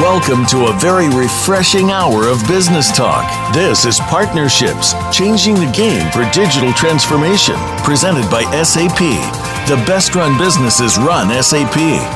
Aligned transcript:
Welcome 0.00 0.44
to 0.48 0.66
a 0.66 0.78
very 0.78 1.08
refreshing 1.08 1.90
hour 1.90 2.28
of 2.28 2.46
business 2.46 2.94
talk. 2.94 3.24
This 3.54 3.86
is 3.86 3.98
Partnerships, 4.00 4.92
changing 5.10 5.54
the 5.54 5.72
game 5.74 6.10
for 6.12 6.30
digital 6.32 6.70
transformation, 6.74 7.56
presented 7.82 8.30
by 8.30 8.42
SAP. 8.62 8.98
The 8.98 9.82
best 9.86 10.14
run 10.14 10.36
businesses 10.36 10.98
run 10.98 11.30
SAP. 11.42 12.15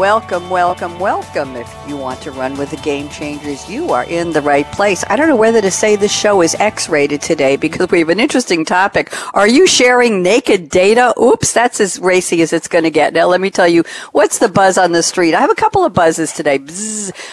Welcome, 0.00 0.48
welcome, 0.48 0.98
welcome. 0.98 1.56
If 1.56 1.70
you 1.86 1.94
want 1.94 2.22
to 2.22 2.30
run 2.30 2.56
with 2.56 2.70
the 2.70 2.78
game 2.78 3.10
changers, 3.10 3.68
you 3.68 3.90
are 3.90 4.04
in 4.04 4.32
the 4.32 4.40
right 4.40 4.64
place. 4.72 5.04
I 5.10 5.14
don't 5.14 5.28
know 5.28 5.36
whether 5.36 5.60
to 5.60 5.70
say 5.70 5.94
this 5.94 6.10
show 6.10 6.40
is 6.40 6.54
X 6.54 6.88
rated 6.88 7.20
today 7.20 7.56
because 7.56 7.90
we 7.90 7.98
have 7.98 8.08
an 8.08 8.18
interesting 8.18 8.64
topic. 8.64 9.12
Are 9.34 9.46
you 9.46 9.66
sharing 9.66 10.22
naked 10.22 10.70
data? 10.70 11.12
Oops, 11.20 11.52
that's 11.52 11.82
as 11.82 11.98
racy 11.98 12.40
as 12.40 12.54
it's 12.54 12.66
going 12.66 12.84
to 12.84 12.90
get. 12.90 13.12
Now, 13.12 13.26
let 13.26 13.42
me 13.42 13.50
tell 13.50 13.68
you 13.68 13.84
what's 14.12 14.38
the 14.38 14.48
buzz 14.48 14.78
on 14.78 14.92
the 14.92 15.02
street. 15.02 15.34
I 15.34 15.40
have 15.40 15.50
a 15.50 15.54
couple 15.54 15.84
of 15.84 15.92
buzzes 15.92 16.32
today. 16.32 16.56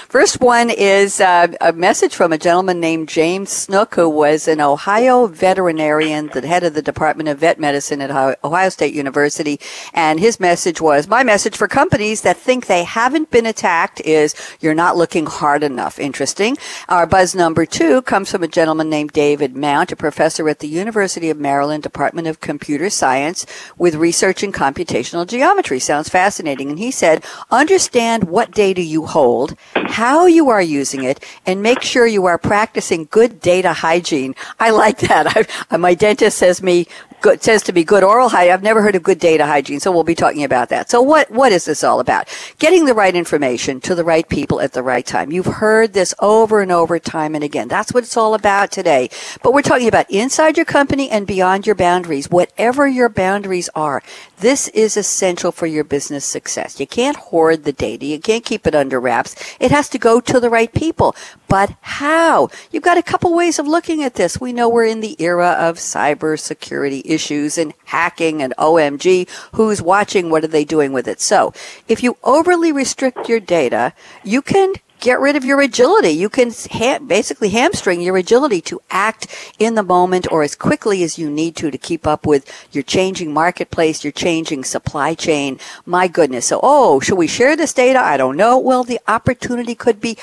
First 0.09 0.41
one 0.41 0.69
is 0.69 1.21
uh, 1.21 1.47
a 1.61 1.71
message 1.71 2.15
from 2.15 2.33
a 2.33 2.37
gentleman 2.37 2.81
named 2.81 3.07
James 3.07 3.49
Snook, 3.49 3.95
who 3.95 4.09
was 4.09 4.45
an 4.45 4.59
Ohio 4.59 5.27
veterinarian, 5.27 6.27
the 6.33 6.45
head 6.45 6.65
of 6.65 6.73
the 6.73 6.81
Department 6.81 7.29
of 7.29 7.37
Vet 7.37 7.61
Medicine 7.61 8.01
at 8.01 8.11
Ohio 8.43 8.67
State 8.67 8.93
University. 8.93 9.57
And 9.93 10.19
his 10.19 10.37
message 10.37 10.81
was 10.81 11.07
my 11.07 11.23
message 11.23 11.55
for 11.55 11.69
companies 11.69 12.23
that 12.23 12.35
think 12.35 12.56
think 12.57 12.65
they 12.65 12.85
haven't 12.85 13.29
been 13.29 13.45
attacked 13.45 14.01
is 14.01 14.33
you're 14.59 14.73
not 14.73 14.97
looking 14.97 15.27
hard 15.27 15.61
enough. 15.61 15.99
Interesting. 15.99 16.57
Our 16.89 17.05
buzz 17.05 17.35
number 17.35 17.67
two 17.67 18.01
comes 18.01 18.31
from 18.31 18.41
a 18.41 18.47
gentleman 18.47 18.89
named 18.89 19.11
David 19.11 19.55
Mount, 19.55 19.91
a 19.91 19.95
professor 19.95 20.49
at 20.49 20.57
the 20.57 20.67
University 20.67 21.29
of 21.29 21.39
Maryland 21.39 21.83
Department 21.83 22.27
of 22.27 22.39
Computer 22.39 22.89
Science 22.89 23.45
with 23.77 23.93
research 23.93 24.41
in 24.41 24.51
computational 24.51 25.27
geometry. 25.27 25.79
Sounds 25.79 26.09
fascinating. 26.09 26.69
And 26.69 26.79
he 26.79 26.89
said, 26.89 27.23
understand 27.51 28.23
what 28.23 28.49
data 28.49 28.81
you 28.81 29.05
hold, 29.05 29.55
how 29.75 30.25
you 30.25 30.49
are 30.49 30.61
using 30.61 31.03
it, 31.03 31.23
and 31.45 31.61
make 31.61 31.83
sure 31.83 32.07
you 32.07 32.25
are 32.25 32.39
practicing 32.39 33.07
good 33.11 33.39
data 33.39 33.71
hygiene. 33.71 34.33
I 34.59 34.71
like 34.71 34.97
that. 34.99 35.47
I, 35.69 35.77
my 35.77 35.93
dentist 35.93 36.39
says 36.39 36.63
me, 36.63 36.87
good, 37.21 37.43
says 37.43 37.63
to 37.63 37.71
be 37.71 37.83
good 37.83 38.03
oral 38.03 38.29
hygiene. 38.29 38.53
I've 38.53 38.63
never 38.63 38.81
heard 38.81 38.95
of 38.95 39.03
good 39.03 39.19
data 39.19 39.45
hygiene, 39.45 39.79
so 39.79 39.91
we'll 39.91 40.03
be 40.03 40.15
talking 40.15 40.43
about 40.43 40.69
that. 40.69 40.89
So 40.89 41.01
what, 41.01 41.29
what 41.31 41.51
is 41.51 41.65
this 41.65 41.83
all 41.83 41.99
about? 41.99 42.27
Getting 42.59 42.85
the 42.85 42.93
right 42.93 43.15
information 43.15 43.81
to 43.81 43.95
the 43.95 44.03
right 44.03 44.27
people 44.27 44.61
at 44.61 44.73
the 44.73 44.83
right 44.83 45.05
time. 45.05 45.31
You've 45.31 45.45
heard 45.45 45.93
this 45.93 46.13
over 46.19 46.61
and 46.61 46.71
over 46.71 46.99
time 46.99 47.35
and 47.35 47.43
again. 47.43 47.67
That's 47.67 47.93
what 47.93 48.03
it's 48.03 48.17
all 48.17 48.33
about 48.33 48.71
today. 48.71 49.09
But 49.41 49.53
we're 49.53 49.61
talking 49.61 49.87
about 49.87 50.09
inside 50.09 50.57
your 50.57 50.65
company 50.65 51.09
and 51.09 51.27
beyond 51.27 51.65
your 51.65 51.75
boundaries. 51.75 52.29
Whatever 52.29 52.87
your 52.87 53.09
boundaries 53.09 53.69
are, 53.75 54.03
this 54.39 54.67
is 54.69 54.97
essential 54.97 55.51
for 55.51 55.65
your 55.65 55.83
business 55.83 56.23
success. 56.23 56.79
You 56.79 56.85
can't 56.85 57.17
hoard 57.17 57.63
the 57.63 57.71
data. 57.71 58.05
You 58.05 58.19
can't 58.19 58.45
keep 58.45 58.67
it 58.67 58.75
under 58.75 58.99
wraps. 58.99 59.35
It 59.59 59.71
has 59.71 59.89
to 59.89 59.97
go 59.97 60.21
to 60.21 60.39
the 60.39 60.49
right 60.49 60.71
people. 60.71 61.15
But 61.47 61.73
how? 61.81 62.49
You've 62.71 62.83
got 62.83 62.97
a 62.97 63.03
couple 63.03 63.33
ways 63.35 63.57
of 63.57 63.67
looking 63.67 64.03
at 64.03 64.13
this. 64.13 64.39
We 64.39 64.53
know 64.53 64.69
we're 64.69 64.85
in 64.85 64.99
the 64.99 65.15
era 65.19 65.55
of 65.57 65.77
cybersecurity 65.77 67.01
issues 67.05 67.57
and 67.57 67.73
hacking 67.85 68.41
and 68.41 68.53
OMG. 68.57 69.27
Who's 69.53 69.81
watching? 69.81 70.29
What 70.29 70.43
are 70.43 70.47
they 70.47 70.65
doing 70.65 70.93
with 70.93 71.07
it? 71.07 71.19
So 71.19 71.53
if 71.87 72.03
you 72.03 72.17
overly 72.23 72.71
restrict 72.71 73.27
your 73.27 73.39
data, 73.39 73.93
you 74.23 74.41
can 74.41 74.75
get 74.99 75.19
rid 75.19 75.35
of 75.35 75.45
your 75.45 75.61
agility. 75.61 76.09
You 76.09 76.29
can 76.29 76.51
ha- 76.71 76.99
basically 76.99 77.49
hamstring 77.49 78.01
your 78.01 78.17
agility 78.17 78.61
to 78.61 78.81
act 78.89 79.27
in 79.59 79.75
the 79.75 79.83
moment 79.83 80.31
or 80.31 80.43
as 80.43 80.55
quickly 80.55 81.03
as 81.03 81.17
you 81.17 81.29
need 81.29 81.55
to 81.57 81.71
to 81.71 81.77
keep 81.77 82.07
up 82.07 82.25
with 82.25 82.51
your 82.71 82.83
changing 82.83 83.33
marketplace, 83.33 84.03
your 84.03 84.11
changing 84.11 84.63
supply 84.63 85.13
chain. 85.13 85.59
My 85.85 86.07
goodness. 86.07 86.47
So, 86.47 86.59
oh, 86.63 86.99
should 86.99 87.17
we 87.17 87.27
share 87.27 87.55
this 87.55 87.73
data? 87.73 87.99
I 87.99 88.17
don't 88.17 88.37
know. 88.37 88.57
Well, 88.57 88.83
the 88.83 88.99
opportunity 89.07 89.75
could 89.75 90.01
be 90.01 90.17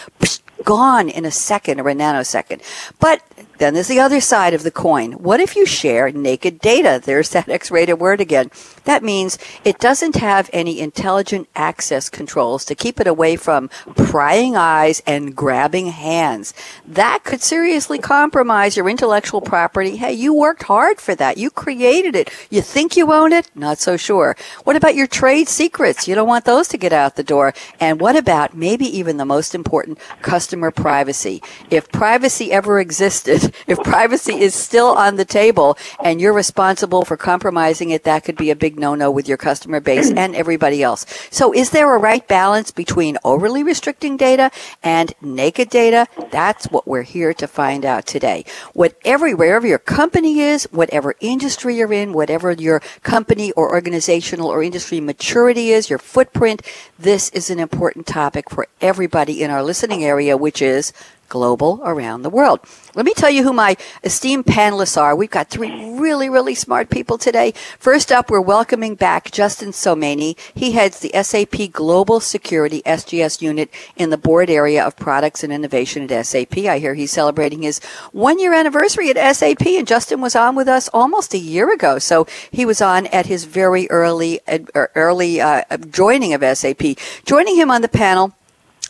gone 0.65 1.09
in 1.09 1.25
a 1.25 1.31
second 1.31 1.81
or 1.81 1.89
a 1.89 1.95
nanosecond. 1.95 2.63
But 2.99 3.23
then 3.59 3.75
there's 3.75 3.89
the 3.89 4.01
other 4.01 4.21
side 4.21 4.55
of 4.55 4.63
the 4.63 4.71
coin. 4.71 5.13
What 5.13 5.41
if 5.41 5.57
you 5.57 5.67
share 5.67 6.11
naked 6.11 6.61
data? 6.61 7.01
There's 7.03 7.31
that 7.31 7.49
X-rated 7.49 8.01
word 8.01 8.21
again. 8.21 8.51
That 8.85 9.03
means 9.03 9.39
it 9.65 9.79
doesn't 9.79 10.17
have 10.17 10.51
any 10.53 10.81
intelligent 10.81 11.49
access 11.55 12.09
controls 12.09 12.65
to 12.67 12.75
keep 12.75 13.01
it 13.01 13.07
away 13.07 13.37
from 13.37 13.69
prying 13.97 14.57
eyes 14.57 15.03
and 15.07 15.35
grabbing 15.35 15.87
hands. 15.87 16.55
That 16.87 17.25
could 17.25 17.43
seriously 17.43 17.99
compromise 17.99 18.77
your 18.77 18.89
intellectual 18.89 19.41
property. 19.41 19.97
Hey, 19.97 20.13
you 20.13 20.35
worked 20.35 20.65
hard 20.65 21.01
for 21.01 21.15
that. 21.15 21.39
You 21.39 21.51
created 21.51 22.17
it. 22.17 22.31
You 22.51 22.63
think 22.63 22.97
you 22.97 23.13
own 23.13 23.33
it? 23.33 23.51
Not 23.55 23.79
so 23.79 23.97
sure. 23.97 24.37
What 24.65 24.77
about 24.77 24.95
your 24.95 25.07
trade 25.07 25.49
secrets? 25.49 26.09
You 26.09 26.15
don't 26.15 26.29
want 26.29 26.45
those 26.45 26.69
to 26.69 26.79
get 26.79 26.93
out 26.93 27.17
the 27.17 27.23
door. 27.23 27.55
And 27.81 28.01
what 28.01 28.17
about 28.17 28.57
maybe 28.57 28.87
even 28.87 29.17
the 29.17 29.25
most 29.25 29.55
important 29.55 29.99
customer 30.23 30.71
privacy? 30.71 31.43
If 31.71 31.91
privacy 31.91 32.53
ever 32.53 32.81
existed, 32.81 33.44
if 33.67 33.79
privacy 33.79 34.41
is 34.41 34.55
still 34.55 34.89
on 34.89 35.17
the 35.17 35.25
table 35.25 35.77
and 36.03 36.21
you're 36.21 36.33
responsible 36.33 37.05
for 37.05 37.17
compromising 37.17 37.91
it, 37.91 38.05
that 38.05 38.25
could 38.25 38.37
be 38.37 38.51
a 38.51 38.57
big 38.57 38.79
no-no 38.79 39.11
with 39.11 39.29
your 39.29 39.37
customer 39.37 39.81
base 39.81 40.11
and 40.11 40.35
everybody 40.35 40.83
else. 40.83 41.07
So 41.31 41.53
is 41.53 41.71
there 41.71 41.95
a 41.95 41.99
right 41.99 42.27
balance 42.27 42.71
between 42.71 43.19
overly 43.25 43.63
restricting 43.63 44.17
data 44.17 44.51
and 44.83 45.13
naked 45.21 45.71
data? 45.71 46.07
That's 46.31 46.67
what 46.67 46.87
we're 46.87 47.03
here 47.03 47.35
to 47.35 47.47
find 47.47 47.85
out 47.85 48.07
today. 48.07 48.45
Whatever, 48.73 49.31
wherever 49.37 49.67
your 49.67 49.79
company 49.79 50.41
is, 50.41 50.65
whatever 50.73 51.15
industry 51.21 51.77
you're 51.77 51.93
in, 51.93 52.13
whatever 52.13 52.53
your 52.53 52.81
company 53.03 53.53
or 53.53 53.71
organizational 53.71 54.49
or 54.49 54.63
industry 54.63 55.01
maturity 55.01 55.71
is, 55.71 55.91
your 55.91 55.99
footprint, 55.99 56.63
this 56.99 57.29
is 57.31 57.51
an 57.51 57.59
important 57.59 58.07
topic 58.07 58.51
for 58.51 58.67
everybody 58.81 59.43
in 59.43 59.51
our 59.51 59.63
listening 59.63 60.05
area, 60.05 60.37
which 60.37 60.63
is 60.63 60.93
global 61.29 61.81
around 61.85 62.23
the 62.23 62.31
world. 62.31 62.61
Let 62.95 63.05
me 63.05 63.13
tell 63.15 63.31
you 63.31 63.43
who 63.43 63.53
my 63.53 63.77
esteemed 64.03 64.47
panelists 64.47 65.01
are. 65.01 65.17
We've 65.17 65.31
got 65.31 65.51
three 65.51 65.99
really, 65.99 66.29
really 66.29 66.55
smart 66.55 66.91
people 66.91 67.19
today. 67.19 67.53
First 67.79 68.13
up, 68.13 68.31
we're 68.31 68.41
welcoming 68.41 68.95
back 68.95 69.31
Justin 69.31 69.71
Somaini. 69.71 70.39
He 70.55 70.73
heads 70.73 71.01
the 71.01 71.11
SAP 71.23 71.73
Global 71.73 72.21
Security 72.21 72.83
SGS 72.83 73.43
unit 73.43 73.71
in 73.97 74.11
the 74.11 74.17
board 74.17 74.51
area 74.51 74.85
of 74.85 74.97
products 74.97 75.43
and 75.43 75.53
innovation 75.53 76.11
at 76.11 76.27
SAP. 76.27 76.59
I 76.59 76.79
hear 76.79 76.95
he's 76.95 77.13
celebrating 77.13 77.63
his 77.63 77.81
one 78.13 78.39
year 78.39 78.55
anniversary 78.55 79.11
at 79.11 79.37
SAP 79.37 79.67
and 79.67 79.87
Justin 79.87 80.21
was 80.21 80.37
on 80.37 80.55
with 80.55 80.69
us 80.69 80.89
almost 80.93 81.35
a 81.35 81.39
year 81.39 81.73
ago. 81.73 81.99
So 81.99 82.27
he 82.51 82.65
was 82.65 82.81
on 82.81 83.07
at 83.09 83.27
his 83.27 83.45
very 83.45 83.91
early, 83.91 84.41
early 84.75 85.41
uh, 85.41 85.63
joining 85.91 86.33
of 86.33 86.43
SAP. 86.57 86.83
Joining 87.25 87.57
him 87.57 87.71
on 87.71 87.83
the 87.83 87.89
panel 87.89 88.35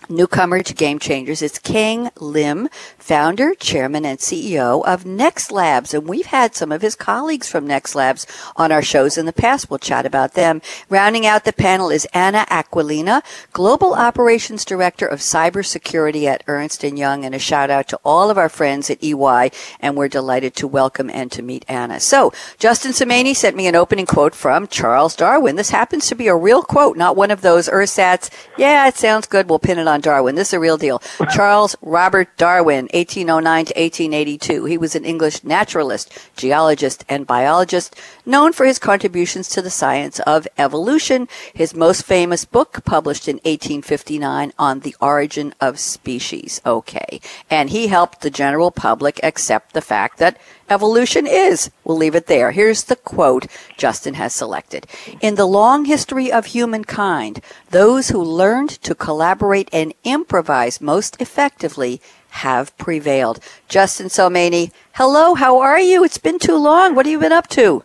newcomer 0.09 0.63
to 0.63 0.75
Game 0.75 0.99
Changers. 0.99 1.43
It's 1.43 1.59
Keng 1.59 2.11
Lim, 2.19 2.69
founder, 2.99 3.55
chairman, 3.55 4.05
and 4.05 4.19
CEO 4.19 4.85
of 4.85 5.05
NextLabs. 5.05 5.95
And 5.95 6.09
we've 6.09 6.27
had 6.27 6.55
some 6.55 6.73
of 6.73 6.83
his 6.83 6.95
colleagues 6.95 7.49
from 7.49 7.67
NextLabs 7.67 8.27
on 8.57 8.73
our 8.73 8.83
shows 8.83 9.19
in 9.19 9.27
the 9.27 9.33
past. 9.33 9.71
We'll 9.71 9.79
chat 9.79 10.07
about 10.07 10.35
them. 10.35 10.63
Rounding 10.89 11.27
out 11.27 11.45
the 11.45 11.53
panel 11.53 11.91
is 11.91 12.07
Anna 12.13 12.47
Aquilina, 12.51 13.23
Global 13.53 13.95
Operations 13.95 14.65
Director 14.65 15.07
of 15.07 15.21
Cybersecurity 15.21 16.25
at 16.25 16.45
Ernst 16.47 16.83
& 16.83 16.85
Young. 16.85 17.25
And 17.25 17.35
a 17.35 17.39
shout 17.39 17.71
out 17.71 17.89
to 17.89 18.01
all 18.05 18.31
of 18.31 18.39
our 18.39 18.49
friends 18.49 18.91
at 18.91 19.03
EY. 19.03 19.51
And 19.81 19.97
we're 19.97 20.09
delighted 20.09 20.55
to 20.57 20.69
welcome 20.69 21.11
and 21.11 21.33
to 21.33 21.43
meet 21.43 21.65
Anna. 21.69 22.01
So 22.01 22.33
Justin 22.59 22.93
Somaini 22.93 23.35
sent 23.35 23.57
me 23.57 23.67
an 23.67 23.77
opening 23.77 24.07
quote 24.07 24.35
from 24.35 24.67
Charles 24.67 25.17
Darwin. 25.17 25.57
This 25.57 25.71
happens 25.71 26.07
to 26.09 26.15
be 26.15 26.29
a 26.29 26.37
real 26.37 26.63
quote, 26.63 26.97
not 26.97 27.17
one 27.17 27.31
of 27.31 27.41
those 27.41 27.69
ersatz. 27.69 28.31
Yeah, 28.57 28.87
it 28.89 28.97
sounds 28.97 29.27
good. 29.27 29.49
We'll 29.49 29.59
pin 29.59 29.79
it 29.79 29.89
on 29.89 29.94
on 29.95 30.01
Darwin. 30.01 30.35
This 30.35 30.49
is 30.49 30.55
a 30.55 30.61
real 30.61 30.77
deal. 30.77 31.01
Charles 31.33 31.77
Robert 31.81 32.37
Darwin, 32.37 32.89
1809 32.93 33.67
to 33.67 33.75
1882. 33.75 34.65
He 34.65 34.77
was 34.77 34.95
an 34.95 35.05
English 35.05 35.45
naturalist, 35.45 36.13
geologist, 36.37 37.05
and 37.09 37.27
biologist, 37.27 37.97
known 38.27 38.53
for 38.53 38.67
his 38.67 38.81
contributions 38.81 39.49
to 39.51 39.63
the 39.63 39.71
science 39.71 40.19
of 40.21 40.49
evolution. 40.59 41.29
His 41.55 41.75
most 41.75 42.03
famous 42.03 42.45
book, 42.45 42.85
published 42.85 43.29
in 43.29 43.37
1859, 43.37 44.53
on 44.59 44.81
the 44.81 44.97
origin 45.01 45.55
of 45.61 45.79
species. 45.79 46.61
Okay. 46.67 47.21
And 47.49 47.71
he 47.71 47.87
helped 47.87 48.21
the 48.21 48.31
general 48.31 48.73
public 48.73 49.21
accept 49.23 49.73
the 49.73 49.81
fact 49.81 50.19
that 50.19 50.37
evolution 50.69 51.27
is. 51.27 51.71
We'll 51.85 51.97
leave 51.97 52.15
it 52.15 52.27
there. 52.27 52.51
Here's 52.51 52.85
the 52.85 52.97
quote 52.97 53.47
Justin 53.77 54.15
has 54.15 54.35
selected. 54.35 54.87
In 55.21 55.35
the 55.35 55.47
long 55.47 55.85
history 55.85 56.31
of 56.33 56.47
humankind, 56.47 57.41
those 57.71 58.09
who 58.09 58.23
learned 58.23 58.71
to 58.83 58.95
collaborate 58.95 59.69
and 59.73 59.95
improvise 60.05 60.81
most 60.81 61.21
effectively 61.21 62.01
have 62.29 62.77
prevailed. 62.79 63.39
Justin 63.69 64.07
Somaini, 64.07 64.73
hello, 64.95 65.35
how 65.35 65.61
are 65.61 65.81
you? 65.81 66.05
It's 66.05 66.19
been 66.19 66.39
too 66.39 66.57
long. 66.57 66.95
What 66.95 67.07
have 67.07 67.13
you 67.13 67.21
been 67.21 67.33
up 67.33 67.49
to? 67.49 67.85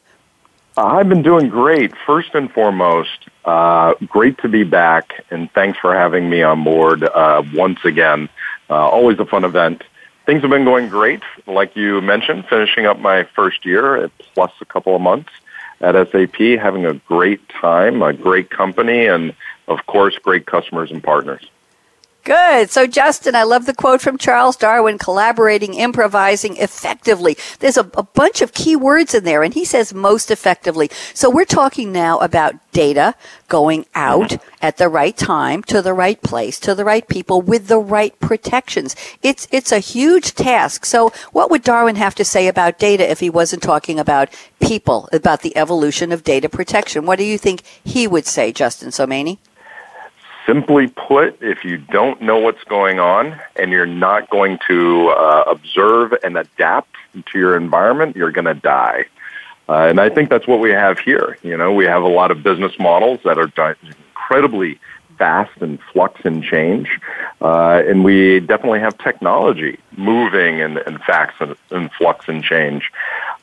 Uh, 0.75 0.85
I've 0.85 1.09
been 1.09 1.21
doing 1.21 1.49
great. 1.49 1.93
First 2.05 2.33
and 2.33 2.51
foremost, 2.51 3.27
uh, 3.45 3.93
great 4.07 4.37
to 4.39 4.47
be 4.47 4.63
back, 4.63 5.25
and 5.29 5.51
thanks 5.51 5.77
for 5.77 5.93
having 5.93 6.29
me 6.29 6.41
on 6.41 6.63
board 6.63 7.03
uh, 7.03 7.43
once 7.53 7.83
again. 7.83 8.29
Uh, 8.69 8.87
always 8.87 9.19
a 9.19 9.25
fun 9.25 9.43
event 9.43 9.83
things 10.29 10.43
have 10.43 10.51
been 10.51 10.63
going 10.63 10.87
great. 10.89 11.23
Like 11.47 11.75
you 11.75 12.01
mentioned, 12.01 12.45
finishing 12.47 12.85
up 12.85 12.99
my 12.99 13.23
first 13.23 13.65
year 13.65 14.11
plus 14.19 14.51
a 14.61 14.65
couple 14.65 14.95
of 14.95 15.01
months 15.01 15.31
at 15.81 15.95
SAP, 16.11 16.35
having 16.61 16.85
a 16.85 16.93
great 16.93 17.49
time, 17.49 18.03
a 18.03 18.13
great 18.13 18.51
company, 18.51 19.07
and 19.07 19.33
of 19.67 19.83
course, 19.87 20.19
great 20.19 20.45
customers 20.45 20.91
and 20.91 21.03
partners. 21.03 21.49
Good. 22.25 22.69
So, 22.69 22.85
Justin, 22.85 23.33
I 23.33 23.43
love 23.43 23.65
the 23.65 23.73
quote 23.73 24.01
from 24.01 24.17
Charles 24.17 24.57
Darwin 24.57 24.97
collaborating, 24.97 25.73
improvising 25.73 26.57
effectively. 26.57 27.37
There's 27.59 27.77
a, 27.77 27.89
a, 27.95 28.03
bunch 28.03 28.41
of 28.41 28.53
key 28.53 28.75
words 28.75 29.15
in 29.15 29.23
there, 29.23 29.41
and 29.41 29.53
he 29.53 29.63
says 29.63 29.93
most 29.93 30.29
effectively. 30.29 30.91
So, 31.13 31.29
we're 31.29 31.45
talking 31.45 31.91
now 31.93 32.19
about 32.19 32.55
data 32.71 33.15
going 33.47 33.85
out 33.95 34.29
mm-hmm. 34.31 34.45
at 34.61 34.77
the 34.77 34.89
right 34.89 35.15
time, 35.15 35.63
to 35.63 35.81
the 35.81 35.93
right 35.93 36.21
place, 36.21 36.59
to 36.59 36.75
the 36.75 36.85
right 36.85 37.07
people 37.07 37.41
with 37.41 37.67
the 37.67 37.79
right 37.79 38.17
protections. 38.19 38.95
It's, 39.23 39.47
it's 39.49 39.71
a 39.71 39.79
huge 39.79 40.35
task. 40.35 40.85
So, 40.85 41.13
what 41.31 41.49
would 41.49 41.63
Darwin 41.63 41.95
have 41.95 42.15
to 42.15 42.25
say 42.25 42.47
about 42.47 42.79
data 42.79 43.09
if 43.09 43.21
he 43.21 43.29
wasn't 43.29 43.63
talking 43.63 43.97
about 43.97 44.29
people, 44.59 45.07
about 45.13 45.41
the 45.41 45.55
evolution 45.55 46.11
of 46.11 46.25
data 46.25 46.49
protection? 46.49 47.05
What 47.05 47.17
do 47.17 47.23
you 47.23 47.37
think 47.37 47.63
he 47.83 48.07
would 48.07 48.25
say, 48.25 48.51
Justin 48.51 48.89
Somaini? 48.89 49.37
Simply 50.49 50.87
put, 50.87 51.43
if 51.43 51.63
you 51.63 51.77
don't 51.77 52.23
know 52.23 52.39
what's 52.39 52.63
going 52.63 52.99
on 52.99 53.39
and 53.55 53.69
you're 53.69 53.85
not 53.85 54.31
going 54.31 54.57
to 54.67 55.09
uh, 55.09 55.43
observe 55.45 56.11
and 56.23 56.39
adapt 56.39 56.95
to 57.13 57.37
your 57.37 57.55
environment, 57.55 58.15
you're 58.15 58.31
going 58.31 58.45
to 58.45 58.55
die. 58.55 59.05
Uh, 59.67 59.85
and 59.89 60.01
I 60.01 60.09
think 60.09 60.31
that's 60.31 60.47
what 60.47 60.59
we 60.59 60.71
have 60.71 60.97
here. 60.97 61.37
You 61.43 61.55
know, 61.55 61.71
we 61.71 61.85
have 61.85 62.01
a 62.01 62.07
lot 62.07 62.31
of 62.31 62.41
business 62.41 62.79
models 62.79 63.19
that 63.25 63.37
are 63.37 63.77
incredibly 63.83 64.79
fast 65.19 65.51
and 65.61 65.77
flux 65.93 66.19
and 66.23 66.43
change. 66.43 66.99
Uh, 67.41 67.83
and 67.87 68.03
we 68.03 68.39
definitely 68.39 68.79
have 68.79 68.97
technology 68.97 69.77
moving 69.97 70.61
and, 70.61 70.79
and 70.79 70.99
facts 71.03 71.35
and, 71.41 71.55
and 71.69 71.91
flux 71.91 72.27
and 72.27 72.43
change. 72.43 72.91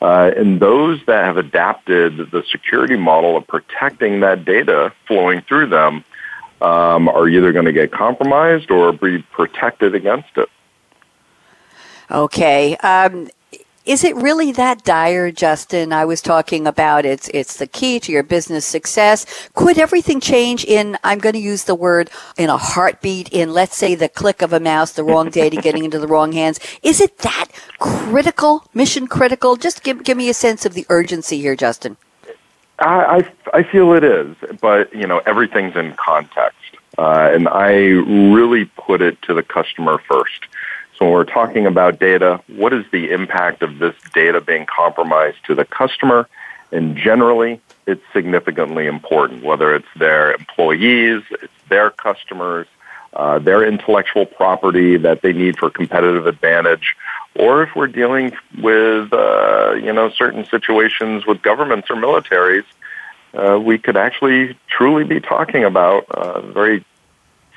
Uh, 0.01 0.31
and 0.35 0.59
those 0.59 0.99
that 1.05 1.23
have 1.23 1.37
adapted 1.37 2.17
the 2.31 2.43
security 2.51 2.97
model 2.97 3.37
of 3.37 3.47
protecting 3.47 4.19
that 4.19 4.43
data 4.43 4.91
flowing 5.07 5.39
through 5.39 5.67
them 5.67 6.03
um, 6.61 7.07
are 7.09 7.27
either 7.27 7.51
going 7.51 7.65
to 7.65 7.73
get 7.73 7.91
compromised 7.91 8.71
or 8.71 8.91
be 8.91 9.19
protected 9.31 9.95
against 9.95 10.37
it. 10.37 10.49
Okay. 12.09 12.75
Um, 12.77 13.29
is 13.87 14.03
it 14.03 14.17
really 14.17 14.51
that 14.51 14.83
dire, 14.83 15.31
Justin? 15.31 15.93
I 15.93 16.03
was 16.03 16.21
talking 16.21 16.67
about 16.67 17.05
it's 17.05 17.29
it's 17.29 17.55
the 17.55 17.67
key 17.67 18.01
to 18.01 18.11
your 18.11 18.21
business 18.21 18.65
success. 18.65 19.49
Could 19.53 19.79
everything 19.79 20.19
change 20.19 20.65
in 20.65 20.97
I'm 21.05 21.19
going 21.19 21.33
to 21.33 21.39
use 21.39 21.63
the 21.63 21.73
word 21.73 22.09
in 22.37 22.49
a 22.49 22.57
heartbeat 22.57 23.29
in 23.29 23.53
let's 23.53 23.77
say 23.77 23.95
the 23.95 24.09
click 24.09 24.41
of 24.41 24.51
a 24.51 24.59
mouse, 24.59 24.91
the 24.91 25.05
wrong 25.05 25.29
data 25.29 25.55
getting 25.61 25.85
into 25.85 25.99
the 25.99 26.07
wrong 26.07 26.33
hands? 26.33 26.59
Is 26.83 26.99
it 26.99 27.19
that 27.19 27.47
critical, 27.79 28.65
mission 28.73 29.07
critical? 29.07 29.55
Just 29.55 29.83
give 29.83 30.03
give 30.03 30.17
me 30.17 30.27
a 30.27 30.33
sense 30.33 30.65
of 30.65 30.73
the 30.73 30.85
urgency 30.89 31.39
here, 31.39 31.55
Justin. 31.55 31.95
I, 32.79 33.23
I, 33.53 33.59
I 33.59 33.63
feel 33.63 33.93
it 33.93 34.03
is, 34.03 34.35
but 34.61 34.93
you 34.93 35.07
know 35.07 35.19
everything's 35.25 35.75
in 35.75 35.93
context, 35.93 36.77
uh, 36.97 37.29
and 37.33 37.47
I 37.47 37.73
really 37.73 38.65
put 38.65 39.01
it 39.01 39.21
to 39.23 39.33
the 39.33 39.43
customer 39.43 39.97
first. 39.97 40.45
So 40.97 41.05
when 41.05 41.13
we're 41.13 41.25
talking 41.25 41.67
about 41.67 41.99
data, 41.99 42.41
what 42.47 42.73
is 42.73 42.85
the 42.91 43.11
impact 43.11 43.61
of 43.61 43.77
this 43.77 43.95
data 44.13 44.41
being 44.41 44.65
compromised 44.65 45.37
to 45.45 45.55
the 45.55 45.65
customer? 45.65 46.27
And 46.71 46.97
generally, 46.97 47.61
it's 47.85 48.03
significantly 48.13 48.87
important, 48.87 49.43
whether 49.43 49.75
it's 49.75 49.87
their 49.95 50.33
employees, 50.33 51.21
it's 51.31 51.53
their 51.69 51.91
customers, 51.91 52.67
uh, 53.17 53.39
their 53.39 53.67
intellectual 53.67 54.27
property 54.27 54.95
that 54.95 55.23
they 55.23 55.33
need 55.33 55.57
for 55.57 55.71
competitive 55.71 56.27
advantage, 56.27 56.95
or 57.35 57.63
if 57.63 57.75
we're 57.75 57.87
dealing 57.87 58.31
with 58.61 59.11
uh, 59.11 59.73
you 59.73 59.91
know 59.91 60.09
certain 60.11 60.45
situations 60.45 61.25
with 61.25 61.41
governments 61.41 61.89
or 61.89 61.95
militaries, 61.95 62.65
uh, 63.33 63.59
we 63.59 63.79
could 63.79 63.97
actually 63.97 64.55
truly 64.67 65.03
be 65.03 65.19
talking 65.19 65.63
about 65.63 66.05
a 66.11 66.41
very 66.41 66.85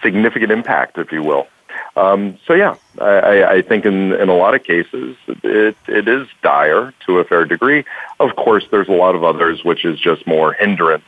significant 0.03 0.51
impact, 0.51 0.97
if 0.97 1.13
you 1.13 1.23
will. 1.23 1.47
Um, 1.95 2.39
so 2.47 2.55
yeah, 2.55 2.77
I, 2.99 3.45
I 3.45 3.63
think 3.63 3.85
in, 3.85 4.15
in 4.15 4.29
a 4.31 4.35
lot 4.35 4.55
of 4.55 4.65
cases 4.65 5.17
it, 5.29 5.77
it 5.87 6.09
is 6.09 6.27
dire 6.43 6.95
to 7.07 7.19
a 7.19 7.25
fair 7.25 7.45
degree. 7.45 7.85
Of 8.19 8.35
course, 8.37 8.65
there's 8.71 8.89
a 8.89 8.93
lot 8.93 9.15
of 9.15 9.25
others 9.25 9.63
which 9.63 9.85
is 9.85 10.01
just 10.01 10.27
more 10.27 10.55
hindrance 10.55 11.05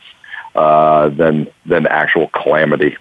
uh, 0.53 1.09
than 1.09 1.47
than 1.65 1.87
actual 1.87 2.27
calamity. 2.27 2.97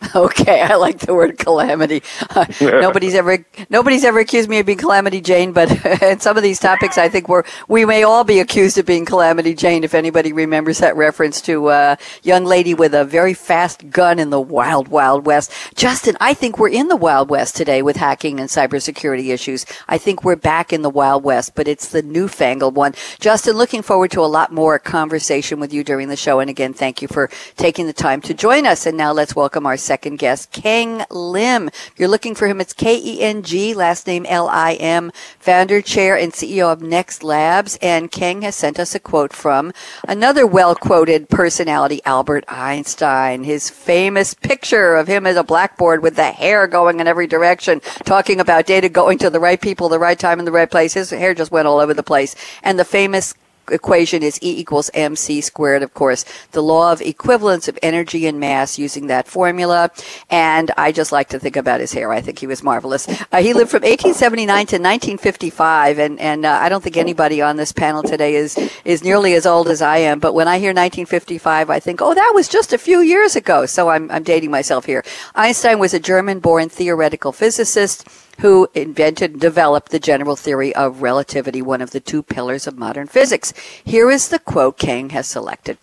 Okay, 0.14 0.62
I 0.62 0.76
like 0.76 1.00
the 1.00 1.14
word 1.14 1.38
calamity. 1.38 2.02
Uh, 2.30 2.46
nobody's 2.60 3.14
ever 3.14 3.44
nobody's 3.68 4.04
ever 4.04 4.20
accused 4.20 4.48
me 4.48 4.58
of 4.58 4.66
being 4.66 4.78
calamity 4.78 5.20
Jane, 5.20 5.52
but 5.52 5.70
in 6.02 6.20
some 6.20 6.36
of 6.36 6.42
these 6.42 6.58
topics, 6.58 6.96
I 6.96 7.08
think 7.08 7.28
we're 7.28 7.44
we 7.68 7.84
may 7.84 8.02
all 8.02 8.24
be 8.24 8.40
accused 8.40 8.78
of 8.78 8.86
being 8.86 9.04
calamity 9.04 9.54
Jane. 9.54 9.84
If 9.84 9.94
anybody 9.94 10.32
remembers 10.32 10.78
that 10.78 10.96
reference 10.96 11.40
to 11.42 11.70
a 11.70 11.98
young 12.22 12.44
lady 12.44 12.72
with 12.72 12.94
a 12.94 13.04
very 13.04 13.34
fast 13.34 13.90
gun 13.90 14.18
in 14.18 14.30
the 14.30 14.40
wild 14.40 14.88
wild 14.88 15.26
west, 15.26 15.52
Justin, 15.74 16.16
I 16.20 16.34
think 16.34 16.58
we're 16.58 16.68
in 16.68 16.88
the 16.88 16.96
wild 16.96 17.28
west 17.28 17.56
today 17.56 17.82
with 17.82 17.96
hacking 17.96 18.38
and 18.40 18.48
cybersecurity 18.48 19.32
issues. 19.32 19.66
I 19.88 19.98
think 19.98 20.24
we're 20.24 20.36
back 20.36 20.72
in 20.72 20.82
the 20.82 20.90
wild 20.90 21.24
west, 21.24 21.54
but 21.54 21.68
it's 21.68 21.88
the 21.88 22.02
newfangled 22.02 22.76
one. 22.76 22.94
Justin, 23.18 23.56
looking 23.56 23.82
forward 23.82 24.10
to 24.12 24.20
a 24.20 24.26
lot 24.26 24.52
more 24.52 24.78
conversation 24.78 25.60
with 25.60 25.72
you 25.72 25.84
during 25.84 26.08
the 26.08 26.16
show, 26.16 26.40
and 26.40 26.48
again, 26.48 26.72
thank 26.72 27.02
you 27.02 27.08
for 27.08 27.28
taking 27.56 27.86
the 27.86 27.92
time 27.92 28.20
to 28.22 28.34
join 28.34 28.66
us. 28.66 28.86
And 28.86 28.96
now 28.96 29.12
let's 29.12 29.36
welcome 29.36 29.66
our 29.66 29.76
second 29.86 30.16
guest, 30.16 30.50
Keng 30.50 31.04
Lim. 31.10 31.68
If 31.68 31.94
you're 31.96 32.08
looking 32.08 32.34
for 32.34 32.46
him, 32.48 32.60
it's 32.60 32.72
K 32.72 33.00
E 33.02 33.22
N 33.22 33.42
G, 33.42 33.72
last 33.72 34.06
name 34.06 34.26
L 34.26 34.48
I 34.48 34.74
M, 34.74 35.12
founder, 35.38 35.80
chair, 35.80 36.16
and 36.16 36.32
CEO 36.32 36.72
of 36.72 36.80
NextLabs. 36.80 37.78
And 37.80 38.10
Keng 38.10 38.42
has 38.42 38.56
sent 38.56 38.78
us 38.80 38.94
a 38.94 39.00
quote 39.00 39.32
from 39.32 39.72
another 40.06 40.46
well 40.46 40.74
quoted 40.74 41.28
personality, 41.28 42.00
Albert 42.04 42.44
Einstein. 42.48 43.44
His 43.44 43.70
famous 43.70 44.34
picture 44.34 44.96
of 44.96 45.06
him 45.06 45.26
as 45.26 45.36
a 45.36 45.44
blackboard 45.44 46.02
with 46.02 46.16
the 46.16 46.32
hair 46.32 46.66
going 46.66 47.00
in 47.00 47.06
every 47.06 47.28
direction, 47.28 47.80
talking 48.04 48.40
about 48.40 48.66
data 48.66 48.88
going 48.88 49.18
to 49.18 49.30
the 49.30 49.40
right 49.40 49.60
people, 49.60 49.88
the 49.88 49.98
right 49.98 50.18
time, 50.18 50.38
in 50.38 50.44
the 50.44 50.52
right 50.52 50.70
place. 50.70 50.94
His 50.94 51.10
hair 51.10 51.34
just 51.34 51.52
went 51.52 51.68
all 51.68 51.78
over 51.78 51.94
the 51.94 52.02
place. 52.02 52.34
And 52.62 52.78
the 52.78 52.84
famous 52.84 53.34
equation 53.70 54.22
is 54.22 54.38
E 54.42 54.58
equals 54.58 54.90
mc 54.94 55.40
squared, 55.40 55.82
of 55.82 55.94
course. 55.94 56.24
The 56.52 56.62
law 56.62 56.92
of 56.92 57.00
equivalence 57.00 57.68
of 57.68 57.78
energy 57.82 58.26
and 58.26 58.40
mass 58.40 58.78
using 58.78 59.06
that 59.06 59.28
formula. 59.28 59.90
And 60.30 60.70
I 60.76 60.92
just 60.92 61.12
like 61.12 61.28
to 61.30 61.38
think 61.38 61.56
about 61.56 61.80
his 61.80 61.92
hair. 61.92 62.12
I 62.12 62.20
think 62.20 62.38
he 62.38 62.46
was 62.46 62.62
marvelous. 62.62 63.08
Uh, 63.32 63.42
he 63.42 63.52
lived 63.52 63.70
from 63.70 63.82
1879 63.82 64.46
to 64.46 64.76
1955. 64.76 65.98
And, 65.98 66.20
and 66.20 66.46
uh, 66.46 66.58
I 66.60 66.68
don't 66.68 66.82
think 66.82 66.96
anybody 66.96 67.42
on 67.42 67.56
this 67.56 67.72
panel 67.72 68.02
today 68.02 68.34
is, 68.34 68.56
is 68.84 69.04
nearly 69.04 69.34
as 69.34 69.46
old 69.46 69.68
as 69.68 69.82
I 69.82 69.98
am. 69.98 70.18
But 70.18 70.34
when 70.34 70.48
I 70.48 70.58
hear 70.58 70.70
1955, 70.70 71.70
I 71.70 71.80
think, 71.80 72.00
oh, 72.02 72.14
that 72.14 72.32
was 72.34 72.48
just 72.48 72.72
a 72.72 72.78
few 72.78 73.00
years 73.00 73.36
ago. 73.36 73.66
So 73.66 73.88
I'm, 73.88 74.10
I'm 74.10 74.22
dating 74.22 74.50
myself 74.50 74.84
here. 74.84 75.04
Einstein 75.34 75.78
was 75.78 75.94
a 75.94 76.00
German 76.00 76.40
born 76.40 76.68
theoretical 76.68 77.32
physicist 77.32 78.04
who 78.38 78.68
invented 78.74 79.32
and 79.32 79.40
developed 79.40 79.90
the 79.90 79.98
general 79.98 80.36
theory 80.36 80.74
of 80.74 81.02
relativity, 81.02 81.62
one 81.62 81.80
of 81.80 81.90
the 81.90 82.00
two 82.00 82.22
pillars 82.22 82.66
of 82.66 82.78
modern 82.78 83.06
physics. 83.06 83.52
Here 83.84 84.10
is 84.10 84.28
the 84.28 84.38
quote 84.38 84.78
Keng 84.78 85.10
has 85.10 85.26
selected. 85.26 85.78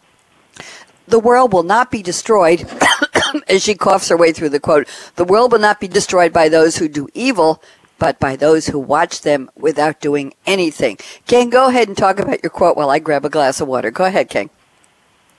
The 1.08 1.20
world 1.20 1.52
will 1.52 1.64
not 1.64 1.92
be 1.92 2.02
destroyed, 2.02 2.66
as 3.48 3.64
she 3.64 3.76
coughs 3.76 4.10
her 4.10 4.18
way 4.18 4.32
through 4.32 4.50
the 4.50 4.60
quote, 4.60 4.88
the 5.16 5.26
world 5.26 5.52
will 5.52 5.60
not 5.60 5.80
be 5.80 5.88
destroyed 5.88 6.32
by 6.32 6.50
those 6.50 6.78
who 6.78 6.88
do 6.88 7.10
evil, 7.14 7.62
but 8.00 8.20
by 8.20 8.36
those 8.36 8.68
who 8.68 8.80
watch 8.80 9.22
them 9.22 9.50
without 9.56 10.00
doing 10.00 10.34
anything. 10.46 10.98
Keng, 11.28 11.50
go 11.50 11.68
ahead 11.68 11.88
and 11.88 11.98
talk 11.98 12.20
about 12.20 12.44
your 12.44 12.50
quote 12.50 12.78
while 12.78 12.90
I 12.90 13.00
grab 13.00 13.26
a 13.26 13.30
glass 13.30 13.62
of 13.62 13.68
water. 13.68 13.92
Go 13.92 14.06
ahead, 14.06 14.30
Keng. 14.30 14.50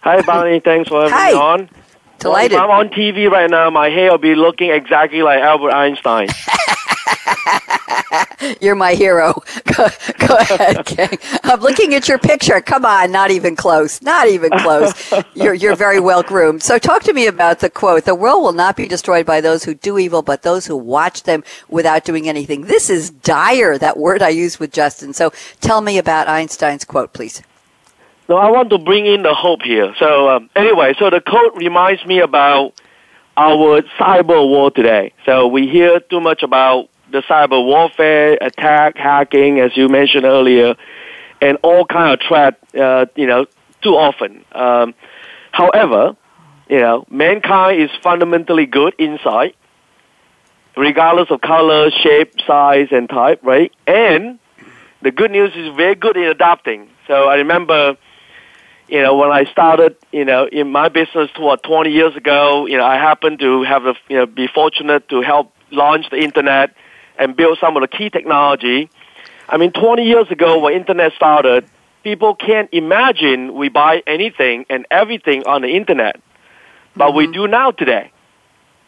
Hi, 0.02 0.21
Bonnie. 0.21 0.61
Thanks 0.61 0.88
for 0.88 1.02
having 1.02 1.16
Hi. 1.16 1.30
me 1.33 1.38
on. 1.38 1.71
Delighted. 2.18 2.52
Well, 2.52 2.64
if 2.64 2.71
I'm 2.71 2.87
on 2.87 2.88
TV 2.90 3.30
right 3.30 3.50
now, 3.50 3.71
my 3.71 3.88
hair 3.88 4.11
will 4.11 4.18
be 4.18 4.35
looking 4.35 4.71
exactly 4.71 5.23
like 5.23 5.40
Albert 5.40 5.73
Einstein. 5.73 6.28
You're 8.61 8.75
my 8.75 8.95
hero. 8.95 9.43
Go, 9.76 9.87
go 10.26 10.37
ahead, 10.37 10.85
Keng. 10.87 11.19
I'm 11.43 11.61
looking 11.61 11.95
at 11.95 12.09
your 12.09 12.19
picture. 12.19 12.61
Come 12.61 12.85
on, 12.85 13.11
not 13.11 13.31
even 13.31 13.57
close. 13.57 14.02
Not 14.02 14.28
even 14.28 14.50
close. 14.50 15.12
You're, 15.35 15.54
you're 15.54 15.76
very 15.76 16.00
well 16.00 16.23
groomed. 16.23 16.62
So 16.62 16.78
talk 16.78 17.02
to 17.04 17.12
me 17.12 17.26
about 17.26 17.61
the 17.61 17.71
quote. 17.71 18.04
The 18.04 18.14
world 18.14 18.43
will 18.43 18.52
not 18.52 18.76
be 18.76 18.87
destroyed 18.87 19.26
by 19.26 19.40
those 19.40 19.64
who 19.64 19.75
do 19.75 19.99
evil, 19.99 20.23
but 20.23 20.43
those 20.43 20.66
who 20.66 20.76
watch 20.76 21.23
them 21.25 21.43
without 21.69 22.04
doing 22.04 22.28
anything. 22.28 22.62
This 22.62 22.90
is 22.90 23.11
dire, 23.11 23.78
that 23.78 23.97
word 23.97 24.23
I 24.23 24.28
used 24.28 24.59
with 24.59 24.73
Justin. 24.73 25.12
So 25.12 25.33
tell 25.61 25.81
me 25.81 25.99
about 25.99 26.28
Einstein's 26.28 26.85
quote, 26.85 27.12
please. 27.12 27.43
No, 28.28 28.37
I 28.37 28.50
want 28.50 28.71
to 28.71 28.78
bring 28.78 29.07
in 29.07 29.23
the 29.23 29.35
hope 29.35 29.62
here. 29.62 29.95
So 29.99 30.28
um, 30.31 30.50
anyway, 30.57 30.95
so 30.99 31.11
the 31.11 31.21
quote 31.21 31.54
reminds 31.57 32.04
me 32.07 32.21
about 32.21 32.81
our 33.37 33.83
cyber 33.99 34.49
war 34.49 34.71
today. 34.71 35.12
So 35.26 35.47
we 35.47 35.69
hear 35.69 36.00
too 36.00 36.21
much 36.21 36.43
about 36.43 36.88
the 37.14 37.23
cyber 37.23 37.64
warfare, 37.64 38.37
attack, 38.40 38.97
hacking, 38.97 39.61
as 39.61 39.76
you 39.76 39.88
mentioned 39.88 40.25
earlier, 40.25 40.75
and 41.40 41.56
all 41.62 41.87
kind 41.87 42.12
of 42.12 42.26
threat. 42.26 42.59
Uh, 42.76 43.06
you 43.14 43.26
know, 43.26 43.47
too 43.83 43.97
often. 43.97 44.44
Um, 44.52 44.94
however, 45.52 46.16
you 46.68 46.80
know, 46.80 47.06
mankind 47.09 47.80
is 47.80 47.90
fundamentally 48.02 48.66
good 48.66 48.94
inside, 48.99 49.54
regardless 50.76 51.30
of 51.30 51.40
color, 51.40 51.90
shape, 51.90 52.35
size, 52.47 52.88
and 52.90 53.09
type, 53.09 53.40
right? 53.44 53.73
And 53.87 54.40
the 55.00 55.12
good 55.12 55.30
news 55.30 55.52
is 55.54 55.75
very 55.76 55.94
good 55.94 56.16
in 56.16 56.25
adapting. 56.25 56.88
So 57.06 57.28
I 57.28 57.37
remember 57.37 57.97
you 58.87 59.02
know, 59.02 59.16
when 59.16 59.30
I 59.30 59.44
started, 59.44 59.97
you 60.12 60.26
know, 60.26 60.47
in 60.47 60.71
my 60.71 60.90
business, 60.90 61.30
what, 61.38 61.62
20 61.62 61.90
years 61.90 62.14
ago, 62.16 62.66
you 62.66 62.76
know, 62.76 62.85
I 62.85 62.97
happened 62.97 63.38
to 63.38 63.62
have, 63.62 63.87
a, 63.87 63.94
you 64.11 64.16
know, 64.16 64.26
be 64.26 64.47
fortunate 64.47 65.09
to 65.09 65.23
help 65.23 65.54
launch 65.71 66.11
the 66.11 66.18
internet 66.18 66.75
and 67.18 67.37
build 67.37 67.59
some 67.61 67.76
of 67.76 67.83
the 67.83 67.88
key 67.88 68.11
technology. 68.11 68.90
I 69.49 69.56
mean, 69.56 69.73
20 69.73 70.04
years 70.04 70.30
ago 70.30 70.59
when 70.59 70.75
internet 70.75 71.12
started, 71.14 71.66
people 72.02 72.35
can't 72.35 72.68
imagine 72.73 73.54
we 73.54 73.68
buy 73.68 74.02
anything 74.06 74.66
and 74.71 74.87
everything 74.90 75.47
on 75.47 75.62
the 75.62 75.68
internet, 75.68 76.21
but 76.97 77.09
mm-hmm. 77.09 77.16
we 77.16 77.26
do 77.26 77.49
now 77.49 77.71
today. 77.71 78.11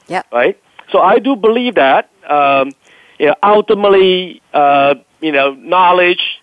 Yeah. 0.07 0.23
Right? 0.33 0.61
So 0.91 1.01
I 1.01 1.19
do 1.19 1.35
believe 1.35 1.75
that, 1.75 2.11
um, 2.29 2.73
you 3.19 3.27
know, 3.27 3.35
ultimately, 3.43 4.41
uh, 4.53 4.95
you 5.21 5.33
know, 5.33 5.55
knowledge, 5.55 6.41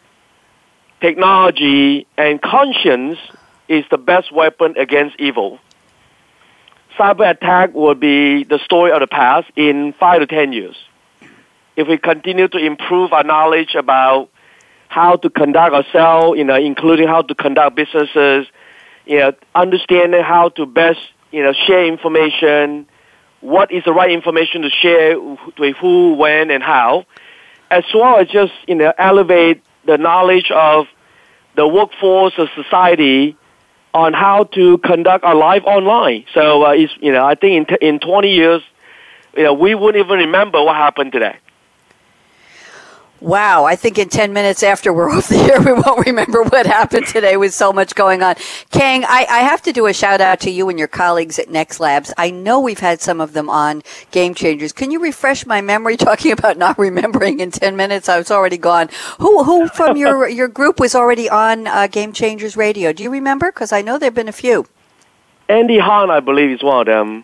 technology, 0.99 2.07
and 2.17 2.41
conscience 2.41 3.19
is 3.67 3.85
the 3.89 3.97
best 3.97 4.31
weapon 4.31 4.75
against 4.77 5.15
evil. 5.19 5.59
Cyber 6.97 7.29
attack 7.29 7.73
will 7.73 7.95
be 7.95 8.43
the 8.43 8.59
story 8.59 8.91
of 8.91 8.99
the 8.99 9.07
past 9.07 9.47
in 9.55 9.93
five 9.93 10.19
to 10.19 10.27
ten 10.27 10.53
years. 10.53 10.75
If 11.75 11.87
we 11.87 11.97
continue 11.97 12.47
to 12.47 12.57
improve 12.57 13.13
our 13.13 13.23
knowledge 13.23 13.75
about 13.75 14.29
how 14.89 15.15
to 15.15 15.29
conduct 15.29 15.73
ourselves, 15.73 16.37
you 16.37 16.43
know, 16.43 16.55
including 16.55 17.07
how 17.07 17.23
to 17.23 17.33
conduct 17.33 17.75
businesses, 17.75 18.47
you 19.05 19.17
know, 19.17 19.33
understanding 19.55 20.21
how 20.21 20.49
to 20.49 20.65
best, 20.65 20.99
you 21.31 21.41
know, 21.41 21.53
share 21.53 21.85
information, 21.85 22.87
what 23.41 23.71
is 23.71 23.83
the 23.83 23.91
right 23.91 24.11
information 24.11 24.61
to 24.61 24.69
share 24.69 25.19
with 25.19 25.75
who, 25.77 26.13
when, 26.13 26.51
and 26.51 26.63
how, 26.63 27.05
as 27.71 27.83
well 27.93 28.17
as 28.17 28.27
just, 28.27 28.53
you 28.67 28.75
know, 28.75 28.93
elevate 28.97 29.63
the 29.85 29.97
knowledge 29.97 30.51
of 30.51 30.85
the 31.55 31.67
workforce 31.67 32.33
of 32.37 32.47
society 32.55 33.35
on 33.93 34.13
how 34.13 34.45
to 34.45 34.77
conduct 34.79 35.23
our 35.23 35.35
life 35.35 35.63
online. 35.65 36.25
So, 36.33 36.65
uh, 36.65 36.71
it's, 36.71 36.93
you 37.01 37.11
know, 37.11 37.25
I 37.25 37.35
think 37.35 37.69
in, 37.69 37.77
t- 37.77 37.87
in 37.87 37.99
20 37.99 38.29
years, 38.29 38.61
you 39.35 39.43
know, 39.43 39.53
we 39.53 39.75
wouldn't 39.75 40.03
even 40.03 40.19
remember 40.19 40.63
what 40.63 40.75
happened 40.75 41.11
today. 41.11 41.37
Wow, 43.23 43.63
I 43.63 43.77
think 43.77 43.97
in 43.97 44.09
10 44.09 44.33
minutes 44.33 44.63
after 44.63 44.91
we're 44.91 45.09
off 45.15 45.29
the 45.29 45.37
air, 45.37 45.61
we 45.61 45.71
won't 45.71 46.05
remember 46.05 46.43
what 46.43 46.65
happened 46.65 47.07
today 47.07 47.37
with 47.37 47.53
so 47.53 47.71
much 47.71 47.95
going 47.95 48.21
on. 48.21 48.35
Keng, 48.69 49.05
I, 49.05 49.25
I, 49.29 49.39
have 49.39 49.61
to 49.61 49.71
do 49.71 49.85
a 49.85 49.93
shout 49.93 50.19
out 50.19 50.41
to 50.41 50.51
you 50.51 50.67
and 50.67 50.77
your 50.77 50.89
colleagues 50.89 51.39
at 51.39 51.47
NextLabs. 51.47 52.11
I 52.17 52.31
know 52.31 52.59
we've 52.59 52.81
had 52.81 52.99
some 52.99 53.21
of 53.21 53.31
them 53.31 53.49
on 53.49 53.81
Game 54.11 54.33
Changers. 54.33 54.73
Can 54.73 54.91
you 54.91 55.01
refresh 55.01 55.45
my 55.45 55.61
memory 55.61 55.95
talking 56.09 56.33
about 56.33 56.57
not 56.57 56.77
remembering 56.77 57.39
in 57.39 57.49
10 57.49 57.77
minutes? 57.77 58.09
I 58.09 58.17
was 58.17 58.29
already 58.29 58.57
gone. 58.57 58.89
Who, 59.19 59.45
who 59.45 59.69
from 59.69 59.95
your, 60.03 60.27
your 60.27 60.49
group 60.49 60.77
was 60.77 60.93
already 60.93 61.29
on 61.29 61.65
uh, 61.65 61.87
Game 61.87 62.11
Changers 62.11 62.57
Radio? 62.57 62.91
Do 62.91 63.03
you 63.03 63.09
remember? 63.09 63.53
Because 63.53 63.71
I 63.71 63.81
know 63.81 63.97
there 63.97 64.07
have 64.07 64.15
been 64.15 64.27
a 64.27 64.33
few. 64.33 64.65
Andy 65.47 65.79
Hahn, 65.79 66.11
I 66.11 66.19
believe, 66.19 66.49
is 66.49 66.61
one 66.61 66.81
of 66.81 66.87
them. 66.87 67.23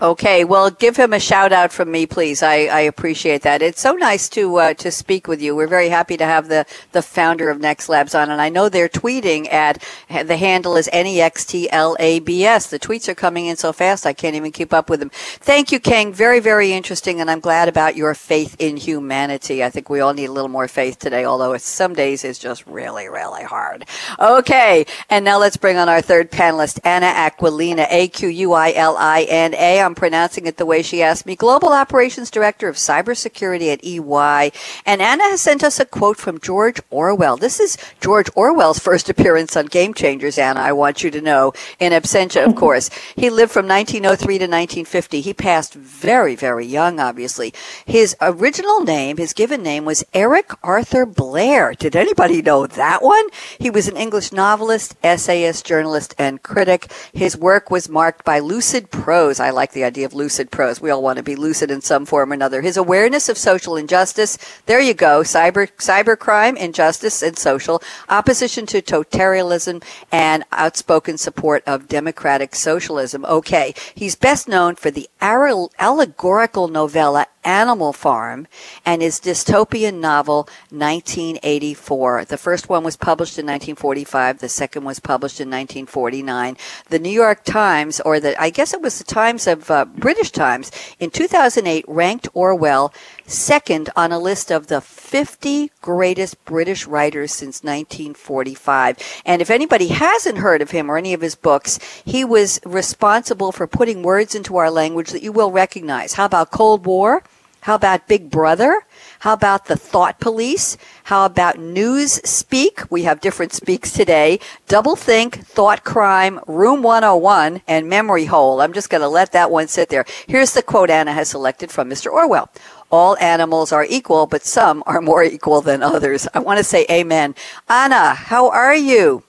Okay, 0.00 0.42
well, 0.42 0.68
give 0.68 0.96
him 0.96 1.12
a 1.12 1.20
shout 1.20 1.52
out 1.52 1.72
from 1.72 1.90
me, 1.92 2.06
please. 2.06 2.42
I, 2.42 2.64
I 2.64 2.80
appreciate 2.80 3.42
that. 3.42 3.62
It's 3.62 3.80
so 3.80 3.92
nice 3.92 4.28
to 4.30 4.56
uh, 4.56 4.74
to 4.74 4.90
speak 4.90 5.28
with 5.28 5.40
you. 5.40 5.54
We're 5.54 5.68
very 5.68 5.90
happy 5.90 6.16
to 6.16 6.24
have 6.24 6.48
the, 6.48 6.66
the 6.90 7.02
founder 7.02 7.50
of 7.50 7.58
NextLabs 7.58 8.20
on, 8.20 8.28
and 8.28 8.40
I 8.40 8.48
know 8.48 8.68
they're 8.68 8.88
tweeting 8.88 9.52
at 9.52 9.80
the 10.08 10.36
handle 10.36 10.76
is 10.76 10.88
nextlabs. 10.92 12.68
The 12.68 12.78
tweets 12.80 13.08
are 13.08 13.14
coming 13.14 13.46
in 13.46 13.54
so 13.54 13.72
fast 13.72 14.04
I 14.04 14.12
can't 14.12 14.34
even 14.34 14.50
keep 14.50 14.72
up 14.72 14.90
with 14.90 14.98
them. 14.98 15.10
Thank 15.12 15.70
you, 15.70 15.78
Keng. 15.78 16.12
Very 16.12 16.40
very 16.40 16.72
interesting, 16.72 17.20
and 17.20 17.30
I'm 17.30 17.40
glad 17.40 17.68
about 17.68 17.94
your 17.94 18.14
faith 18.14 18.56
in 18.58 18.76
humanity. 18.76 19.62
I 19.62 19.70
think 19.70 19.88
we 19.88 20.00
all 20.00 20.14
need 20.14 20.26
a 20.26 20.32
little 20.32 20.48
more 20.48 20.66
faith 20.66 20.98
today, 20.98 21.24
although 21.24 21.56
some 21.58 21.94
days 21.94 22.24
is 22.24 22.40
just 22.40 22.66
really 22.66 23.08
really 23.08 23.44
hard. 23.44 23.84
Okay, 24.18 24.84
and 25.10 25.24
now 25.24 25.38
let's 25.38 25.56
bring 25.56 25.76
on 25.76 25.88
our 25.88 26.02
third 26.02 26.32
panelist, 26.32 26.80
Anna 26.82 27.06
Aquilina, 27.06 27.86
A 27.88 28.08
Q 28.08 28.28
U 28.28 28.52
I 28.52 28.72
L 28.72 28.96
I 28.96 29.22
N 29.28 29.54
A. 29.54 29.71
I'm 29.80 29.94
pronouncing 29.94 30.46
it 30.46 30.56
the 30.56 30.66
way 30.66 30.82
she 30.82 31.02
asked 31.02 31.26
me, 31.26 31.36
Global 31.36 31.72
Operations 31.72 32.30
Director 32.30 32.68
of 32.68 32.76
Cybersecurity 32.76 33.72
at 33.72 33.84
EY. 33.84 34.52
And 34.84 35.00
Anna 35.00 35.24
has 35.24 35.40
sent 35.40 35.62
us 35.62 35.78
a 35.78 35.84
quote 35.84 36.18
from 36.18 36.40
George 36.40 36.80
Orwell. 36.90 37.36
This 37.36 37.60
is 37.60 37.78
George 38.00 38.28
Orwell's 38.34 38.78
first 38.78 39.08
appearance 39.08 39.56
on 39.56 39.66
Game 39.66 39.94
Changers, 39.94 40.38
Anna, 40.38 40.60
I 40.60 40.72
want 40.72 41.04
you 41.04 41.10
to 41.12 41.20
know, 41.20 41.52
in 41.78 41.92
absentia, 41.92 42.46
of 42.46 42.56
course. 42.56 42.90
He 43.14 43.30
lived 43.30 43.52
from 43.52 43.68
1903 43.68 44.38
to 44.38 44.44
1950. 44.44 45.20
He 45.20 45.32
passed 45.32 45.74
very, 45.74 46.34
very 46.34 46.66
young, 46.66 46.98
obviously. 46.98 47.54
His 47.86 48.16
original 48.20 48.80
name, 48.80 49.16
his 49.16 49.32
given 49.32 49.62
name, 49.62 49.84
was 49.84 50.04
Eric 50.12 50.50
Arthur 50.62 51.06
Blair. 51.06 51.74
Did 51.74 51.94
anybody 51.94 52.42
know 52.42 52.66
that 52.66 53.02
one? 53.02 53.28
He 53.58 53.70
was 53.70 53.86
an 53.86 53.96
English 53.96 54.32
novelist, 54.32 54.96
essayist, 55.04 55.64
journalist, 55.64 56.14
and 56.18 56.42
critic. 56.42 56.92
His 57.12 57.36
work 57.36 57.70
was 57.70 57.88
marked 57.88 58.24
by 58.24 58.40
lucid 58.40 58.90
prose. 58.90 59.38
I 59.38 59.50
like 59.50 59.61
the 59.70 59.82
the 59.82 59.86
idea 59.86 60.06
of 60.06 60.14
lucid 60.14 60.52
prose. 60.52 60.80
We 60.80 60.90
all 60.90 61.02
want 61.02 61.16
to 61.16 61.24
be 61.24 61.34
lucid 61.34 61.68
in 61.68 61.80
some 61.80 62.06
form 62.06 62.30
or 62.30 62.34
another. 62.34 62.60
His 62.60 62.76
awareness 62.76 63.28
of 63.28 63.36
social 63.36 63.76
injustice. 63.76 64.38
There 64.66 64.80
you 64.80 64.94
go. 64.94 65.22
Cyber, 65.22 65.68
cyber 65.78 66.16
crime, 66.16 66.56
injustice, 66.56 67.20
and 67.20 67.36
social 67.36 67.82
opposition 68.08 68.64
to 68.66 68.80
totalitarianism 68.80 69.82
and 70.12 70.44
outspoken 70.52 71.18
support 71.18 71.64
of 71.66 71.88
democratic 71.88 72.54
socialism. 72.54 73.24
Okay. 73.24 73.74
He's 73.92 74.14
best 74.14 74.46
known 74.46 74.76
for 74.76 74.92
the 74.92 75.10
allegorical 75.20 76.68
novella 76.68 77.26
Animal 77.44 77.92
Farm 77.92 78.46
and 78.84 79.02
his 79.02 79.18
dystopian 79.20 80.00
novel 80.00 80.48
1984. 80.70 82.26
The 82.26 82.36
first 82.36 82.68
one 82.68 82.84
was 82.84 82.96
published 82.96 83.38
in 83.38 83.46
1945. 83.46 84.38
The 84.38 84.48
second 84.48 84.84
was 84.84 85.00
published 85.00 85.40
in 85.40 85.48
1949. 85.48 86.56
The 86.88 86.98
New 86.98 87.10
York 87.10 87.44
Times, 87.44 88.00
or 88.00 88.20
the 88.20 88.40
I 88.40 88.50
guess 88.50 88.72
it 88.72 88.80
was 88.80 88.98
the 88.98 89.04
Times 89.04 89.46
of 89.52 89.70
uh, 89.70 89.84
British 89.84 90.32
Times, 90.32 90.72
in 90.98 91.10
2008 91.10 91.84
ranked 91.86 92.28
Orwell 92.34 92.92
second 93.26 93.90
on 93.94 94.10
a 94.10 94.18
list 94.18 94.50
of 94.50 94.66
the 94.66 94.80
50 94.80 95.70
greatest 95.80 96.44
British 96.44 96.86
writers 96.86 97.32
since 97.32 97.62
1945. 97.62 99.22
And 99.24 99.40
if 99.40 99.50
anybody 99.50 99.88
hasn't 99.88 100.38
heard 100.38 100.60
of 100.60 100.72
him 100.72 100.90
or 100.90 100.96
any 100.96 101.14
of 101.14 101.20
his 101.20 101.36
books, 101.36 101.78
he 102.04 102.24
was 102.24 102.60
responsible 102.64 103.52
for 103.52 103.66
putting 103.66 104.02
words 104.02 104.34
into 104.34 104.56
our 104.56 104.70
language 104.70 105.10
that 105.10 105.22
you 105.22 105.32
will 105.32 105.52
recognize. 105.52 106.14
How 106.14 106.24
about 106.24 106.50
Cold 106.50 106.84
War? 106.84 107.22
How 107.62 107.76
about 107.76 108.08
Big 108.08 108.28
Brother? 108.28 108.82
How 109.22 109.34
about 109.34 109.66
the 109.66 109.76
Thought 109.76 110.18
Police? 110.18 110.76
How 111.04 111.24
about 111.26 111.56
News 111.56 112.14
Speak? 112.28 112.80
We 112.90 113.04
have 113.04 113.20
different 113.20 113.52
speaks 113.52 113.92
today. 113.92 114.40
Doublethink, 114.66 115.46
Thought 115.46 115.84
Crime, 115.84 116.40
Room 116.48 116.82
101, 116.82 117.62
and 117.68 117.88
Memory 117.88 118.24
Hole. 118.24 118.60
I'm 118.60 118.72
just 118.72 118.90
going 118.90 119.00
to 119.00 119.06
let 119.06 119.30
that 119.30 119.52
one 119.52 119.68
sit 119.68 119.90
there. 119.90 120.04
Here's 120.26 120.54
the 120.54 120.60
quote 120.60 120.90
Anna 120.90 121.12
has 121.12 121.28
selected 121.28 121.70
from 121.70 121.88
Mr. 121.88 122.10
Orwell. 122.10 122.50
All 122.90 123.16
animals 123.18 123.70
are 123.70 123.86
equal, 123.88 124.26
but 124.26 124.42
some 124.44 124.82
are 124.86 125.00
more 125.00 125.22
equal 125.22 125.60
than 125.60 125.84
others. 125.84 126.26
I 126.34 126.40
want 126.40 126.58
to 126.58 126.64
say 126.64 126.84
amen. 126.90 127.36
Anna, 127.68 128.14
how 128.14 128.50
are 128.50 128.74
you? 128.74 129.22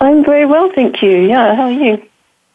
I'm 0.00 0.24
very 0.24 0.46
well, 0.46 0.70
thank 0.76 1.02
you. 1.02 1.10
Yeah, 1.10 1.56
how 1.56 1.64
are 1.64 1.72
you? 1.72 2.00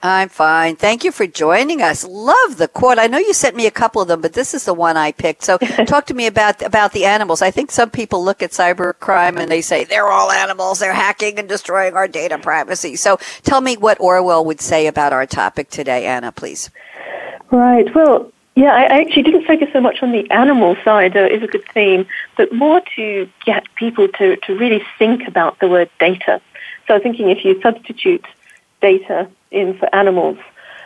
I'm 0.01 0.29
fine. 0.29 0.77
Thank 0.77 1.03
you 1.03 1.11
for 1.11 1.27
joining 1.27 1.81
us. 1.81 2.05
Love 2.05 2.55
the 2.55 2.69
quote. 2.69 2.97
I 2.97 3.07
know 3.07 3.17
you 3.17 3.33
sent 3.33 3.57
me 3.57 3.65
a 3.65 3.71
couple 3.71 4.01
of 4.01 4.07
them, 4.07 4.21
but 4.21 4.31
this 4.31 4.53
is 4.53 4.63
the 4.63 4.73
one 4.73 4.95
I 4.95 5.11
picked. 5.11 5.43
So 5.43 5.57
talk 5.87 6.05
to 6.05 6.13
me 6.13 6.25
about 6.25 6.61
about 6.61 6.93
the 6.93 7.03
animals. 7.03 7.41
I 7.41 7.51
think 7.51 7.69
some 7.69 7.89
people 7.89 8.23
look 8.23 8.41
at 8.41 8.51
cybercrime 8.51 9.37
and 9.37 9.51
they 9.51 9.59
say 9.59 9.83
they're 9.83 10.07
all 10.07 10.31
animals. 10.31 10.79
They're 10.79 10.93
hacking 10.93 11.37
and 11.37 11.49
destroying 11.49 11.95
our 11.95 12.07
data 12.07 12.37
privacy. 12.37 12.95
So 12.95 13.17
tell 13.43 13.59
me 13.59 13.75
what 13.75 13.99
Orwell 13.99 14.45
would 14.45 14.61
say 14.61 14.87
about 14.87 15.11
our 15.11 15.25
topic 15.25 15.69
today, 15.69 16.05
Anna, 16.05 16.31
please. 16.31 16.69
Right. 17.51 17.93
Well, 17.93 18.31
yeah, 18.55 18.73
I 18.73 19.01
actually 19.01 19.23
didn't 19.23 19.45
focus 19.45 19.69
so 19.73 19.81
much 19.81 20.01
on 20.01 20.11
the 20.11 20.29
animal 20.31 20.77
side, 20.83 21.13
though 21.13 21.25
it 21.25 21.33
is 21.33 21.43
a 21.43 21.47
good 21.47 21.65
theme, 21.73 22.05
but 22.37 22.53
more 22.53 22.81
to 22.95 23.29
get 23.45 23.63
people 23.75 24.07
to, 24.07 24.37
to 24.37 24.57
really 24.57 24.83
think 24.97 25.27
about 25.27 25.59
the 25.59 25.67
word 25.67 25.89
data. 25.99 26.41
So 26.87 26.93
I 26.93 26.97
was 26.97 27.03
thinking 27.03 27.29
if 27.29 27.43
you 27.43 27.59
substitute 27.61 28.25
data 28.81 29.29
in 29.51 29.77
for 29.77 29.93
animals. 29.93 30.37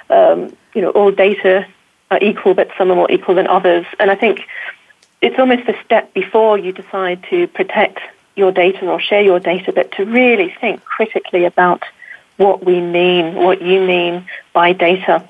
Um, 0.09 0.55
you 0.73 0.81
know, 0.81 0.89
all 0.91 1.11
data 1.11 1.67
are 2.11 2.19
equal, 2.21 2.53
but 2.53 2.69
some 2.77 2.91
are 2.91 2.95
more 2.95 3.11
equal 3.11 3.35
than 3.35 3.47
others. 3.47 3.85
And 3.99 4.11
I 4.11 4.15
think 4.15 4.41
it's 5.21 5.39
almost 5.39 5.67
a 5.67 5.75
step 5.83 6.13
before 6.13 6.57
you 6.57 6.71
decide 6.71 7.25
to 7.29 7.47
protect 7.47 7.99
your 8.35 8.51
data 8.51 8.85
or 8.87 8.99
share 8.99 9.21
your 9.21 9.39
data, 9.39 9.71
but 9.71 9.91
to 9.93 10.05
really 10.05 10.53
think 10.59 10.83
critically 10.83 11.45
about 11.45 11.83
what 12.37 12.65
we 12.65 12.79
mean, 12.81 13.35
what 13.35 13.61
you 13.61 13.79
mean 13.81 14.27
by 14.53 14.73
data. 14.73 15.27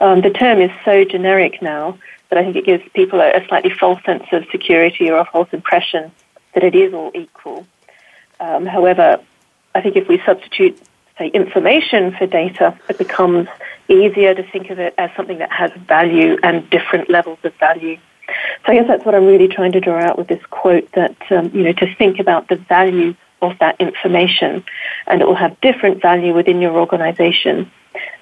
Um, 0.00 0.20
the 0.20 0.30
term 0.30 0.60
is 0.60 0.70
so 0.84 1.04
generic 1.04 1.60
now 1.62 1.98
that 2.28 2.38
I 2.38 2.44
think 2.44 2.56
it 2.56 2.64
gives 2.64 2.86
people 2.92 3.20
a, 3.20 3.30
a, 3.32 3.46
slightly 3.46 3.70
false 3.70 4.02
sense 4.04 4.24
of 4.32 4.44
security 4.50 5.10
or 5.10 5.18
a 5.18 5.24
false 5.24 5.48
impression 5.52 6.10
that 6.54 6.64
it 6.64 6.74
is 6.74 6.92
all 6.92 7.12
equal. 7.14 7.66
Um, 8.40 8.66
however, 8.66 9.20
I 9.74 9.80
think 9.80 9.96
if 9.96 10.08
we 10.08 10.20
substitute 10.24 10.80
say, 11.18 11.28
information 11.28 12.14
for 12.16 12.26
data, 12.26 12.78
it 12.88 12.98
becomes 12.98 13.48
easier 13.88 14.34
to 14.34 14.42
think 14.50 14.70
of 14.70 14.78
it 14.78 14.94
as 14.98 15.10
something 15.16 15.38
that 15.38 15.52
has 15.52 15.70
value 15.72 16.38
and 16.42 16.68
different 16.70 17.08
levels 17.08 17.38
of 17.44 17.54
value. 17.54 17.96
So 18.28 18.72
I 18.72 18.74
guess 18.74 18.86
that's 18.88 19.04
what 19.04 19.14
I'm 19.14 19.26
really 19.26 19.48
trying 19.48 19.72
to 19.72 19.80
draw 19.80 20.00
out 20.00 20.18
with 20.18 20.28
this 20.28 20.44
quote 20.50 20.90
that, 20.92 21.16
um, 21.30 21.50
you 21.54 21.62
know, 21.62 21.72
to 21.72 21.94
think 21.94 22.18
about 22.18 22.48
the 22.48 22.56
value 22.56 23.14
of 23.42 23.58
that 23.60 23.80
information 23.80 24.64
and 25.06 25.20
it 25.20 25.26
will 25.26 25.34
have 25.34 25.60
different 25.60 26.02
value 26.02 26.34
within 26.34 26.60
your 26.60 26.76
organization 26.76 27.70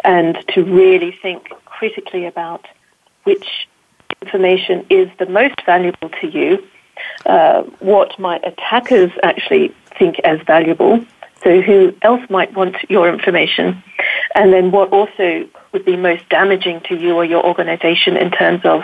and 0.03 0.37
to 0.49 0.63
really 0.63 1.13
think 1.23 1.49
critically 1.65 2.27
about 2.27 2.67
which 3.25 3.67
information 4.23 4.87
is 4.91 5.09
the 5.19 5.27
most 5.27 5.55
valuable 5.65 6.11
to 6.21 6.27
you, 6.27 6.63
uh, 7.27 7.63
what 7.81 8.19
might 8.19 8.47
attackers 8.47 9.11
actually 9.23 9.75
think 9.99 10.19
as 10.21 10.41
valuable, 10.47 11.05
so 11.45 11.61
who 11.61 11.95
else 12.03 12.23
might 12.31 12.55
want 12.55 12.77
your 12.89 13.09
information? 13.09 13.83
And 14.35 14.53
then 14.53 14.71
what 14.71 14.91
also 14.91 15.49
would 15.73 15.85
be 15.85 15.97
most 15.97 16.29
damaging 16.31 16.81
to 16.89 16.97
you 16.97 17.15
or 17.15 17.25
your 17.25 17.45
organization 17.45 18.17
in 18.17 18.31
terms 18.31 18.63
of 18.65 18.83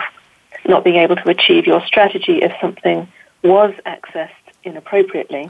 not 0.65 0.83
being 0.83 0.97
able 0.97 1.15
to 1.15 1.29
achieve 1.29 1.65
your 1.65 1.83
strategy 1.85 2.41
if 2.41 2.53
something 2.61 3.07
was 3.43 3.73
accessed 3.85 4.29
inappropriately. 4.63 5.49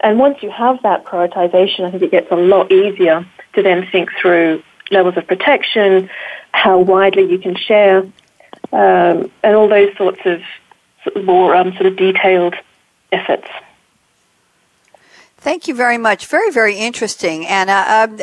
And 0.00 0.18
once 0.18 0.42
you 0.42 0.50
have 0.50 0.82
that 0.82 1.04
prioritization, 1.04 1.84
I 1.84 1.90
think 1.90 2.02
it 2.02 2.10
gets 2.10 2.30
a 2.30 2.36
lot 2.36 2.72
easier 2.72 3.26
to 3.54 3.62
then 3.62 3.86
think 3.92 4.10
through 4.20 4.62
levels 4.90 5.16
of 5.18 5.26
protection, 5.26 6.08
how 6.52 6.78
widely 6.78 7.30
you 7.30 7.38
can 7.38 7.54
share, 7.54 7.98
um, 8.72 9.30
and 9.42 9.54
all 9.56 9.68
those 9.68 9.94
sorts 9.96 10.20
of, 10.24 10.40
more 11.24 11.54
um, 11.54 11.72
sort 11.72 11.86
of 11.86 11.96
detailed 11.96 12.54
efforts. 13.12 13.48
Thank 15.40 15.68
you 15.68 15.74
very 15.74 15.96
much. 15.96 16.26
Very, 16.26 16.50
very 16.50 16.76
interesting. 16.76 17.46
And 17.46 17.70
uh, 17.70 18.08
um, 18.10 18.18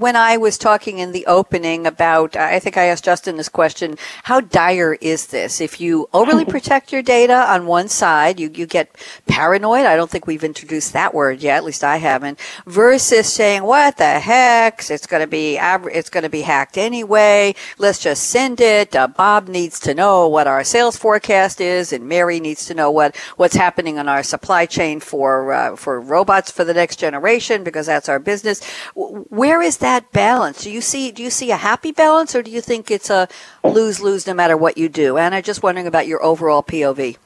when 0.00 0.16
I 0.16 0.36
was 0.36 0.58
talking 0.58 0.98
in 0.98 1.12
the 1.12 1.24
opening 1.26 1.86
about, 1.86 2.34
I 2.34 2.58
think 2.58 2.76
I 2.76 2.86
asked 2.86 3.04
Justin 3.04 3.36
this 3.36 3.48
question: 3.48 3.96
How 4.24 4.40
dire 4.40 4.94
is 4.94 5.28
this? 5.28 5.60
If 5.60 5.80
you 5.80 6.08
overly 6.12 6.44
protect 6.56 6.90
your 6.90 7.02
data 7.02 7.34
on 7.34 7.66
one 7.66 7.86
side, 7.86 8.40
you 8.40 8.50
you 8.52 8.66
get 8.66 8.96
paranoid. 9.28 9.86
I 9.86 9.94
don't 9.94 10.10
think 10.10 10.26
we've 10.26 10.42
introduced 10.42 10.92
that 10.92 11.14
word 11.14 11.40
yet. 11.40 11.58
At 11.58 11.64
least 11.64 11.84
I 11.84 11.98
haven't. 11.98 12.40
Versus 12.66 13.32
saying, 13.32 13.62
"What 13.62 13.98
the 13.98 14.18
heck? 14.18 14.90
It's 14.90 15.06
going 15.06 15.22
to 15.22 15.28
be 15.28 15.58
it's 15.58 16.10
going 16.10 16.24
to 16.24 16.28
be 16.28 16.42
hacked 16.42 16.76
anyway. 16.76 17.54
Let's 17.78 18.00
just 18.00 18.24
send 18.24 18.60
it." 18.60 18.96
Uh, 18.96 19.06
Bob 19.06 19.46
needs 19.46 19.78
to 19.80 19.94
know 19.94 20.26
what 20.26 20.48
our 20.48 20.64
sales 20.64 20.96
forecast 20.96 21.60
is, 21.60 21.92
and 21.92 22.08
Mary 22.08 22.40
needs 22.40 22.66
to 22.66 22.74
know 22.74 22.90
what 22.90 23.16
what's 23.36 23.54
happening 23.54 24.00
on 24.00 24.08
our 24.08 24.24
supply 24.24 24.66
chain 24.66 24.98
for 24.98 25.52
uh, 25.52 25.76
for 25.76 26.00
robots 26.00 26.55
for 26.56 26.64
the 26.64 26.74
next 26.74 26.96
generation 26.96 27.62
because 27.62 27.86
that's 27.86 28.08
our 28.08 28.18
business. 28.18 28.64
Where 28.94 29.62
is 29.62 29.76
that 29.78 30.10
balance? 30.12 30.64
Do 30.64 30.70
you 30.70 30.80
see 30.80 31.12
do 31.12 31.22
you 31.22 31.30
see 31.30 31.50
a 31.50 31.56
happy 31.56 31.92
balance 31.92 32.34
or 32.34 32.42
do 32.42 32.50
you 32.50 32.60
think 32.60 32.90
it's 32.90 33.10
a 33.10 33.28
lose 33.62 34.00
lose 34.00 34.26
no 34.26 34.34
matter 34.34 34.56
what 34.56 34.78
you 34.78 34.88
do? 34.88 35.18
I'm 35.18 35.42
just 35.42 35.62
wondering 35.62 35.86
about 35.86 36.06
your 36.06 36.22
overall 36.24 36.62
POV. 36.62 37.16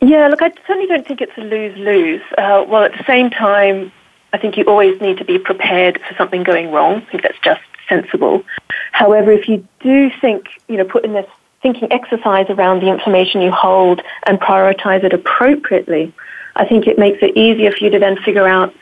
Yeah, 0.00 0.28
look, 0.28 0.42
I 0.42 0.52
certainly 0.66 0.86
don't 0.86 1.06
think 1.06 1.20
it's 1.20 1.36
a 1.36 1.42
lose 1.42 1.76
lose. 1.76 2.22
Uh, 2.36 2.64
well, 2.66 2.84
at 2.84 2.92
the 2.92 3.04
same 3.06 3.30
time, 3.30 3.92
I 4.32 4.38
think 4.38 4.56
you 4.56 4.64
always 4.64 5.00
need 5.00 5.18
to 5.18 5.24
be 5.24 5.38
prepared 5.38 6.00
for 6.06 6.14
something 6.16 6.42
going 6.42 6.70
wrong. 6.70 6.96
I 6.96 7.10
think 7.10 7.22
that's 7.22 7.38
just 7.42 7.62
sensible. 7.88 8.44
However, 8.92 9.32
if 9.32 9.48
you 9.48 9.66
do 9.80 10.10
think, 10.20 10.46
you 10.68 10.76
know, 10.76 10.84
put 10.84 11.04
in 11.04 11.12
this 11.12 11.26
thinking 11.62 11.90
exercise 11.90 12.46
around 12.50 12.80
the 12.80 12.88
information 12.88 13.40
you 13.40 13.50
hold 13.50 14.02
and 14.26 14.38
prioritize 14.40 15.02
it 15.04 15.12
appropriately, 15.12 16.12
I 16.56 16.64
think 16.66 16.86
it 16.86 16.98
makes 16.98 17.22
it 17.22 17.36
easier 17.36 17.70
for 17.70 17.84
you 17.84 17.90
to 17.90 17.98
then 17.98 18.16
figure 18.16 18.48
out 18.48 18.74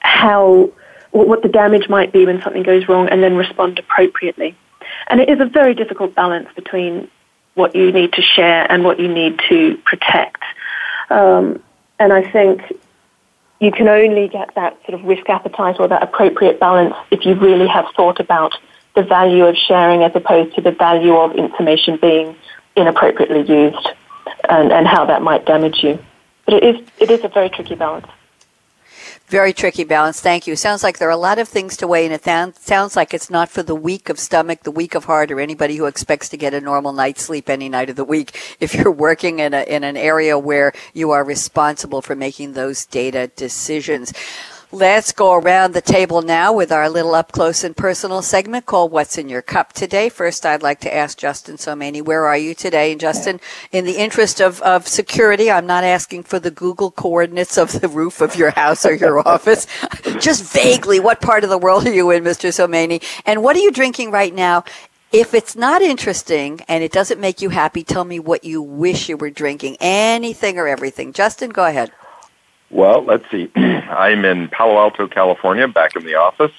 how 0.00 0.70
what 1.10 1.42
the 1.42 1.48
damage 1.48 1.88
might 1.88 2.12
be 2.12 2.24
when 2.24 2.40
something 2.42 2.62
goes 2.62 2.88
wrong 2.88 3.08
and 3.08 3.22
then 3.22 3.36
respond 3.36 3.78
appropriately. 3.78 4.54
And 5.08 5.20
it 5.20 5.28
is 5.28 5.40
a 5.40 5.44
very 5.44 5.74
difficult 5.74 6.14
balance 6.14 6.48
between 6.54 7.10
what 7.54 7.74
you 7.74 7.92
need 7.92 8.12
to 8.14 8.22
share 8.22 8.70
and 8.70 8.82
what 8.82 8.98
you 8.98 9.08
need 9.08 9.40
to 9.48 9.76
protect. 9.84 10.42
Um, 11.10 11.62
and 11.98 12.12
I 12.12 12.30
think 12.30 12.62
you 13.60 13.70
can 13.70 13.88
only 13.88 14.28
get 14.28 14.54
that 14.54 14.78
sort 14.86 14.98
of 14.98 15.06
risk 15.06 15.28
appetite 15.28 15.76
or 15.78 15.88
that 15.88 16.02
appropriate 16.02 16.58
balance 16.58 16.94
if 17.10 17.26
you 17.26 17.34
really 17.34 17.68
have 17.68 17.86
thought 17.94 18.18
about 18.18 18.52
the 18.94 19.02
value 19.02 19.44
of 19.44 19.56
sharing 19.56 20.02
as 20.02 20.12
opposed 20.14 20.54
to 20.54 20.60
the 20.60 20.72
value 20.72 21.14
of 21.14 21.34
information 21.36 21.98
being 22.00 22.34
inappropriately 22.74 23.42
used 23.42 23.88
and, 24.48 24.72
and 24.72 24.86
how 24.86 25.04
that 25.04 25.22
might 25.22 25.44
damage 25.46 25.82
you. 25.82 25.98
It 26.52 26.62
is, 26.62 26.86
it 26.98 27.10
is 27.10 27.24
a 27.24 27.28
very 27.28 27.48
tricky 27.48 27.74
balance. 27.74 28.06
Very 29.28 29.54
tricky 29.54 29.84
balance. 29.84 30.20
Thank 30.20 30.46
you. 30.46 30.54
Sounds 30.54 30.82
like 30.82 30.98
there 30.98 31.08
are 31.08 31.12
a 31.12 31.16
lot 31.16 31.38
of 31.38 31.48
things 31.48 31.78
to 31.78 31.86
weigh, 31.86 32.04
and 32.04 32.12
it 32.12 32.22
sounds 32.58 32.94
like 32.94 33.14
it's 33.14 33.30
not 33.30 33.48
for 33.48 33.62
the 33.62 33.74
weak 33.74 34.10
of 34.10 34.18
stomach, 34.18 34.64
the 34.64 34.70
weak 34.70 34.94
of 34.94 35.06
heart, 35.06 35.30
or 35.30 35.40
anybody 35.40 35.76
who 35.76 35.86
expects 35.86 36.28
to 36.28 36.36
get 36.36 36.52
a 36.52 36.60
normal 36.60 36.92
night's 36.92 37.22
sleep 37.22 37.48
any 37.48 37.70
night 37.70 37.88
of 37.88 37.96
the 37.96 38.04
week. 38.04 38.56
If 38.60 38.74
you're 38.74 38.92
working 38.92 39.38
in 39.38 39.54
a 39.54 39.62
in 39.62 39.82
an 39.82 39.96
area 39.96 40.38
where 40.38 40.74
you 40.92 41.12
are 41.12 41.24
responsible 41.24 42.02
for 42.02 42.14
making 42.14 42.52
those 42.52 42.84
data 42.84 43.28
decisions. 43.34 44.12
Let's 44.74 45.12
go 45.12 45.34
around 45.34 45.74
the 45.74 45.82
table 45.82 46.22
now 46.22 46.54
with 46.54 46.72
our 46.72 46.88
little 46.88 47.14
up 47.14 47.30
close 47.30 47.62
and 47.62 47.76
personal 47.76 48.22
segment 48.22 48.64
called 48.64 48.90
What's 48.90 49.18
in 49.18 49.28
Your 49.28 49.42
Cup 49.42 49.74
today. 49.74 50.08
First, 50.08 50.46
I'd 50.46 50.62
like 50.62 50.80
to 50.80 50.94
ask 50.94 51.18
Justin 51.18 51.56
Somaini, 51.56 52.00
where 52.00 52.24
are 52.24 52.38
you 52.38 52.54
today? 52.54 52.90
And 52.90 52.98
Justin, 52.98 53.38
in 53.70 53.84
the 53.84 53.98
interest 53.98 54.40
of, 54.40 54.62
of 54.62 54.88
security, 54.88 55.50
I'm 55.50 55.66
not 55.66 55.84
asking 55.84 56.22
for 56.22 56.38
the 56.38 56.50
Google 56.50 56.90
coordinates 56.90 57.58
of 57.58 57.82
the 57.82 57.88
roof 57.88 58.22
of 58.22 58.34
your 58.34 58.52
house 58.52 58.86
or 58.86 58.94
your 58.94 59.18
office. 59.28 59.66
Just 60.18 60.50
vaguely, 60.50 60.98
what 61.00 61.20
part 61.20 61.44
of 61.44 61.50
the 61.50 61.58
world 61.58 61.86
are 61.86 61.92
you 61.92 62.10
in, 62.10 62.24
Mr. 62.24 62.48
Somaini? 62.48 63.02
And 63.26 63.42
what 63.42 63.56
are 63.56 63.60
you 63.60 63.72
drinking 63.72 64.10
right 64.10 64.34
now? 64.34 64.64
If 65.12 65.34
it's 65.34 65.54
not 65.54 65.82
interesting 65.82 66.62
and 66.66 66.82
it 66.82 66.92
doesn't 66.92 67.20
make 67.20 67.42
you 67.42 67.50
happy, 67.50 67.84
tell 67.84 68.04
me 68.04 68.18
what 68.18 68.42
you 68.42 68.62
wish 68.62 69.10
you 69.10 69.18
were 69.18 69.28
drinking. 69.28 69.76
Anything 69.80 70.56
or 70.56 70.66
everything. 70.66 71.12
Justin, 71.12 71.50
go 71.50 71.66
ahead. 71.66 71.92
Well, 72.72 73.04
let's 73.04 73.30
see. 73.30 73.50
I'm 73.54 74.24
in 74.24 74.48
Palo 74.48 74.78
Alto, 74.78 75.06
California, 75.06 75.68
back 75.68 75.94
in 75.94 76.04
the 76.04 76.16
office 76.16 76.52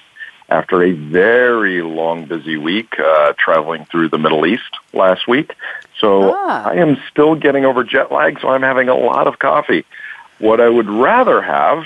after 0.48 0.82
a 0.82 0.92
very 0.92 1.82
long, 1.82 2.26
busy 2.26 2.56
week 2.56 2.98
uh, 2.98 3.32
traveling 3.38 3.84
through 3.86 4.08
the 4.08 4.18
Middle 4.18 4.46
East 4.46 4.78
last 4.92 5.26
week. 5.26 5.54
So 5.98 6.34
ah. 6.34 6.68
I 6.68 6.74
am 6.74 6.96
still 7.10 7.34
getting 7.34 7.64
over 7.64 7.82
jet 7.82 8.12
lag, 8.12 8.40
so 8.40 8.48
I'm 8.48 8.62
having 8.62 8.88
a 8.88 8.94
lot 8.94 9.26
of 9.26 9.38
coffee. 9.38 9.84
What 10.38 10.60
I 10.60 10.68
would 10.68 10.88
rather 10.88 11.40
have 11.42 11.84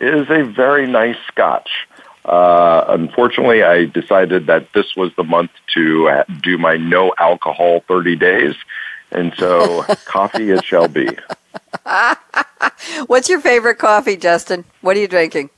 is 0.00 0.28
a 0.30 0.42
very 0.42 0.86
nice 0.86 1.18
scotch. 1.26 1.70
Uh, 2.24 2.84
unfortunately, 2.88 3.62
I 3.62 3.86
decided 3.86 4.46
that 4.46 4.72
this 4.72 4.96
was 4.96 5.12
the 5.16 5.24
month 5.24 5.50
to 5.74 6.24
do 6.42 6.58
my 6.58 6.76
no 6.76 7.14
alcohol 7.18 7.80
30 7.88 8.16
days, 8.16 8.54
and 9.10 9.32
so 9.36 9.82
coffee 10.04 10.50
it 10.50 10.64
shall 10.64 10.88
be. 10.88 11.08
What's 13.06 13.28
your 13.28 13.40
favorite 13.40 13.76
coffee, 13.76 14.16
Justin? 14.16 14.64
What 14.80 14.96
are 14.96 15.00
you 15.00 15.08
drinking? 15.08 15.50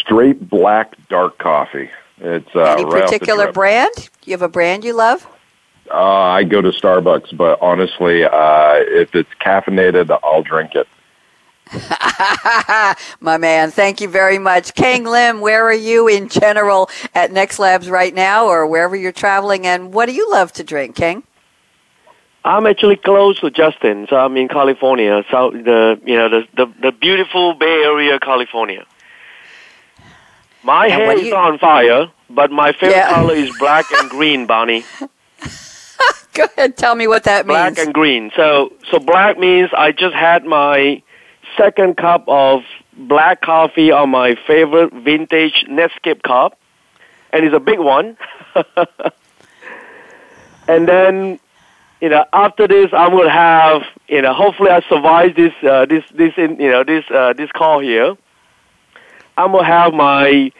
Straight 0.00 0.48
black 0.48 0.94
dark 1.08 1.38
coffee. 1.38 1.90
It's 2.18 2.54
uh, 2.54 2.74
any 2.74 2.84
right 2.84 3.04
particular 3.04 3.52
brand? 3.52 4.10
You 4.24 4.32
have 4.32 4.42
a 4.42 4.48
brand 4.48 4.84
you 4.84 4.92
love? 4.92 5.26
Uh, 5.90 5.96
I 5.96 6.44
go 6.44 6.60
to 6.60 6.70
Starbucks, 6.70 7.36
but 7.36 7.58
honestly, 7.60 8.24
uh, 8.24 8.74
if 8.76 9.14
it's 9.14 9.30
caffeinated, 9.40 10.16
I'll 10.22 10.42
drink 10.42 10.72
it. 10.74 10.86
My 13.20 13.38
man, 13.38 13.70
thank 13.70 14.00
you 14.00 14.08
very 14.08 14.38
much. 14.38 14.74
Keng 14.74 15.04
Lim, 15.04 15.40
where 15.40 15.64
are 15.66 15.72
you 15.72 16.08
in 16.08 16.28
general 16.28 16.90
at 17.14 17.30
NextLabs 17.30 17.90
right 17.90 18.14
now 18.14 18.46
or 18.46 18.66
wherever 18.66 18.96
you're 18.96 19.12
traveling 19.12 19.66
and 19.66 19.92
what 19.92 20.06
do 20.06 20.12
you 20.12 20.30
love 20.30 20.52
to 20.54 20.64
drink, 20.64 20.96
Keng? 20.96 21.22
I'm 22.44 22.66
actually 22.66 22.96
close 22.96 23.38
to 23.40 23.50
Justin, 23.50 24.06
so 24.08 24.16
I'm 24.16 24.36
in 24.36 24.48
California, 24.48 25.22
so 25.30 25.50
the 25.50 26.00
you 26.04 26.16
know 26.16 26.28
the 26.28 26.46
the, 26.56 26.72
the 26.80 26.92
beautiful 26.92 27.54
Bay 27.54 27.82
Area, 27.84 28.18
California. 28.18 28.86
My 30.62 30.84
And 30.86 30.92
hair 30.94 31.12
is 31.18 31.24
you- 31.26 31.34
on 31.36 31.58
fire, 31.58 32.10
but 32.28 32.50
my 32.50 32.72
favorite 32.72 32.96
Yeah. 32.96 33.10
color 33.10 33.34
is 33.34 33.50
black 33.58 33.86
and 33.92 34.08
green, 34.10 34.46
Bonnie. 34.46 34.84
Go 36.34 36.44
ahead, 36.56 36.76
tell 36.76 36.94
me 36.94 37.06
what 37.08 37.24
that 37.24 37.46
Black 37.46 37.64
means. 37.66 37.76
Black 37.76 37.86
and 37.86 37.94
green. 37.94 38.30
So 38.36 38.72
so 38.90 38.98
black 38.98 39.38
means 39.38 39.70
I 39.76 39.92
just 39.92 40.14
had 40.14 40.44
my 40.44 41.02
second 41.56 41.96
cup 41.96 42.24
of 42.28 42.62
black 42.96 43.40
coffee 43.42 43.90
on 43.90 44.10
my 44.10 44.34
favorite 44.46 44.92
vintage 44.94 45.64
Netscape 45.68 46.22
cup, 46.22 46.58
and 47.32 47.44
it's 47.44 47.54
a 47.54 47.60
big 47.60 47.80
one. 47.80 48.16
and 50.68 50.88
then 50.88 51.38
you 52.00 52.08
know, 52.08 52.24
after 52.32 52.66
this, 52.66 52.90
I'm 52.92 53.10
gonna 53.10 53.30
have, 53.30 53.82
you 54.08 54.22
know, 54.22 54.32
hopefully 54.32 54.70
I 54.70 54.80
survive 54.88 55.36
this, 55.36 55.52
uh, 55.62 55.86
this, 55.86 56.04
this, 56.14 56.32
in, 56.36 56.58
you 56.58 56.70
know, 56.70 56.82
this, 56.82 57.04
uh, 57.10 57.34
this 57.34 57.50
call 57.52 57.80
here. 57.80 58.16
I'm 59.36 59.52
gonna 59.52 59.64
have 59.64 59.92
my, 59.92 60.50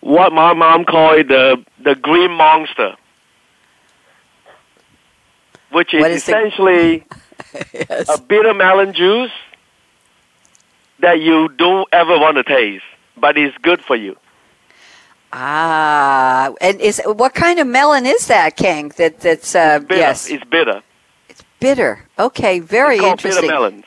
what 0.00 0.32
my 0.32 0.52
mom 0.52 0.84
called 0.84 1.20
it, 1.20 1.28
the, 1.28 1.64
the 1.82 1.94
green 1.94 2.32
monster, 2.32 2.96
which 5.70 5.94
is, 5.94 6.04
is 6.04 6.16
essentially 6.16 7.04
yes. 7.72 8.08
a 8.08 8.20
bitter 8.20 8.52
melon 8.52 8.92
juice 8.92 9.32
that 11.00 11.20
you 11.20 11.48
don't 11.48 11.88
ever 11.92 12.18
want 12.18 12.36
to 12.36 12.44
taste, 12.44 12.84
but 13.16 13.38
it's 13.38 13.56
good 13.58 13.82
for 13.82 13.96
you. 13.96 14.16
Ah, 15.36 16.52
and 16.60 16.80
is 16.80 17.02
what 17.04 17.34
kind 17.34 17.58
of 17.58 17.66
melon 17.66 18.06
is 18.06 18.28
that, 18.28 18.56
Keng? 18.56 18.90
That 18.98 19.18
that's 19.18 19.54
uh, 19.56 19.80
Bitter. 19.80 19.96
yes, 19.96 20.30
It's 20.30 20.44
bitter. 20.44 20.82
It's 21.28 21.42
bitter. 21.58 22.04
Okay, 22.18 22.60
very 22.60 22.96
it's 22.98 23.04
interesting. 23.04 23.42
bitter 23.42 23.52
melons. 23.52 23.84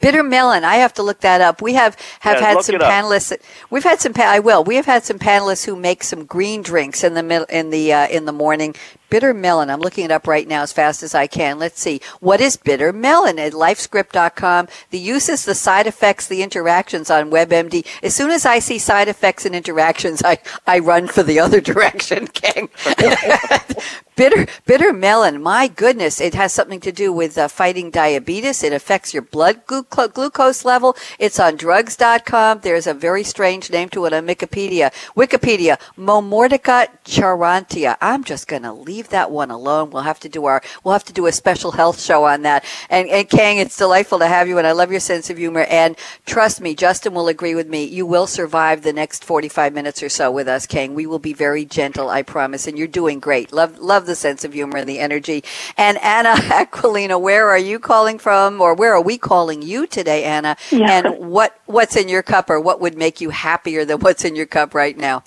Bitter 0.00 0.22
melon. 0.24 0.64
I 0.64 0.76
have 0.76 0.92
to 0.94 1.02
look 1.04 1.20
that 1.20 1.40
up. 1.40 1.62
We 1.62 1.74
have 1.74 1.96
have 2.20 2.40
Yeah, 2.40 2.46
had 2.48 2.62
some 2.62 2.76
panelists. 2.76 3.36
We've 3.70 3.84
had 3.84 4.00
some. 4.00 4.12
I 4.16 4.40
will. 4.40 4.64
We 4.64 4.74
have 4.76 4.86
had 4.86 5.04
some 5.04 5.20
panelists 5.20 5.64
who 5.66 5.76
make 5.76 6.02
some 6.02 6.24
green 6.24 6.62
drinks 6.62 7.04
in 7.04 7.14
the 7.14 7.22
middle 7.22 7.46
in 7.48 7.70
the 7.70 7.92
uh, 7.92 8.08
in 8.08 8.24
the 8.24 8.32
morning. 8.32 8.74
Bitter 9.10 9.32
melon. 9.32 9.70
I'm 9.70 9.80
looking 9.80 10.04
it 10.04 10.10
up 10.10 10.26
right 10.26 10.46
now 10.46 10.62
as 10.62 10.72
fast 10.72 11.02
as 11.02 11.14
I 11.14 11.26
can. 11.26 11.58
Let's 11.58 11.80
see. 11.80 12.00
What 12.20 12.40
is 12.40 12.56
bitter 12.56 12.92
melon 12.92 13.38
at 13.38 13.52
lifescript.com? 13.52 14.68
The 14.90 14.98
uses, 14.98 15.44
the 15.44 15.54
side 15.54 15.86
effects, 15.86 16.26
the 16.26 16.42
interactions 16.42 17.10
on 17.10 17.30
WebMD. 17.30 17.86
As 18.02 18.14
soon 18.14 18.30
as 18.30 18.44
I 18.44 18.58
see 18.58 18.78
side 18.78 19.08
effects 19.08 19.46
and 19.46 19.54
interactions, 19.54 20.22
I, 20.22 20.38
I 20.66 20.78
run 20.78 21.06
for 21.08 21.22
the 21.22 21.40
other 21.40 21.60
direction, 21.60 22.26
Keng. 22.28 22.68
bitter 24.18 24.46
bitter 24.66 24.92
melon. 24.92 25.40
My 25.40 25.68
goodness, 25.68 26.20
it 26.20 26.34
has 26.34 26.52
something 26.52 26.80
to 26.80 26.90
do 26.90 27.12
with 27.12 27.38
uh, 27.38 27.46
fighting 27.46 27.90
diabetes. 27.90 28.64
It 28.64 28.72
affects 28.72 29.14
your 29.14 29.22
blood 29.22 29.64
glu- 29.64 29.84
glucose 29.84 30.64
level. 30.64 30.96
It's 31.20 31.38
on 31.38 31.54
drugs.com. 31.54 32.60
There's 32.62 32.88
a 32.88 32.94
very 32.94 33.22
strange 33.22 33.70
name 33.70 33.88
to 33.90 34.04
it 34.06 34.12
on 34.12 34.26
Wikipedia. 34.26 34.92
Wikipedia, 35.14 35.78
Momordica 35.96 36.88
charantia. 37.04 37.96
I'm 38.00 38.24
just 38.24 38.48
going 38.48 38.62
to 38.62 38.72
leave 38.72 39.10
that 39.10 39.30
one 39.30 39.52
alone. 39.52 39.90
We'll 39.90 40.02
have 40.02 40.20
to 40.20 40.28
do 40.28 40.46
our 40.46 40.62
we'll 40.82 40.94
have 40.94 41.04
to 41.04 41.12
do 41.12 41.26
a 41.26 41.32
special 41.32 41.70
health 41.70 42.02
show 42.02 42.24
on 42.24 42.42
that. 42.42 42.64
And 42.90 43.08
and 43.08 43.30
Keng, 43.30 43.58
it's 43.58 43.76
delightful 43.76 44.18
to 44.18 44.26
have 44.26 44.48
you 44.48 44.58
and 44.58 44.66
I 44.66 44.72
love 44.72 44.90
your 44.90 45.00
sense 45.00 45.30
of 45.30 45.38
humor 45.38 45.64
and 45.70 45.96
trust 46.26 46.60
me, 46.60 46.74
Justin 46.74 47.14
will 47.14 47.28
agree 47.28 47.54
with 47.54 47.68
me. 47.68 47.84
You 47.84 48.04
will 48.04 48.26
survive 48.26 48.82
the 48.82 48.92
next 48.92 49.24
45 49.24 49.72
minutes 49.72 50.02
or 50.02 50.08
so 50.08 50.32
with 50.32 50.48
us, 50.48 50.66
Keng. 50.66 50.94
We 50.94 51.06
will 51.06 51.20
be 51.20 51.32
very 51.32 51.64
gentle, 51.64 52.10
I 52.10 52.22
promise, 52.22 52.66
and 52.66 52.76
you're 52.76 52.88
doing 52.88 53.20
great. 53.20 53.52
Love 53.52 53.78
love 53.78 54.07
the 54.08 54.16
sense 54.16 54.44
of 54.44 54.52
humor 54.52 54.78
and 54.78 54.88
the 54.88 54.98
energy. 54.98 55.44
And 55.76 55.96
Anna 55.98 56.34
Aquilina, 56.50 57.20
where 57.20 57.48
are 57.48 57.58
you 57.58 57.78
calling 57.78 58.18
from 58.18 58.60
or 58.60 58.74
where 58.74 58.92
are 58.92 59.00
we 59.00 59.18
calling 59.18 59.62
you 59.62 59.86
today, 59.86 60.24
Anna? 60.24 60.56
Yeah. 60.72 60.90
And 60.90 61.30
what 61.30 61.60
what's 61.66 61.94
in 61.94 62.08
your 62.08 62.24
cup 62.24 62.50
or 62.50 62.58
what 62.60 62.80
would 62.80 62.98
make 62.98 63.20
you 63.20 63.30
happier 63.30 63.84
than 63.84 64.00
what's 64.00 64.24
in 64.24 64.34
your 64.34 64.46
cup 64.46 64.74
right 64.74 64.96
now? 64.96 65.22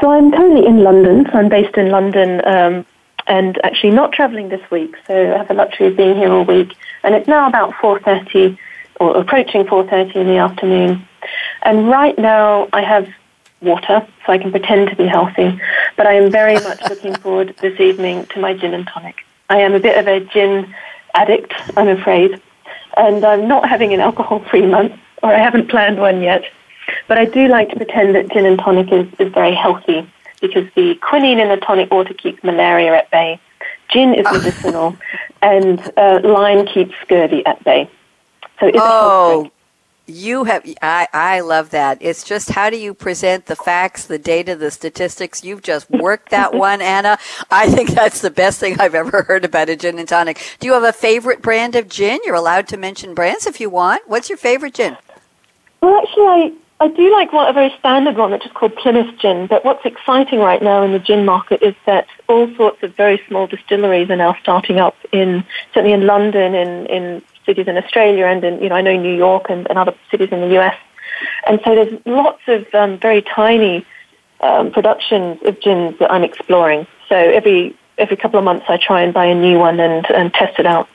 So 0.00 0.10
I'm 0.10 0.32
currently 0.32 0.66
in 0.66 0.82
London. 0.82 1.26
So 1.30 1.38
I'm 1.38 1.48
based 1.48 1.76
in 1.76 1.90
London 1.90 2.44
um, 2.46 2.86
and 3.26 3.60
actually 3.64 3.90
not 3.90 4.12
travelling 4.12 4.48
this 4.48 4.70
week. 4.70 4.96
So 5.06 5.14
I 5.14 5.38
have 5.38 5.48
the 5.48 5.54
luxury 5.54 5.88
of 5.88 5.96
being 5.96 6.16
here 6.16 6.32
all 6.32 6.44
week. 6.44 6.74
And 7.02 7.14
it's 7.14 7.28
now 7.28 7.46
about 7.48 7.72
4.30 7.74 8.58
or 8.98 9.16
approaching 9.16 9.64
4.30 9.64 10.16
in 10.16 10.26
the 10.26 10.36
afternoon. 10.36 11.06
And 11.62 11.88
right 11.88 12.18
now 12.18 12.68
I 12.72 12.82
have 12.82 13.08
water 13.60 14.06
so 14.24 14.32
I 14.32 14.38
can 14.38 14.50
pretend 14.50 14.88
to 14.88 14.96
be 14.96 15.06
healthy. 15.06 15.60
But 16.00 16.06
I 16.06 16.14
am 16.14 16.30
very 16.30 16.54
much 16.54 16.80
looking 16.88 17.14
forward 17.16 17.54
this 17.60 17.78
evening 17.78 18.24
to 18.28 18.40
my 18.40 18.54
gin 18.54 18.72
and 18.72 18.86
tonic. 18.86 19.16
I 19.50 19.60
am 19.60 19.74
a 19.74 19.78
bit 19.78 19.98
of 19.98 20.08
a 20.08 20.20
gin 20.32 20.74
addict, 21.12 21.52
I'm 21.76 21.88
afraid. 21.88 22.40
And 22.96 23.22
I'm 23.22 23.46
not 23.46 23.68
having 23.68 23.92
an 23.92 24.00
alcohol-free 24.00 24.64
month, 24.64 24.94
or 25.22 25.30
I 25.30 25.36
haven't 25.36 25.68
planned 25.68 25.98
one 25.98 26.22
yet. 26.22 26.44
But 27.06 27.18
I 27.18 27.26
do 27.26 27.48
like 27.48 27.68
to 27.68 27.76
pretend 27.76 28.14
that 28.14 28.30
gin 28.30 28.46
and 28.46 28.58
tonic 28.58 28.90
is, 28.90 29.08
is 29.18 29.30
very 29.34 29.54
healthy 29.54 30.10
because 30.40 30.66
the 30.74 30.94
quinine 31.02 31.38
in 31.38 31.50
the 31.50 31.58
tonic 31.58 31.90
water 31.90 32.14
keeps 32.14 32.42
malaria 32.42 32.94
at 32.94 33.10
bay. 33.10 33.38
Gin 33.90 34.14
is 34.14 34.24
medicinal, 34.24 34.96
and 35.42 35.80
uh, 35.98 36.20
lime 36.24 36.64
keeps 36.64 36.94
scurvy 37.02 37.44
at 37.44 37.62
bay. 37.62 37.90
So 38.58 38.68
it's 38.68 38.78
Oh. 38.80 39.50
You 40.10 40.44
have. 40.44 40.64
I 40.82 41.08
I 41.12 41.40
love 41.40 41.70
that. 41.70 41.98
It's 42.00 42.24
just 42.24 42.50
how 42.50 42.70
do 42.70 42.76
you 42.76 42.94
present 42.94 43.46
the 43.46 43.56
facts, 43.56 44.06
the 44.06 44.18
data, 44.18 44.56
the 44.56 44.70
statistics? 44.70 45.44
You've 45.44 45.62
just 45.62 45.90
worked 45.90 46.30
that 46.30 46.54
one, 46.54 46.80
Anna. 46.80 47.18
I 47.50 47.68
think 47.68 47.90
that's 47.90 48.20
the 48.20 48.30
best 48.30 48.60
thing 48.60 48.80
I've 48.80 48.94
ever 48.94 49.22
heard 49.22 49.44
about 49.44 49.68
a 49.68 49.76
gin 49.76 49.98
and 49.98 50.08
tonic. 50.08 50.40
Do 50.60 50.66
you 50.66 50.74
have 50.74 50.82
a 50.82 50.92
favorite 50.92 51.42
brand 51.42 51.76
of 51.76 51.88
gin? 51.88 52.20
You're 52.24 52.34
allowed 52.34 52.68
to 52.68 52.76
mention 52.76 53.14
brands 53.14 53.46
if 53.46 53.60
you 53.60 53.70
want. 53.70 54.02
What's 54.08 54.28
your 54.28 54.38
favorite 54.38 54.74
gin? 54.74 54.96
Well, 55.80 56.00
actually, 56.02 56.26
I, 56.26 56.52
I 56.80 56.88
do 56.88 57.12
like 57.12 57.32
one, 57.32 57.48
a 57.48 57.52
very 57.52 57.74
standard 57.78 58.16
one, 58.16 58.30
which 58.32 58.44
is 58.44 58.52
called 58.52 58.74
Plymouth 58.76 59.18
Gin. 59.18 59.46
But 59.46 59.64
what's 59.64 59.84
exciting 59.84 60.40
right 60.40 60.62
now 60.62 60.82
in 60.82 60.92
the 60.92 60.98
gin 60.98 61.24
market 61.24 61.62
is 61.62 61.74
that 61.86 62.06
all 62.28 62.54
sorts 62.56 62.82
of 62.82 62.94
very 62.96 63.22
small 63.28 63.46
distilleries 63.46 64.10
are 64.10 64.16
now 64.16 64.36
starting 64.40 64.78
up 64.78 64.96
in 65.12 65.44
certainly 65.72 65.92
in 65.92 66.06
London, 66.06 66.54
in 66.54 66.86
in 66.86 67.22
cities 67.50 67.66
in 67.66 67.76
Australia, 67.76 68.26
and 68.26 68.44
in 68.44 68.62
you 68.62 68.68
know 68.68 68.76
I 68.80 68.82
know 68.82 68.96
New 68.96 69.16
York 69.26 69.44
and, 69.50 69.66
and 69.68 69.76
other 69.82 69.94
cities 70.10 70.30
in 70.30 70.40
the 70.40 70.52
US. 70.60 70.76
And 71.46 71.60
so 71.64 71.74
there's 71.74 71.94
lots 72.06 72.42
of 72.46 72.62
um, 72.74 72.98
very 72.98 73.22
tiny 73.22 73.84
um, 74.40 74.70
productions 74.70 75.38
of 75.44 75.60
gins 75.60 75.98
that 75.98 76.10
I'm 76.14 76.24
exploring. 76.30 76.86
So 77.08 77.16
every 77.16 77.76
every 77.98 78.16
couple 78.16 78.38
of 78.38 78.44
months 78.44 78.66
I 78.68 78.76
try 78.76 79.02
and 79.02 79.12
buy 79.12 79.26
a 79.26 79.34
new 79.34 79.58
one 79.58 79.80
and 79.80 80.08
and 80.10 80.32
test 80.32 80.58
it 80.58 80.66
out. 80.66 80.88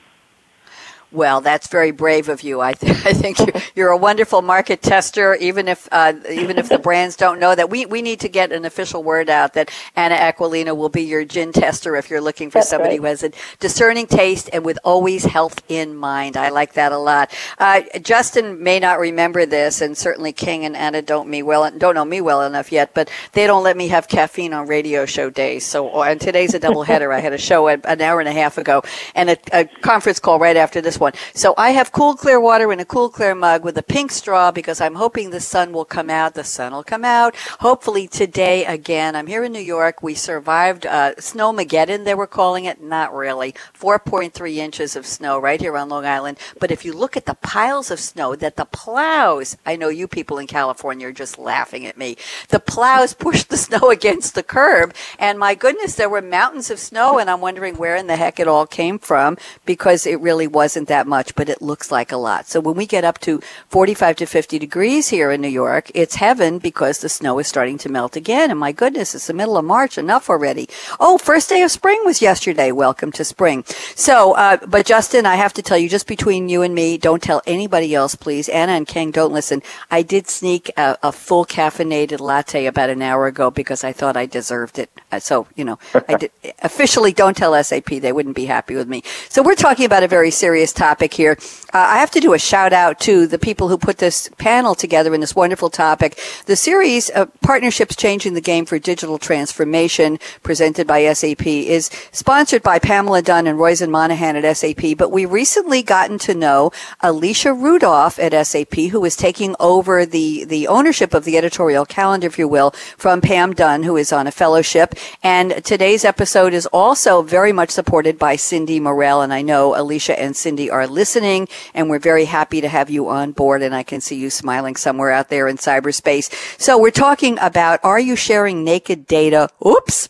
Well, 1.12 1.40
that's 1.40 1.68
very 1.68 1.90
brave 1.92 2.28
of 2.28 2.42
you. 2.42 2.60
I, 2.60 2.74
th- 2.74 2.92
I 3.06 3.12
think 3.14 3.38
you're, 3.38 3.62
you're 3.74 3.90
a 3.90 3.96
wonderful 3.96 4.42
market 4.42 4.82
tester, 4.82 5.34
even 5.36 5.68
if 5.68 5.88
uh, 5.92 6.14
even 6.30 6.58
if 6.58 6.68
the 6.68 6.78
brands 6.78 7.16
don't 7.16 7.40
know 7.40 7.54
that. 7.54 7.70
We 7.70 7.86
we 7.86 8.02
need 8.02 8.20
to 8.20 8.28
get 8.28 8.52
an 8.52 8.64
official 8.66 9.02
word 9.02 9.30
out 9.30 9.54
that 9.54 9.70
Anna 9.96 10.16
Aquilina 10.16 10.76
will 10.76 10.90
be 10.90 11.02
your 11.02 11.24
gin 11.24 11.52
tester 11.52 11.96
if 11.96 12.10
you're 12.10 12.20
looking 12.20 12.50
for 12.50 12.58
That's 12.58 12.68
somebody 12.68 12.96
right. 12.96 13.00
who 13.00 13.06
has 13.06 13.22
a 13.24 13.32
discerning 13.60 14.06
taste 14.06 14.50
and 14.52 14.64
with 14.64 14.78
always 14.84 15.24
health 15.24 15.62
in 15.68 15.96
mind. 15.96 16.36
I 16.36 16.50
like 16.50 16.74
that 16.74 16.92
a 16.92 16.98
lot. 16.98 17.34
Uh, 17.58 17.82
Justin 18.02 18.62
may 18.62 18.78
not 18.80 18.98
remember 19.00 19.46
this, 19.46 19.80
and 19.80 19.96
certainly 19.96 20.32
Keng 20.32 20.64
and 20.66 20.76
Anna 20.76 21.02
don't 21.02 21.28
me 21.28 21.42
well 21.42 21.70
don't 21.78 21.94
know 21.94 22.04
me 22.04 22.20
well 22.20 22.42
enough 22.42 22.70
yet, 22.72 22.94
but 22.94 23.10
they 23.32 23.46
don't 23.46 23.64
let 23.64 23.76
me 23.76 23.88
have 23.88 24.08
caffeine 24.08 24.52
on 24.52 24.66
radio 24.68 25.06
show 25.06 25.30
days. 25.30 25.64
So 25.66 26.02
and 26.02 26.20
today's 26.20 26.54
a 26.54 26.58
double 26.60 26.82
header. 26.84 27.12
I 27.12 27.20
had 27.20 27.32
a 27.32 27.38
show 27.38 27.68
an 27.68 27.80
an 27.84 28.02
hour 28.02 28.20
and 28.20 28.28
a 28.28 28.32
half 28.32 28.58
ago 28.58 28.82
and 29.14 29.30
a, 29.30 29.38
a 29.52 29.64
conference 29.64 30.20
call 30.20 30.38
right 30.38 30.56
after 30.56 30.80
this 30.80 30.98
one. 31.00 31.05
So 31.34 31.54
I 31.56 31.70
have 31.70 31.92
cool 31.92 32.14
clear 32.14 32.40
water 32.40 32.72
in 32.72 32.80
a 32.80 32.84
cool 32.84 33.08
clear 33.08 33.34
mug 33.34 33.64
with 33.64 33.78
a 33.78 33.82
pink 33.82 34.10
straw 34.10 34.50
because 34.50 34.80
I'm 34.80 34.94
hoping 34.94 35.30
the 35.30 35.40
sun 35.40 35.72
will 35.72 35.84
come 35.84 36.10
out. 36.10 36.34
The 36.34 36.44
sun 36.44 36.72
will 36.72 36.84
come 36.84 37.04
out. 37.04 37.36
Hopefully 37.60 38.08
today 38.08 38.64
again. 38.64 39.14
I'm 39.14 39.26
here 39.26 39.44
in 39.44 39.52
New 39.52 39.60
York. 39.60 40.02
We 40.02 40.14
survived 40.14 40.86
uh, 40.86 41.14
snowmageddon. 41.16 42.04
They 42.04 42.14
were 42.14 42.26
calling 42.26 42.64
it. 42.64 42.80
Not 42.80 43.14
really. 43.14 43.54
4.3 43.78 44.56
inches 44.56 44.96
of 44.96 45.06
snow 45.06 45.38
right 45.38 45.60
here 45.60 45.76
on 45.76 45.88
Long 45.88 46.06
Island. 46.06 46.38
But 46.58 46.70
if 46.70 46.84
you 46.84 46.92
look 46.92 47.16
at 47.16 47.26
the 47.26 47.34
piles 47.34 47.90
of 47.90 48.00
snow 48.00 48.34
that 48.36 48.56
the 48.56 48.64
plows, 48.64 49.56
I 49.64 49.76
know 49.76 49.88
you 49.88 50.08
people 50.08 50.38
in 50.38 50.46
California 50.46 51.08
are 51.08 51.12
just 51.12 51.38
laughing 51.38 51.86
at 51.86 51.98
me. 51.98 52.16
The 52.48 52.60
plows 52.60 53.14
pushed 53.26 53.48
the 53.48 53.56
snow 53.56 53.90
against 53.90 54.34
the 54.34 54.42
curb, 54.42 54.94
and 55.18 55.38
my 55.38 55.54
goodness, 55.54 55.94
there 55.94 56.08
were 56.08 56.22
mountains 56.22 56.70
of 56.70 56.78
snow, 56.78 57.18
and 57.18 57.28
I'm 57.30 57.40
wondering 57.40 57.76
where 57.76 57.96
in 57.96 58.06
the 58.06 58.16
heck 58.16 58.40
it 58.40 58.48
all 58.48 58.66
came 58.66 58.98
from 58.98 59.36
because 59.64 60.06
it 60.06 60.20
really 60.20 60.46
wasn't 60.46 60.85
isn't 60.86 60.94
that 60.94 61.06
much, 61.08 61.34
but 61.34 61.48
it 61.48 61.60
looks 61.60 61.90
like 61.90 62.12
a 62.12 62.16
lot. 62.16 62.46
So 62.46 62.60
when 62.60 62.76
we 62.76 62.86
get 62.86 63.04
up 63.04 63.18
to 63.20 63.40
45 63.68 64.16
to 64.16 64.26
50 64.26 64.58
degrees 64.58 65.08
here 65.08 65.32
in 65.32 65.40
New 65.40 65.48
York, 65.48 65.90
it's 65.94 66.16
heaven 66.16 66.58
because 66.58 66.98
the 66.98 67.08
snow 67.08 67.38
is 67.40 67.48
starting 67.48 67.78
to 67.78 67.88
melt 67.88 68.16
again. 68.16 68.50
And 68.50 68.60
my 68.60 68.72
goodness, 68.72 69.14
it's 69.14 69.26
the 69.26 69.34
middle 69.34 69.56
of 69.56 69.64
March, 69.64 69.98
enough 69.98 70.30
already. 70.30 70.68
Oh, 71.00 71.18
first 71.18 71.48
day 71.48 71.62
of 71.62 71.70
spring 71.70 72.00
was 72.04 72.22
yesterday. 72.22 72.70
Welcome 72.72 73.12
to 73.12 73.24
spring. 73.24 73.64
So, 73.96 74.34
uh, 74.34 74.58
but 74.66 74.86
Justin, 74.86 75.26
I 75.26 75.36
have 75.36 75.52
to 75.54 75.62
tell 75.62 75.78
you, 75.78 75.88
just 75.88 76.06
between 76.06 76.48
you 76.48 76.62
and 76.62 76.74
me, 76.74 76.98
don't 76.98 77.22
tell 77.22 77.42
anybody 77.46 77.94
else, 77.94 78.14
please. 78.14 78.48
Anna 78.48 78.72
and 78.72 78.86
Keng, 78.86 79.10
don't 79.10 79.32
listen. 79.32 79.62
I 79.90 80.02
did 80.02 80.28
sneak 80.28 80.70
a, 80.76 80.96
a 81.02 81.10
full 81.10 81.44
caffeinated 81.44 82.20
latte 82.20 82.66
about 82.66 82.90
an 82.90 83.02
hour 83.02 83.26
ago 83.26 83.50
because 83.50 83.82
I 83.82 83.92
thought 83.92 84.16
I 84.16 84.26
deserved 84.26 84.78
it. 84.78 84.90
Uh, 85.10 85.18
so, 85.18 85.46
you 85.56 85.64
know, 85.64 85.78
I 86.08 86.14
did 86.20 86.30
officially 86.62 87.12
don't 87.12 87.36
tell 87.36 87.52
SAP. 87.62 87.86
They 87.86 88.12
wouldn't 88.12 88.36
be 88.36 88.46
happy 88.46 88.76
with 88.76 88.88
me. 88.88 89.02
So 89.28 89.42
we're 89.42 89.56
talking 89.56 89.84
about 89.84 90.02
a 90.02 90.08
very 90.08 90.30
serious 90.30 90.72
topic 90.76 91.14
here. 91.14 91.36
Uh, 91.74 91.78
I 91.78 91.98
have 91.98 92.10
to 92.12 92.20
do 92.20 92.32
a 92.32 92.38
shout 92.38 92.72
out 92.72 93.00
to 93.00 93.26
the 93.26 93.38
people 93.38 93.68
who 93.68 93.78
put 93.78 93.98
this 93.98 94.28
panel 94.38 94.74
together 94.74 95.14
in 95.14 95.20
this 95.20 95.34
wonderful 95.34 95.70
topic. 95.70 96.18
The 96.46 96.56
series, 96.56 97.10
Partnerships 97.42 97.96
Changing 97.96 98.34
the 98.34 98.40
Game 98.40 98.66
for 98.66 98.78
Digital 98.78 99.18
Transformation, 99.18 100.18
presented 100.42 100.86
by 100.86 101.12
SAP, 101.12 101.46
is 101.46 101.90
sponsored 102.12 102.62
by 102.62 102.78
Pamela 102.78 103.22
Dunn 103.22 103.46
and 103.46 103.58
Roizen 103.58 103.90
Monahan 103.90 104.36
at 104.36 104.56
SAP. 104.56 104.96
But 104.96 105.10
we 105.10 105.26
recently 105.26 105.82
gotten 105.82 106.18
to 106.20 106.34
know 106.34 106.70
Alicia 107.00 107.52
Rudolph 107.52 108.18
at 108.18 108.46
SAP, 108.46 108.74
who 108.90 109.04
is 109.04 109.16
taking 109.16 109.56
over 109.58 110.06
the, 110.06 110.44
the 110.44 110.68
ownership 110.68 111.14
of 111.14 111.24
the 111.24 111.36
editorial 111.36 111.84
calendar, 111.84 112.26
if 112.26 112.38
you 112.38 112.48
will, 112.48 112.70
from 112.96 113.20
Pam 113.20 113.52
Dunn, 113.54 113.82
who 113.82 113.96
is 113.96 114.12
on 114.12 114.26
a 114.26 114.30
fellowship. 114.32 114.94
And 115.22 115.64
today's 115.64 116.04
episode 116.04 116.52
is 116.52 116.66
also 116.66 117.22
very 117.22 117.52
much 117.52 117.70
supported 117.70 118.18
by 118.18 118.36
Cindy 118.36 118.80
Morel. 118.80 119.22
And 119.22 119.32
I 119.32 119.42
know 119.42 119.78
Alicia 119.78 120.18
and 120.18 120.36
Cindy 120.36 120.65
are 120.70 120.86
listening, 120.86 121.48
and 121.74 121.88
we're 121.88 121.98
very 121.98 122.24
happy 122.24 122.60
to 122.60 122.68
have 122.68 122.90
you 122.90 123.08
on 123.08 123.32
board. 123.32 123.62
And 123.62 123.74
I 123.74 123.82
can 123.82 124.00
see 124.00 124.16
you 124.16 124.30
smiling 124.30 124.76
somewhere 124.76 125.10
out 125.10 125.28
there 125.28 125.48
in 125.48 125.56
cyberspace. 125.56 126.32
So 126.60 126.78
we're 126.78 126.90
talking 126.90 127.38
about 127.40 127.80
are 127.82 128.00
you 128.00 128.16
sharing 128.16 128.64
naked 128.64 129.06
data? 129.06 129.48
Oops 129.66 130.08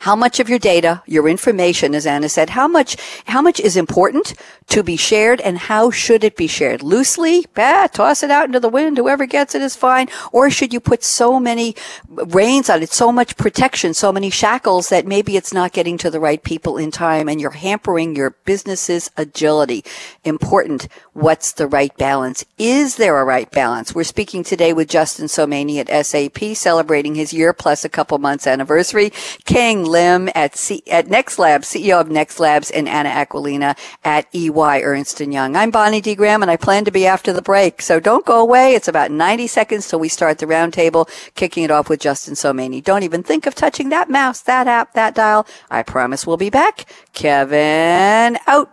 how 0.00 0.16
much 0.16 0.40
of 0.40 0.48
your 0.48 0.58
data, 0.58 1.02
your 1.06 1.28
information, 1.28 1.94
as 1.94 2.06
Anna 2.06 2.28
said, 2.28 2.50
how 2.50 2.66
much, 2.66 2.96
how 3.26 3.42
much 3.42 3.60
is 3.60 3.76
important 3.76 4.34
to 4.68 4.82
be 4.82 4.96
shared 4.96 5.42
and 5.42 5.58
how 5.58 5.90
should 5.90 6.24
it 6.24 6.36
be 6.36 6.46
shared? 6.46 6.82
Loosely? 6.82 7.44
Bah, 7.54 7.86
toss 7.86 8.22
it 8.22 8.30
out 8.30 8.46
into 8.46 8.60
the 8.60 8.68
wind. 8.68 8.96
Whoever 8.96 9.26
gets 9.26 9.54
it 9.54 9.60
is 9.60 9.76
fine. 9.76 10.08
Or 10.32 10.48
should 10.48 10.72
you 10.72 10.80
put 10.80 11.04
so 11.04 11.38
many 11.38 11.76
reins 12.08 12.70
on 12.70 12.82
it, 12.82 12.92
so 12.92 13.12
much 13.12 13.36
protection, 13.36 13.92
so 13.92 14.10
many 14.10 14.30
shackles 14.30 14.88
that 14.88 15.06
maybe 15.06 15.36
it's 15.36 15.52
not 15.52 15.72
getting 15.72 15.98
to 15.98 16.10
the 16.10 16.20
right 16.20 16.42
people 16.42 16.78
in 16.78 16.90
time 16.90 17.28
and 17.28 17.38
you're 17.38 17.50
hampering 17.50 18.16
your 18.16 18.30
business's 18.46 19.10
agility? 19.18 19.84
Important. 20.24 20.88
What's 21.12 21.52
the 21.52 21.66
right 21.66 21.94
balance? 21.98 22.42
Is 22.56 22.96
there 22.96 23.20
a 23.20 23.24
right 23.24 23.50
balance? 23.50 23.94
We're 23.94 24.04
speaking 24.04 24.44
today 24.44 24.72
with 24.72 24.88
Justin 24.88 25.26
Somaini 25.26 25.84
at 25.86 26.06
SAP, 26.06 26.56
celebrating 26.56 27.16
his 27.16 27.34
year 27.34 27.52
plus 27.52 27.84
a 27.84 27.90
couple 27.90 28.16
months 28.16 28.46
anniversary. 28.46 29.12
Keng 29.44 29.89
Lim 29.90 30.30
at 30.34 30.56
C- 30.56 30.82
at 30.90 31.06
NextLabs, 31.06 31.64
CEO 31.64 32.00
of 32.00 32.08
NextLabs, 32.08 32.70
and 32.74 32.88
Anna 32.88 33.10
Aquilina 33.10 33.76
at 34.04 34.26
EY 34.32 34.82
Ernst 34.82 35.20
& 35.20 35.20
Young. 35.20 35.56
I'm 35.56 35.70
Bonnie 35.70 36.00
D. 36.00 36.14
Graham, 36.14 36.42
and 36.42 36.50
I 36.50 36.56
plan 36.56 36.84
to 36.84 36.90
be 36.90 37.06
after 37.06 37.32
the 37.32 37.42
break. 37.42 37.82
So 37.82 38.00
don't 38.00 38.24
go 38.24 38.40
away. 38.40 38.74
It's 38.74 38.88
about 38.88 39.10
90 39.10 39.46
seconds 39.48 39.88
till 39.88 39.98
we 39.98 40.08
start 40.08 40.38
the 40.38 40.46
roundtable, 40.46 41.08
kicking 41.34 41.64
it 41.64 41.70
off 41.70 41.88
with 41.88 42.00
Justin 42.00 42.34
Somaini. 42.34 42.82
Don't 42.82 43.02
even 43.02 43.22
think 43.22 43.46
of 43.46 43.54
touching 43.54 43.88
that 43.88 44.08
mouse, 44.08 44.40
that 44.42 44.66
app, 44.68 44.94
that 44.94 45.14
dial. 45.14 45.46
I 45.70 45.82
promise 45.82 46.26
we'll 46.26 46.36
be 46.36 46.50
back. 46.50 46.86
Kevin 47.12 48.38
out. 48.46 48.72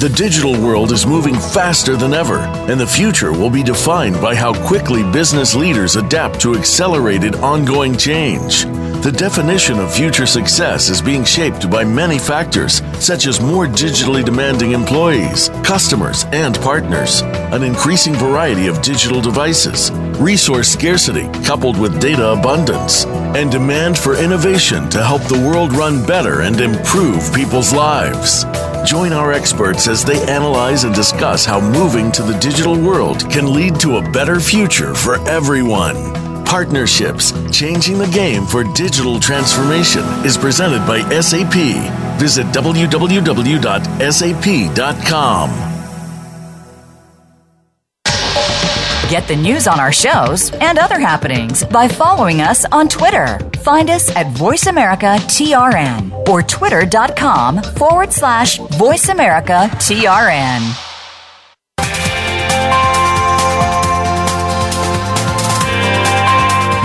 The 0.00 0.08
digital 0.08 0.52
world 0.52 0.92
is 0.92 1.06
moving 1.06 1.34
faster 1.34 1.94
than 1.94 2.14
ever, 2.14 2.38
and 2.70 2.80
the 2.80 2.86
future 2.86 3.32
will 3.32 3.50
be 3.50 3.62
defined 3.62 4.18
by 4.18 4.34
how 4.34 4.54
quickly 4.66 5.02
business 5.12 5.54
leaders 5.54 5.96
adapt 5.96 6.40
to 6.40 6.54
accelerated 6.54 7.34
ongoing 7.34 7.98
change. 7.98 8.64
The 9.04 9.12
definition 9.14 9.78
of 9.78 9.94
future 9.94 10.24
success 10.24 10.88
is 10.88 11.02
being 11.02 11.22
shaped 11.22 11.70
by 11.70 11.84
many 11.84 12.18
factors, 12.18 12.80
such 12.98 13.26
as 13.26 13.42
more 13.42 13.66
digitally 13.66 14.24
demanding 14.24 14.72
employees, 14.72 15.50
customers, 15.62 16.24
and 16.32 16.58
partners, 16.62 17.20
an 17.52 17.62
increasing 17.62 18.14
variety 18.14 18.68
of 18.68 18.80
digital 18.80 19.20
devices, 19.20 19.90
resource 20.18 20.70
scarcity 20.70 21.28
coupled 21.44 21.78
with 21.78 22.00
data 22.00 22.30
abundance, 22.30 23.04
and 23.36 23.52
demand 23.52 23.98
for 23.98 24.16
innovation 24.16 24.88
to 24.88 25.04
help 25.04 25.20
the 25.24 25.46
world 25.46 25.74
run 25.74 26.06
better 26.06 26.40
and 26.40 26.58
improve 26.58 27.34
people's 27.34 27.74
lives. 27.74 28.46
Join 28.84 29.12
our 29.12 29.32
experts 29.32 29.86
as 29.88 30.04
they 30.04 30.20
analyze 30.28 30.84
and 30.84 30.94
discuss 30.94 31.44
how 31.44 31.60
moving 31.60 32.10
to 32.12 32.22
the 32.22 32.36
digital 32.38 32.80
world 32.80 33.30
can 33.30 33.52
lead 33.54 33.78
to 33.80 33.98
a 33.98 34.10
better 34.10 34.40
future 34.40 34.94
for 34.94 35.16
everyone. 35.28 35.96
Partnerships 36.44 37.32
Changing 37.52 37.98
the 37.98 38.08
Game 38.08 38.44
for 38.46 38.64
Digital 38.74 39.20
Transformation 39.20 40.02
is 40.24 40.36
presented 40.36 40.84
by 40.86 41.00
SAP. 41.20 41.54
Visit 42.18 42.46
www.sap.com. 42.46 43.70
Get 49.10 49.26
the 49.26 49.34
news 49.34 49.66
on 49.66 49.80
our 49.80 49.90
shows 49.90 50.52
and 50.60 50.78
other 50.78 51.00
happenings 51.00 51.64
by 51.64 51.88
following 51.88 52.42
us 52.42 52.64
on 52.66 52.88
Twitter. 52.88 53.40
Find 53.58 53.90
us 53.90 54.14
at 54.14 54.26
VoiceAmericaTRN 54.34 56.28
or 56.28 56.44
twitter.com 56.44 57.60
forward 57.60 58.12
slash 58.12 58.60
VoiceAmericaTRN. 58.60 60.86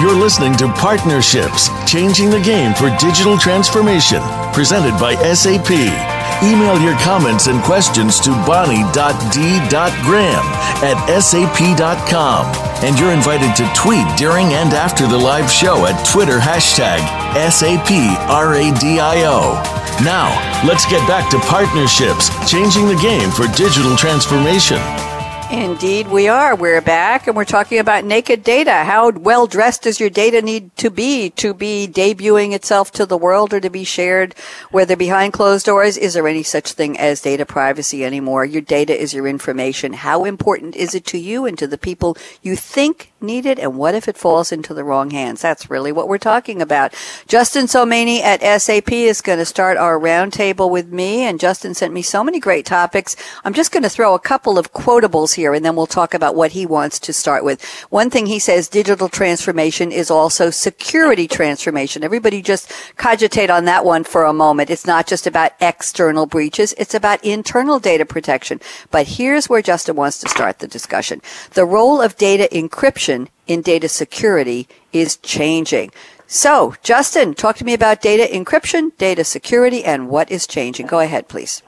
You're 0.01 0.15
listening 0.15 0.55
to 0.55 0.67
Partnerships 0.69 1.69
Changing 1.85 2.31
the 2.31 2.41
Game 2.41 2.73
for 2.73 2.89
Digital 2.97 3.37
Transformation, 3.37 4.23
presented 4.51 4.99
by 4.99 5.13
SAP. 5.35 6.14
Email 6.43 6.79
your 6.79 6.97
comments 6.99 7.47
and 7.47 7.63
questions 7.63 8.19
to 8.19 8.31
bonnie.d.graham 8.45 8.95
at 10.83 11.19
sap.com. 11.19 12.45
And 12.83 12.99
you're 12.99 13.13
invited 13.13 13.55
to 13.55 13.71
tweet 13.73 14.05
during 14.17 14.53
and 14.53 14.73
after 14.73 15.07
the 15.07 15.17
live 15.17 15.49
show 15.49 15.85
at 15.85 16.05
Twitter 16.05 16.39
hashtag 16.39 16.99
SAPRADIO. 17.35 18.21
Now, 20.03 20.27
let's 20.67 20.85
get 20.85 21.07
back 21.07 21.29
to 21.31 21.39
partnerships, 21.39 22.29
changing 22.49 22.87
the 22.87 22.97
game 22.97 23.31
for 23.31 23.47
digital 23.55 23.95
transformation. 23.95 24.81
Indeed, 25.51 26.07
we 26.07 26.27
are. 26.27 26.55
We're 26.55 26.81
back 26.81 27.27
and 27.27 27.35
we're 27.35 27.45
talking 27.45 27.77
about 27.77 28.03
naked 28.03 28.43
data. 28.43 28.83
How 28.83 29.11
well 29.11 29.45
dressed 29.45 29.83
does 29.83 29.99
your 29.99 30.09
data 30.09 30.41
need 30.41 30.75
to 30.77 30.89
be 30.89 31.29
to 31.31 31.53
be 31.53 31.87
debuting 31.87 32.53
itself 32.53 32.91
to 32.93 33.05
the 33.05 33.17
world 33.17 33.53
or 33.53 33.59
to 33.59 33.69
be 33.69 33.83
shared, 33.83 34.33
whether 34.71 34.95
behind 34.95 35.33
closed 35.33 35.67
doors? 35.67 35.97
Is 35.97 36.15
there 36.15 36.27
any 36.27 36.41
such 36.41 36.71
thing 36.71 36.97
as 36.97 37.21
data 37.21 37.45
privacy 37.45 38.03
anymore? 38.03 38.43
Your 38.43 38.63
data 38.63 38.99
is 38.99 39.13
your 39.13 39.27
information. 39.27 39.93
How 39.93 40.25
important 40.25 40.75
is 40.75 40.95
it 40.95 41.05
to 41.05 41.19
you 41.19 41.45
and 41.45 41.57
to 41.59 41.67
the 41.67 41.77
people 41.77 42.17
you 42.41 42.55
think 42.55 43.13
need 43.25 43.45
it? 43.45 43.59
And 43.59 43.77
what 43.77 43.95
if 43.95 44.07
it 44.07 44.17
falls 44.17 44.51
into 44.51 44.73
the 44.73 44.83
wrong 44.83 45.11
hands? 45.11 45.41
That's 45.41 45.69
really 45.69 45.91
what 45.91 46.07
we're 46.07 46.17
talking 46.17 46.61
about. 46.61 46.93
Justin 47.27 47.65
Somaini 47.65 48.21
at 48.21 48.61
SAP 48.61 48.91
is 48.91 49.21
going 49.21 49.39
to 49.39 49.45
start 49.45 49.77
our 49.77 49.99
roundtable 49.99 50.69
with 50.69 50.91
me. 50.91 51.23
And 51.23 51.39
Justin 51.39 51.73
sent 51.73 51.93
me 51.93 52.01
so 52.01 52.23
many 52.23 52.39
great 52.39 52.65
topics. 52.65 53.15
I'm 53.43 53.53
just 53.53 53.71
going 53.71 53.83
to 53.83 53.89
throw 53.89 54.13
a 54.13 54.19
couple 54.19 54.57
of 54.57 54.73
quotables 54.73 55.35
here 55.35 55.53
and 55.53 55.65
then 55.65 55.75
we'll 55.75 55.87
talk 55.87 56.13
about 56.13 56.35
what 56.35 56.51
he 56.51 56.65
wants 56.65 56.99
to 56.99 57.13
start 57.13 57.43
with. 57.43 57.63
One 57.89 58.09
thing 58.09 58.25
he 58.25 58.39
says 58.39 58.67
digital 58.67 59.09
transformation 59.09 59.91
is 59.91 60.11
also 60.11 60.49
security 60.49 61.27
transformation. 61.27 62.03
Everybody 62.03 62.41
just 62.41 62.71
cogitate 62.97 63.49
on 63.49 63.65
that 63.65 63.85
one 63.85 64.03
for 64.03 64.25
a 64.25 64.33
moment. 64.33 64.69
It's 64.69 64.85
not 64.85 65.07
just 65.07 65.25
about 65.25 65.53
external 65.59 66.25
breaches. 66.25 66.73
It's 66.77 66.93
about 66.93 67.23
internal 67.23 67.79
data 67.79 68.05
protection. 68.05 68.59
But 68.91 69.07
here's 69.07 69.49
where 69.49 69.61
Justin 69.61 69.95
wants 69.95 70.19
to 70.19 70.29
start 70.29 70.59
the 70.59 70.67
discussion. 70.67 71.21
The 71.53 71.65
role 71.65 72.01
of 72.01 72.17
data 72.17 72.47
encryption 72.51 73.14
in 73.47 73.61
data 73.61 73.87
security 73.87 74.67
is 74.91 75.17
changing. 75.17 75.91
So, 76.27 76.75
Justin, 76.81 77.33
talk 77.35 77.55
to 77.57 77.65
me 77.65 77.73
about 77.73 78.01
data 78.01 78.27
encryption, 78.31 78.91
data 78.97 79.23
security, 79.23 79.83
and 79.83 80.09
what 80.09 80.31
is 80.31 80.47
changing. 80.47 80.87
Go 80.87 80.99
ahead, 80.99 81.27
please. 81.27 81.61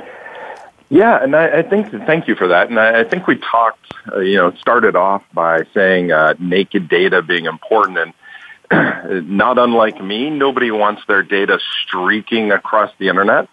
Yeah, 0.90 1.22
and 1.22 1.36
I, 1.36 1.60
I 1.60 1.62
think 1.64 1.92
thank 2.06 2.28
you 2.28 2.36
for 2.36 2.48
that. 2.48 2.70
And 2.70 2.80
I, 2.80 3.02
I 3.02 3.04
think 3.04 3.28
we 3.28 3.38
talked, 3.38 3.94
uh, 4.12 4.20
you 4.20 4.38
know, 4.38 4.52
started 4.54 4.96
off 4.96 5.24
by 5.34 5.64
saying 5.74 6.12
uh, 6.12 6.34
naked 6.40 6.88
data 6.88 7.22
being 7.22 7.46
important, 7.46 8.14
and 8.72 9.28
not 9.38 9.60
unlike 9.60 10.02
me, 10.02 10.30
nobody 10.30 10.72
wants 10.72 11.02
their 11.08 11.24
data 11.24 11.60
streaking 11.84 12.52
across 12.52 12.92
the 13.00 13.10
internet. 13.10 13.50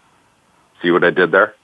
See 0.80 0.90
what 0.90 1.04
I 1.04 1.10
did 1.10 1.32
there? 1.32 1.54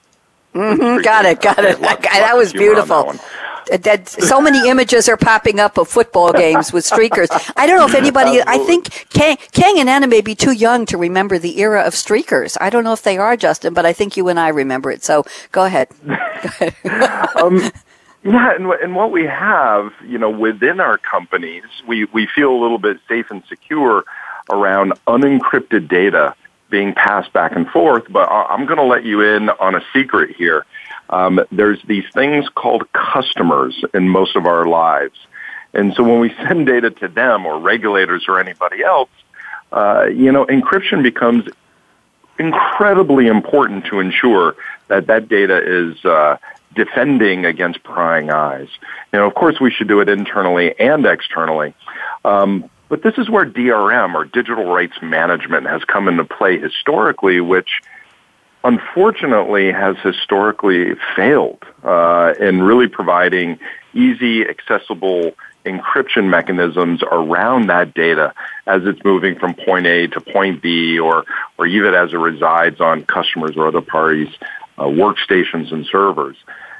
Mm-hmm, 0.53 1.01
got 1.03 1.25
it, 1.25 1.41
got 1.41 1.63
it. 1.63 1.79
that 1.81 2.35
was 2.35 2.51
beautiful. 2.51 3.13
That, 3.13 3.21
that, 3.67 4.09
so 4.09 4.41
many 4.41 4.69
images 4.69 5.07
are 5.09 5.17
popping 5.17 5.59
up 5.59 5.77
of 5.77 5.87
football 5.87 6.33
games 6.33 6.71
with 6.71 6.85
streakers. 6.85 7.29
I 7.55 7.67
don't 7.67 7.77
know 7.77 7.85
if 7.85 7.95
anybody. 7.95 8.41
I 8.45 8.57
think 8.59 9.07
Keng, 9.09 9.37
Keng 9.51 9.79
and 9.79 9.89
Anna 9.89 10.07
may 10.07 10.21
be 10.21 10.35
too 10.35 10.51
young 10.51 10.85
to 10.87 10.97
remember 10.97 11.37
the 11.37 11.59
era 11.59 11.81
of 11.81 11.93
streakers. 11.93 12.57
I 12.59 12.69
don't 12.69 12.83
know 12.83 12.93
if 12.93 13.03
they 13.03 13.17
are, 13.17 13.37
Justin, 13.37 13.73
but 13.73 13.85
I 13.85 13.93
think 13.93 14.17
you 14.17 14.27
and 14.27 14.39
I 14.39 14.49
remember 14.49 14.91
it. 14.91 15.03
So 15.03 15.25
go 15.51 15.65
ahead. 15.65 15.89
Go 16.05 16.13
ahead. 16.43 16.75
um, 17.37 17.71
yeah, 18.23 18.55
and, 18.55 18.67
and 18.67 18.95
what 18.95 19.11
we 19.11 19.25
have, 19.25 19.93
you 20.05 20.17
know, 20.17 20.29
within 20.29 20.79
our 20.79 20.97
companies, 20.97 21.63
we, 21.87 22.05
we 22.05 22.27
feel 22.27 22.51
a 22.51 22.59
little 22.61 22.77
bit 22.77 22.99
safe 23.07 23.31
and 23.31 23.43
secure 23.49 24.05
around 24.49 24.93
unencrypted 25.07 25.87
data 25.87 26.35
being 26.69 26.93
passed 26.93 27.33
back 27.33 27.55
and 27.55 27.67
forth. 27.69 28.05
But 28.09 28.29
I'm 28.29 28.65
going 28.65 28.77
to 28.77 28.83
let 28.85 29.03
you 29.03 29.21
in 29.21 29.49
on 29.49 29.75
a 29.75 29.81
secret 29.91 30.35
here. 30.35 30.65
Um, 31.11 31.41
there's 31.51 31.81
these 31.83 32.05
things 32.13 32.47
called 32.49 32.91
customers 32.93 33.83
in 33.93 34.07
most 34.07 34.35
of 34.35 34.45
our 34.45 34.65
lives. 34.65 35.17
And 35.73 35.93
so 35.93 36.03
when 36.03 36.19
we 36.19 36.33
send 36.47 36.67
data 36.67 36.89
to 36.89 37.07
them 37.07 37.45
or 37.45 37.59
regulators 37.59 38.25
or 38.27 38.39
anybody 38.39 38.83
else, 38.83 39.09
uh, 39.71 40.05
you 40.05 40.31
know, 40.31 40.45
encryption 40.45 41.03
becomes 41.03 41.45
incredibly 42.39 43.27
important 43.27 43.85
to 43.85 43.99
ensure 43.99 44.55
that 44.87 45.07
that 45.07 45.29
data 45.29 45.61
is 45.63 46.03
uh, 46.05 46.37
defending 46.75 47.45
against 47.45 47.83
prying 47.83 48.29
eyes. 48.31 48.67
Know, 49.13 49.27
of 49.27 49.35
course, 49.35 49.59
we 49.59 49.71
should 49.71 49.87
do 49.87 49.99
it 49.99 50.09
internally 50.09 50.77
and 50.79 51.05
externally. 51.05 51.73
Um, 52.25 52.69
but 52.89 53.03
this 53.03 53.17
is 53.17 53.29
where 53.29 53.45
DRM 53.45 54.15
or 54.15 54.25
digital 54.25 54.65
rights 54.65 54.97
management 55.01 55.67
has 55.67 55.83
come 55.85 56.07
into 56.07 56.25
play 56.25 56.59
historically, 56.59 57.39
which 57.39 57.81
unfortunately 58.63 59.71
has 59.71 59.97
historically 60.03 60.95
failed 61.15 61.63
uh, 61.83 62.33
in 62.39 62.61
really 62.61 62.87
providing 62.87 63.59
easy, 63.93 64.47
accessible 64.47 65.31
encryption 65.65 66.29
mechanisms 66.29 67.03
around 67.03 67.67
that 67.67 67.93
data 67.93 68.33
as 68.65 68.81
it's 68.85 69.03
moving 69.03 69.37
from 69.37 69.53
point 69.53 69.85
A 69.85 70.07
to 70.07 70.21
point 70.21 70.61
B 70.61 70.97
or, 70.99 71.25
or 71.57 71.67
even 71.67 71.93
as 71.93 72.13
it 72.13 72.17
resides 72.17 72.79
on 72.81 73.03
customers 73.05 73.55
or 73.55 73.67
other 73.67 73.81
parties' 73.81 74.33
uh, 74.77 74.85
workstations 74.85 75.71
and 75.71 75.85
servers. 75.85 76.37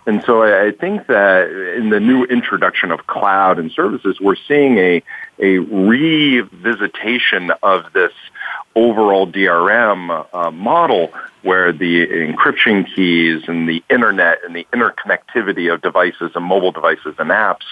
And 0.07 0.23
so 0.23 0.41
I 0.43 0.71
think 0.71 1.05
that 1.07 1.47
in 1.77 1.89
the 1.89 1.99
new 1.99 2.23
introduction 2.23 2.91
of 2.91 3.05
cloud 3.05 3.59
and 3.59 3.71
services, 3.71 4.19
we're 4.19 4.35
seeing 4.47 4.79
a, 4.79 5.03
a 5.37 5.57
revisitation 5.57 7.55
of 7.61 7.93
this 7.93 8.11
overall 8.75 9.27
DRM 9.27 10.27
uh, 10.33 10.51
model 10.51 11.11
where 11.41 11.71
the 11.73 12.05
encryption 12.07 12.85
keys 12.95 13.43
and 13.47 13.67
the 13.67 13.83
internet 13.89 14.39
and 14.45 14.55
the 14.55 14.65
interconnectivity 14.73 15.73
of 15.73 15.81
devices 15.81 16.31
and 16.35 16.45
mobile 16.45 16.71
devices 16.71 17.15
and 17.17 17.31
apps 17.31 17.65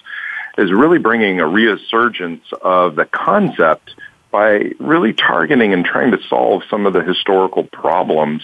is 0.57 0.71
really 0.71 0.97
bringing 0.97 1.39
a 1.39 1.47
resurgence 1.47 2.43
of 2.61 2.95
the 2.95 3.05
concept 3.05 3.95
by 4.31 4.71
really 4.79 5.13
targeting 5.13 5.73
and 5.73 5.85
trying 5.85 6.11
to 6.11 6.21
solve 6.27 6.63
some 6.69 6.85
of 6.85 6.93
the 6.93 7.01
historical 7.01 7.63
problems 7.63 8.43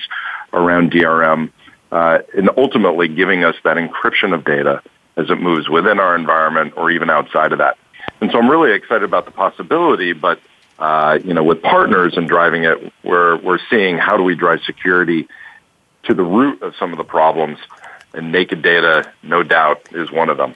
around 0.53 0.91
DRM 0.91 1.51
uh, 1.91 2.19
and 2.35 2.49
ultimately 2.57 3.07
giving 3.07 3.43
us 3.43 3.55
that 3.63 3.77
encryption 3.77 4.33
of 4.33 4.43
data 4.43 4.81
as 5.17 5.29
it 5.29 5.39
moves 5.39 5.69
within 5.69 5.99
our 5.99 6.15
environment 6.15 6.73
or 6.75 6.91
even 6.91 7.09
outside 7.09 7.51
of 7.51 7.59
that. 7.59 7.77
And 8.21 8.31
so 8.31 8.39
I'm 8.39 8.49
really 8.49 8.73
excited 8.73 9.03
about 9.03 9.25
the 9.25 9.31
possibility, 9.31 10.13
but 10.13 10.39
uh, 10.79 11.19
you 11.23 11.33
know, 11.33 11.43
with 11.43 11.61
partners 11.61 12.13
and 12.17 12.27
driving 12.27 12.63
it, 12.63 12.91
we're 13.03 13.37
we're 13.37 13.59
seeing 13.69 13.97
how 13.97 14.17
do 14.17 14.23
we 14.23 14.35
drive 14.35 14.61
security 14.65 15.27
to 16.03 16.13
the 16.13 16.23
root 16.23 16.61
of 16.61 16.75
some 16.77 16.91
of 16.91 16.97
the 16.97 17.03
problems, 17.03 17.57
and 18.13 18.31
naked 18.31 18.61
data, 18.61 19.11
no 19.23 19.43
doubt, 19.43 19.81
is 19.91 20.11
one 20.11 20.29
of 20.29 20.37
them. 20.37 20.53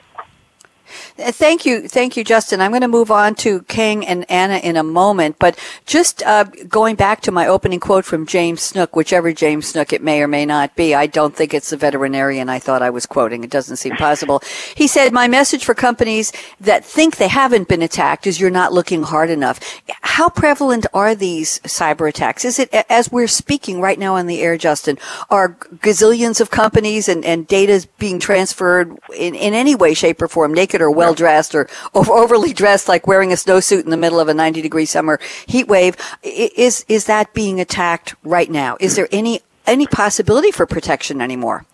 Uh, 1.17 1.31
thank 1.31 1.65
you, 1.65 1.87
thank 1.87 2.17
you, 2.17 2.23
Justin. 2.23 2.61
I'm 2.61 2.71
going 2.71 2.81
to 2.81 2.87
move 2.87 3.11
on 3.11 3.35
to 3.35 3.61
Keng 3.63 4.05
and 4.05 4.29
Anna 4.29 4.57
in 4.57 4.77
a 4.77 4.83
moment, 4.83 5.37
but 5.39 5.57
just 5.85 6.23
uh, 6.23 6.45
going 6.67 6.95
back 6.95 7.21
to 7.21 7.31
my 7.31 7.47
opening 7.47 7.79
quote 7.79 8.05
from 8.05 8.25
James 8.25 8.61
Snook, 8.61 8.95
whichever 8.95 9.33
James 9.33 9.67
Snook 9.67 9.93
it 9.93 10.01
may 10.01 10.21
or 10.21 10.27
may 10.27 10.45
not 10.45 10.75
be. 10.75 10.95
I 10.95 11.07
don't 11.07 11.35
think 11.35 11.53
it's 11.53 11.69
the 11.69 11.77
veterinarian 11.77 12.49
I 12.49 12.59
thought 12.59 12.81
I 12.81 12.89
was 12.89 13.05
quoting. 13.05 13.43
It 13.43 13.49
doesn't 13.49 13.77
seem 13.77 13.95
possible. 13.95 14.41
He 14.75 14.87
said, 14.87 15.13
"My 15.13 15.27
message 15.27 15.65
for 15.65 15.73
companies 15.73 16.31
that 16.59 16.85
think 16.85 17.17
they 17.17 17.27
haven't 17.27 17.67
been 17.67 17.81
attacked 17.81 18.27
is 18.27 18.39
you're 18.39 18.49
not 18.49 18.73
looking 18.73 19.03
hard 19.03 19.29
enough." 19.29 19.59
How 20.01 20.29
prevalent 20.29 20.85
are 20.93 21.15
these 21.15 21.59
cyber 21.59 22.09
attacks? 22.09 22.43
Is 22.43 22.59
it 22.59 22.69
as 22.89 23.11
we're 23.11 23.27
speaking 23.27 23.79
right 23.81 23.97
now 23.97 24.15
on 24.15 24.27
the 24.27 24.41
air, 24.41 24.57
Justin? 24.57 24.97
Are 25.29 25.49
gazillions 25.77 26.41
of 26.41 26.51
companies 26.51 27.07
and, 27.07 27.23
and 27.23 27.47
data 27.47 27.87
being 27.99 28.19
transferred 28.19 28.97
in, 29.15 29.35
in 29.35 29.53
any 29.53 29.75
way, 29.75 29.93
shape, 29.93 30.21
or 30.21 30.27
form, 30.27 30.53
naked 30.53 30.78
or 30.81 30.91
well 30.91 31.13
dressed 31.13 31.55
or 31.55 31.67
overly 31.93 32.53
dressed, 32.53 32.87
like 32.87 33.07
wearing 33.07 33.31
a 33.31 33.35
snowsuit 33.35 33.83
in 33.83 33.89
the 33.89 33.97
middle 33.97 34.19
of 34.19 34.27
a 34.27 34.33
90 34.33 34.61
degree 34.61 34.85
summer 34.85 35.19
heat 35.47 35.67
wave. 35.67 35.95
Is, 36.23 36.85
is 36.87 37.05
that 37.05 37.33
being 37.33 37.59
attacked 37.59 38.15
right 38.23 38.49
now? 38.49 38.77
Is 38.79 38.95
there 38.95 39.07
any, 39.11 39.41
any 39.65 39.87
possibility 39.87 40.51
for 40.51 40.65
protection 40.65 41.21
anymore? 41.21 41.65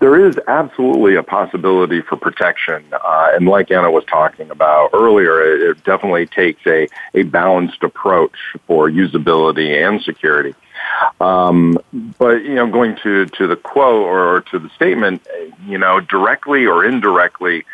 There 0.00 0.24
is 0.24 0.38
absolutely 0.46 1.16
a 1.16 1.24
possibility 1.24 2.02
for 2.02 2.16
protection. 2.16 2.84
Uh, 2.92 3.32
and 3.34 3.48
like 3.48 3.70
Anna 3.70 3.90
was 3.90 4.04
talking 4.04 4.50
about 4.50 4.90
earlier, 4.92 5.42
it, 5.42 5.62
it 5.62 5.84
definitely 5.84 6.26
takes 6.26 6.64
a, 6.66 6.86
a 7.14 7.24
balanced 7.24 7.82
approach 7.82 8.36
for 8.66 8.88
usability 8.88 9.84
and 9.84 10.00
security. 10.00 10.54
Um, 11.20 11.78
but 12.18 12.44
you 12.44 12.54
know, 12.54 12.68
going 12.68 12.96
to 13.02 13.26
to 13.26 13.46
the 13.46 13.56
quote 13.56 14.04
or, 14.04 14.36
or, 14.36 14.40
to 14.42 14.58
the 14.58 14.70
statement, 14.70 15.26
you 15.66 15.78
know, 15.78 16.00
directly 16.00 16.66
or 16.66 16.84
indirectly, 16.84 17.64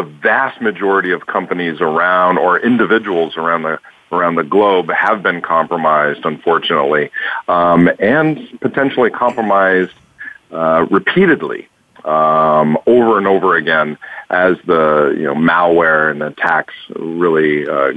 the 0.00 0.08
vast 0.22 0.62
majority 0.62 1.10
of 1.10 1.26
companies 1.26 1.80
around 1.80 2.38
or 2.38 2.58
individuals 2.58 3.36
around 3.36 3.62
the 3.62 3.78
around 4.12 4.34
the 4.34 4.42
globe 4.42 4.90
have 4.90 5.22
been 5.22 5.40
compromised, 5.40 6.24
unfortunately, 6.24 7.10
um, 7.46 7.88
and 8.00 8.40
potentially 8.60 9.10
compromised 9.10 9.92
uh, 10.50 10.86
repeatedly 10.90 11.68
um, 12.04 12.76
over 12.86 13.18
and 13.18 13.26
over 13.26 13.56
again 13.56 13.98
as 14.30 14.56
the 14.66 15.14
you 15.16 15.24
know 15.24 15.34
malware 15.34 16.10
and 16.10 16.22
attacks 16.22 16.74
really 16.96 17.68
uh, 17.68 17.92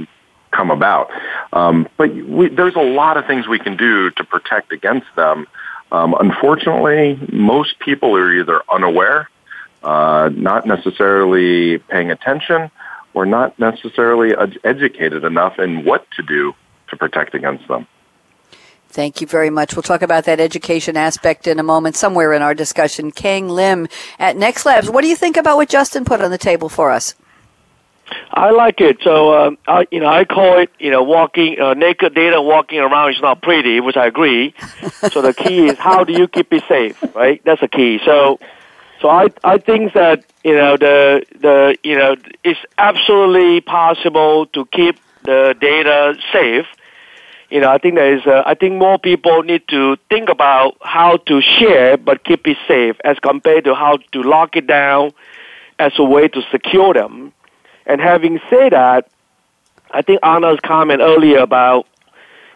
come 0.50 0.70
about. 0.70 1.10
Um, 1.54 1.88
but 1.96 2.14
we, 2.14 2.48
there's 2.50 2.76
a 2.76 2.82
lot 3.02 3.16
of 3.16 3.26
things 3.26 3.48
we 3.48 3.58
can 3.58 3.76
do 3.78 4.10
to 4.10 4.24
protect 4.24 4.72
against 4.72 5.06
them. 5.16 5.46
Um, 5.90 6.14
unfortunately, 6.20 7.18
most 7.32 7.78
people 7.78 8.14
are 8.14 8.30
either 8.30 8.62
unaware 8.70 9.30
uh, 9.84 10.30
not 10.34 10.66
necessarily 10.66 11.78
paying 11.78 12.10
attention 12.10 12.70
or 13.12 13.26
not 13.26 13.58
necessarily 13.58 14.34
ed- 14.36 14.58
educated 14.64 15.24
enough 15.24 15.58
in 15.58 15.84
what 15.84 16.06
to 16.12 16.22
do 16.22 16.52
to 16.88 16.96
protect 16.96 17.34
against 17.34 17.66
them. 17.68 17.86
Thank 18.88 19.20
you 19.20 19.26
very 19.26 19.50
much. 19.50 19.74
We'll 19.74 19.82
talk 19.82 20.02
about 20.02 20.24
that 20.24 20.38
education 20.38 20.96
aspect 20.96 21.48
in 21.48 21.58
a 21.58 21.64
moment, 21.64 21.96
somewhere 21.96 22.32
in 22.32 22.42
our 22.42 22.54
discussion. 22.54 23.10
Keng 23.10 23.48
Lim 23.48 23.88
at 24.20 24.36
NextLabs. 24.36 24.88
What 24.88 25.02
do 25.02 25.08
you 25.08 25.16
think 25.16 25.36
about 25.36 25.56
what 25.56 25.68
Justin 25.68 26.04
put 26.04 26.20
on 26.20 26.30
the 26.30 26.38
table 26.38 26.68
for 26.68 26.92
us? 26.92 27.14
I 28.30 28.50
like 28.50 28.80
it. 28.80 28.98
So, 29.02 29.34
um, 29.34 29.58
I, 29.66 29.86
you 29.90 29.98
know, 29.98 30.06
I 30.06 30.24
call 30.24 30.58
it, 30.58 30.70
you 30.78 30.90
know, 30.90 31.02
walking 31.02 31.58
uh, 31.58 31.74
naked 31.74 32.14
data 32.14 32.40
walking 32.40 32.78
around 32.78 33.12
is 33.12 33.20
not 33.20 33.42
pretty, 33.42 33.80
which 33.80 33.96
I 33.96 34.06
agree. 34.06 34.54
so 35.10 35.22
the 35.22 35.34
key 35.34 35.66
is 35.66 35.78
how 35.78 36.04
do 36.04 36.12
you 36.12 36.28
keep 36.28 36.52
it 36.52 36.62
safe, 36.68 37.02
right? 37.16 37.42
That's 37.44 37.62
the 37.62 37.68
key. 37.68 37.98
So, 38.04 38.38
so 39.00 39.08
I 39.08 39.28
I 39.42 39.58
think 39.58 39.92
that 39.94 40.24
you 40.44 40.54
know 40.54 40.76
the 40.76 41.24
the 41.40 41.76
you 41.82 41.96
know 41.96 42.16
it's 42.42 42.60
absolutely 42.78 43.60
possible 43.60 44.46
to 44.46 44.64
keep 44.66 44.96
the 45.24 45.54
data 45.60 46.16
safe. 46.32 46.66
You 47.50 47.60
know, 47.60 47.70
I 47.70 47.78
think 47.78 47.94
there 47.96 48.16
is. 48.16 48.22
I 48.26 48.54
think 48.54 48.76
more 48.76 48.98
people 48.98 49.42
need 49.42 49.68
to 49.68 49.96
think 50.08 50.28
about 50.28 50.76
how 50.82 51.18
to 51.28 51.40
share 51.40 51.96
but 51.96 52.24
keep 52.24 52.46
it 52.46 52.56
safe, 52.66 52.96
as 53.04 53.18
compared 53.18 53.64
to 53.64 53.74
how 53.74 53.98
to 54.12 54.22
lock 54.22 54.56
it 54.56 54.66
down 54.66 55.12
as 55.78 55.92
a 55.98 56.04
way 56.04 56.28
to 56.28 56.42
secure 56.50 56.94
them. 56.94 57.32
And 57.86 58.00
having 58.00 58.40
said 58.48 58.72
that, 58.72 59.08
I 59.90 60.02
think 60.02 60.20
Anna's 60.22 60.58
comment 60.60 61.00
earlier 61.00 61.38
about 61.38 61.86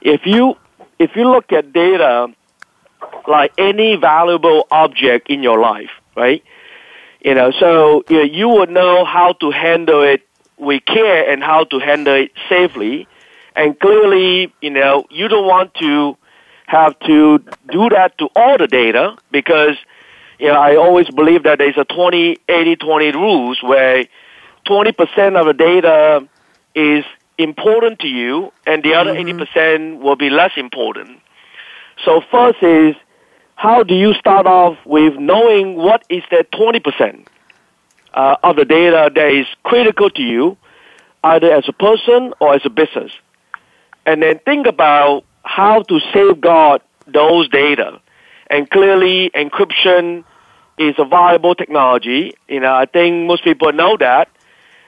if 0.01 0.27
you 0.27 0.57
if 0.98 1.14
you 1.14 1.31
look 1.31 1.53
at 1.53 1.72
data 1.72 2.29
like 3.27 3.53
any 3.59 3.96
valuable 3.96 4.66
object 4.70 5.29
in 5.31 5.42
your 5.42 5.61
life, 5.61 5.90
right? 6.18 6.42
You 7.20 7.35
know, 7.35 7.50
so 7.59 8.04
you, 8.09 8.16
know, 8.16 8.22
you 8.22 8.48
would 8.48 8.70
know 8.70 9.04
how 9.04 9.33
to 9.35 9.50
handle 9.50 10.02
it 10.02 10.22
with 10.59 10.85
care 10.85 11.31
and 11.31 11.42
how 11.42 11.64
to 11.64 11.78
handle 11.78 12.14
it 12.14 12.33
safely. 12.48 13.07
And 13.57 13.78
clearly, 13.78 14.52
you 14.61 14.70
know, 14.70 15.04
you 15.11 15.28
don't 15.28 15.46
want 15.46 15.74
to 15.74 16.16
have 16.66 16.98
to 17.00 17.38
do 17.70 17.88
that 17.88 18.18
to 18.18 18.28
all 18.37 18.59
the 18.59 18.66
data 18.66 19.16
because, 19.31 19.76
you 20.38 20.48
know, 20.48 20.61
I 20.61 20.76
always 20.76 21.09
believe 21.09 21.44
that 21.44 21.59
there's 21.59 21.78
a 21.78 21.85
20, 21.85 22.38
80, 22.48 22.76
20 22.76 23.12
rules 23.12 23.62
where 23.62 24.04
20% 24.66 25.40
of 25.40 25.46
the 25.46 25.54
data 25.54 26.28
is 26.74 27.04
important 27.38 28.00
to 28.00 28.09
you 28.09 28.52
and 28.66 28.83
the 28.83 28.94
other 28.94 29.14
mm-hmm. 29.14 29.40
80% 29.40 30.00
will 30.00 30.16
be 30.16 30.31
less 30.31 30.53
important. 30.57 31.20
So 32.05 32.20
first 32.30 32.62
is 32.62 32.95
how 33.59 33.82
do 33.82 33.92
you 33.92 34.14
start 34.14 34.46
off 34.46 34.78
with 34.84 35.14
knowing 35.18 35.74
what 35.74 36.04
is 36.09 36.22
that 36.30 36.52
20% 36.52 37.26
uh, 38.14 38.36
of 38.44 38.54
the 38.54 38.64
data 38.64 39.11
that 39.12 39.32
is 39.32 39.48
critical 39.64 40.09
to 40.11 40.22
you, 40.22 40.56
either 41.24 41.52
as 41.52 41.64
a 41.68 41.72
person 41.72 42.32
or 42.38 42.54
as 42.54 42.61
a 42.64 42.70
business? 42.70 43.11
And 44.06 44.22
then 44.22 44.38
think 44.44 44.68
about 44.68 45.24
how 45.42 45.82
to 45.82 45.98
safeguard 46.14 46.82
those 47.09 47.48
data. 47.48 48.00
And 48.48 48.70
clearly, 48.70 49.32
encryption 49.34 50.22
is 50.78 50.94
a 50.96 51.04
viable 51.04 51.56
technology. 51.56 52.34
You 52.46 52.61
know, 52.61 52.72
I 52.72 52.86
think 52.86 53.26
most 53.26 53.42
people 53.42 53.72
know 53.72 53.96
that. 53.96 54.28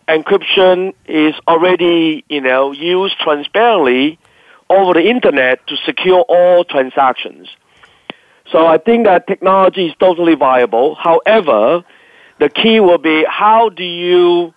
Encryption 0.07 0.95
is 1.07 1.35
already, 1.49 2.25
you 2.29 2.41
know, 2.41 2.71
used 2.71 3.19
transparently 3.19 4.21
over 4.69 4.95
the 4.95 5.11
internet 5.11 5.67
to 5.67 5.77
secure 5.85 6.21
all 6.21 6.63
transactions. 6.63 7.49
So 8.51 8.67
I 8.67 8.79
think 8.79 9.07
that 9.07 9.27
technology 9.27 9.87
is 9.87 9.95
totally 9.99 10.35
viable. 10.35 10.97
However, 10.97 11.85
the 12.39 12.49
key 12.49 12.81
will 12.81 12.99
be 12.99 13.25
how 13.29 13.69
do 13.69 13.85
you, 13.85 14.53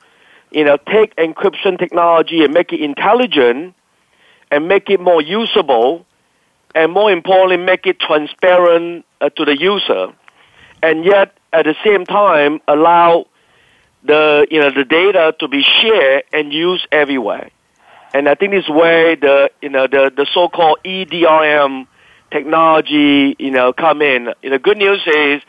you 0.52 0.64
know, 0.64 0.78
take 0.78 1.16
encryption 1.18 1.78
technology 1.78 2.44
and 2.44 2.54
make 2.54 2.74
it 2.74 2.82
intelligent 2.82 3.76
and 4.50 4.68
make 4.68 4.90
it 4.90 5.00
more 5.00 5.22
usable 5.22 6.06
and 6.76 6.92
more 6.92 7.12
importantly, 7.12 7.58
make 7.58 7.86
it 7.86 8.00
transparent 8.00 9.06
uh, 9.22 9.30
to 9.30 9.46
the 9.46 9.60
user 9.60 10.14
and 10.84 11.06
yet 11.06 11.38
at 11.54 11.66
the 11.66 11.76
same 11.84 12.06
time 12.06 12.60
allow 12.68 13.26
the, 14.04 14.46
you 14.52 14.60
know, 14.60 14.70
the 14.70 14.84
data 14.84 15.34
to 15.40 15.48
be 15.48 15.64
shared 15.64 16.24
and 16.34 16.52
used 16.52 16.88
everywhere. 16.92 17.50
And 18.14 18.28
I 18.28 18.36
think 18.36 18.52
this 18.52 18.68
way 18.68 19.16
the, 19.16 19.50
you 19.62 19.70
know, 19.70 19.88
the, 19.88 20.12
the 20.16 20.28
so-called 20.34 20.80
EDRM 20.84 21.88
technology, 22.34 23.36
you 23.40 23.52
know, 23.52 23.72
come 23.72 24.02
in. 24.02 24.34
The 24.42 24.60
good 24.60 24.78
news 24.78 25.02
is 25.06 25.42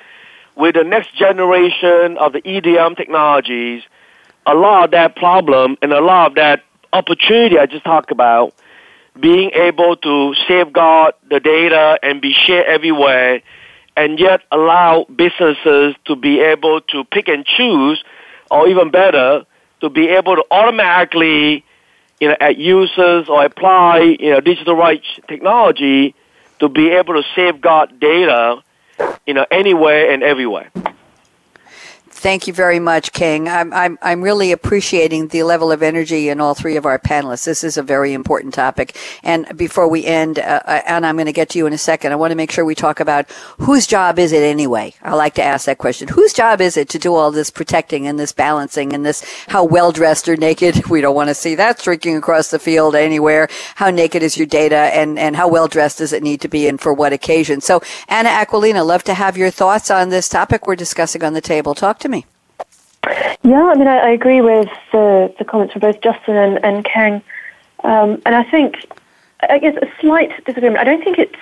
with 0.54 0.76
the 0.76 0.84
next 0.84 1.16
generation 1.16 2.16
of 2.18 2.32
the 2.32 2.42
EDM 2.42 2.96
technologies, 2.96 3.82
a 4.46 4.54
lot 4.54 4.84
of 4.84 4.90
that 4.92 5.16
problem 5.16 5.76
and 5.82 5.92
a 5.92 6.00
lot 6.00 6.30
of 6.30 6.34
that 6.36 6.62
opportunity 6.92 7.58
I 7.58 7.66
just 7.66 7.84
talked 7.84 8.12
about, 8.12 8.54
being 9.18 9.50
able 9.54 9.96
to 9.96 10.34
safeguard 10.46 11.14
the 11.30 11.40
data 11.40 11.98
and 12.02 12.20
be 12.20 12.32
shared 12.32 12.66
everywhere, 12.66 13.42
and 13.96 14.20
yet 14.20 14.42
allow 14.52 15.04
businesses 15.04 15.94
to 16.04 16.14
be 16.14 16.40
able 16.40 16.80
to 16.82 17.04
pick 17.04 17.28
and 17.28 17.44
choose, 17.44 18.04
or 18.50 18.68
even 18.68 18.90
better, 18.90 19.44
to 19.80 19.88
be 19.88 20.08
able 20.08 20.36
to 20.36 20.44
automatically, 20.50 21.64
you 22.20 22.28
know, 22.28 22.36
at 22.40 22.58
users 22.58 23.28
or 23.28 23.44
apply, 23.44 24.16
you 24.20 24.30
know, 24.30 24.40
digital 24.40 24.76
rights 24.76 25.06
technology 25.26 26.14
to 26.60 26.68
be 26.68 26.90
able 26.90 27.14
to 27.14 27.22
safeguard 27.34 27.98
data, 28.00 28.62
you 29.26 29.34
know, 29.34 29.46
anywhere 29.50 30.10
and 30.12 30.22
everywhere. 30.22 30.70
Thank 32.24 32.46
you 32.46 32.54
very 32.54 32.80
much, 32.80 33.12
Keng. 33.12 33.50
I'm, 33.50 33.70
I'm, 33.74 33.98
I'm 34.00 34.22
really 34.22 34.50
appreciating 34.50 35.28
the 35.28 35.42
level 35.42 35.70
of 35.70 35.82
energy 35.82 36.30
in 36.30 36.40
all 36.40 36.54
three 36.54 36.76
of 36.76 36.86
our 36.86 36.98
panelists. 36.98 37.44
This 37.44 37.62
is 37.62 37.76
a 37.76 37.82
very 37.82 38.14
important 38.14 38.54
topic. 38.54 38.96
And 39.22 39.54
before 39.58 39.88
we 39.88 40.06
end, 40.06 40.38
uh, 40.38 40.62
uh 40.64 40.80
Anna, 40.86 41.08
I'm 41.08 41.16
going 41.16 41.26
to 41.26 41.34
get 41.34 41.50
to 41.50 41.58
you 41.58 41.66
in 41.66 41.74
a 41.74 41.78
second. 41.78 42.12
I 42.12 42.16
want 42.16 42.30
to 42.30 42.34
make 42.34 42.50
sure 42.50 42.64
we 42.64 42.74
talk 42.74 42.98
about 42.98 43.30
whose 43.58 43.86
job 43.86 44.18
is 44.18 44.32
it 44.32 44.42
anyway? 44.42 44.94
I 45.02 45.14
like 45.14 45.34
to 45.34 45.42
ask 45.42 45.66
that 45.66 45.76
question. 45.76 46.08
Whose 46.08 46.32
job 46.32 46.62
is 46.62 46.78
it 46.78 46.88
to 46.88 46.98
do 46.98 47.14
all 47.14 47.30
this 47.30 47.50
protecting 47.50 48.06
and 48.06 48.18
this 48.18 48.32
balancing 48.32 48.94
and 48.94 49.04
this 49.04 49.22
how 49.48 49.62
well 49.62 49.92
dressed 49.92 50.26
or 50.26 50.38
naked? 50.38 50.88
We 50.94 51.02
don't 51.02 51.14
want 51.14 51.28
to 51.28 51.34
see 51.34 51.56
that 51.56 51.80
streaking 51.80 52.16
across 52.16 52.50
the 52.50 52.58
field 52.58 52.94
anywhere. 52.94 53.48
How 53.74 53.90
naked 53.90 54.22
is 54.22 54.38
your 54.38 54.46
data 54.46 54.76
and, 54.76 55.18
and 55.18 55.36
how 55.36 55.48
well 55.48 55.68
dressed 55.68 55.98
does 55.98 56.14
it 56.14 56.22
need 56.22 56.40
to 56.40 56.48
be 56.48 56.68
and 56.68 56.80
for 56.80 56.94
what 56.94 57.12
occasion? 57.12 57.60
So, 57.60 57.82
Anna 58.08 58.30
Aquilina, 58.30 58.82
love 58.82 59.02
to 59.04 59.14
have 59.14 59.36
your 59.36 59.50
thoughts 59.50 59.90
on 59.90 60.08
this 60.08 60.28
topic 60.28 60.66
we're 60.66 60.76
discussing 60.76 61.22
on 61.22 61.34
the 61.34 61.42
table. 61.42 61.74
Talk 61.74 61.98
to 61.98 62.08
me. 62.08 62.13
Yeah, 63.42 63.64
I 63.66 63.74
mean, 63.74 63.88
I, 63.88 63.98
I 63.98 64.08
agree 64.10 64.40
with 64.40 64.68
the, 64.92 65.34
the 65.38 65.44
comments 65.44 65.72
from 65.72 65.80
both 65.80 66.00
Justin 66.00 66.36
and, 66.36 66.64
and 66.64 66.84
Keng. 66.84 67.22
Um, 67.82 68.22
and 68.24 68.34
I 68.34 68.44
think, 68.44 68.86
I 69.48 69.58
guess, 69.58 69.76
a 69.76 69.88
slight 70.00 70.44
disagreement. 70.44 70.78
I 70.80 70.84
don't 70.84 71.04
think 71.04 71.18
it's 71.18 71.34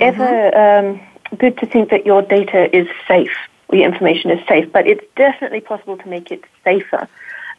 ever 0.00 0.24
mm-hmm. 0.24 1.00
um, 1.00 1.38
good 1.38 1.58
to 1.58 1.66
think 1.66 1.90
that 1.90 2.06
your 2.06 2.22
data 2.22 2.74
is 2.74 2.88
safe 3.06 3.36
your 3.72 3.86
information 3.86 4.30
is 4.30 4.46
safe, 4.46 4.70
but 4.72 4.86
it's 4.86 5.04
definitely 5.16 5.60
possible 5.60 5.96
to 5.96 6.08
make 6.08 6.30
it 6.30 6.44
safer. 6.64 7.08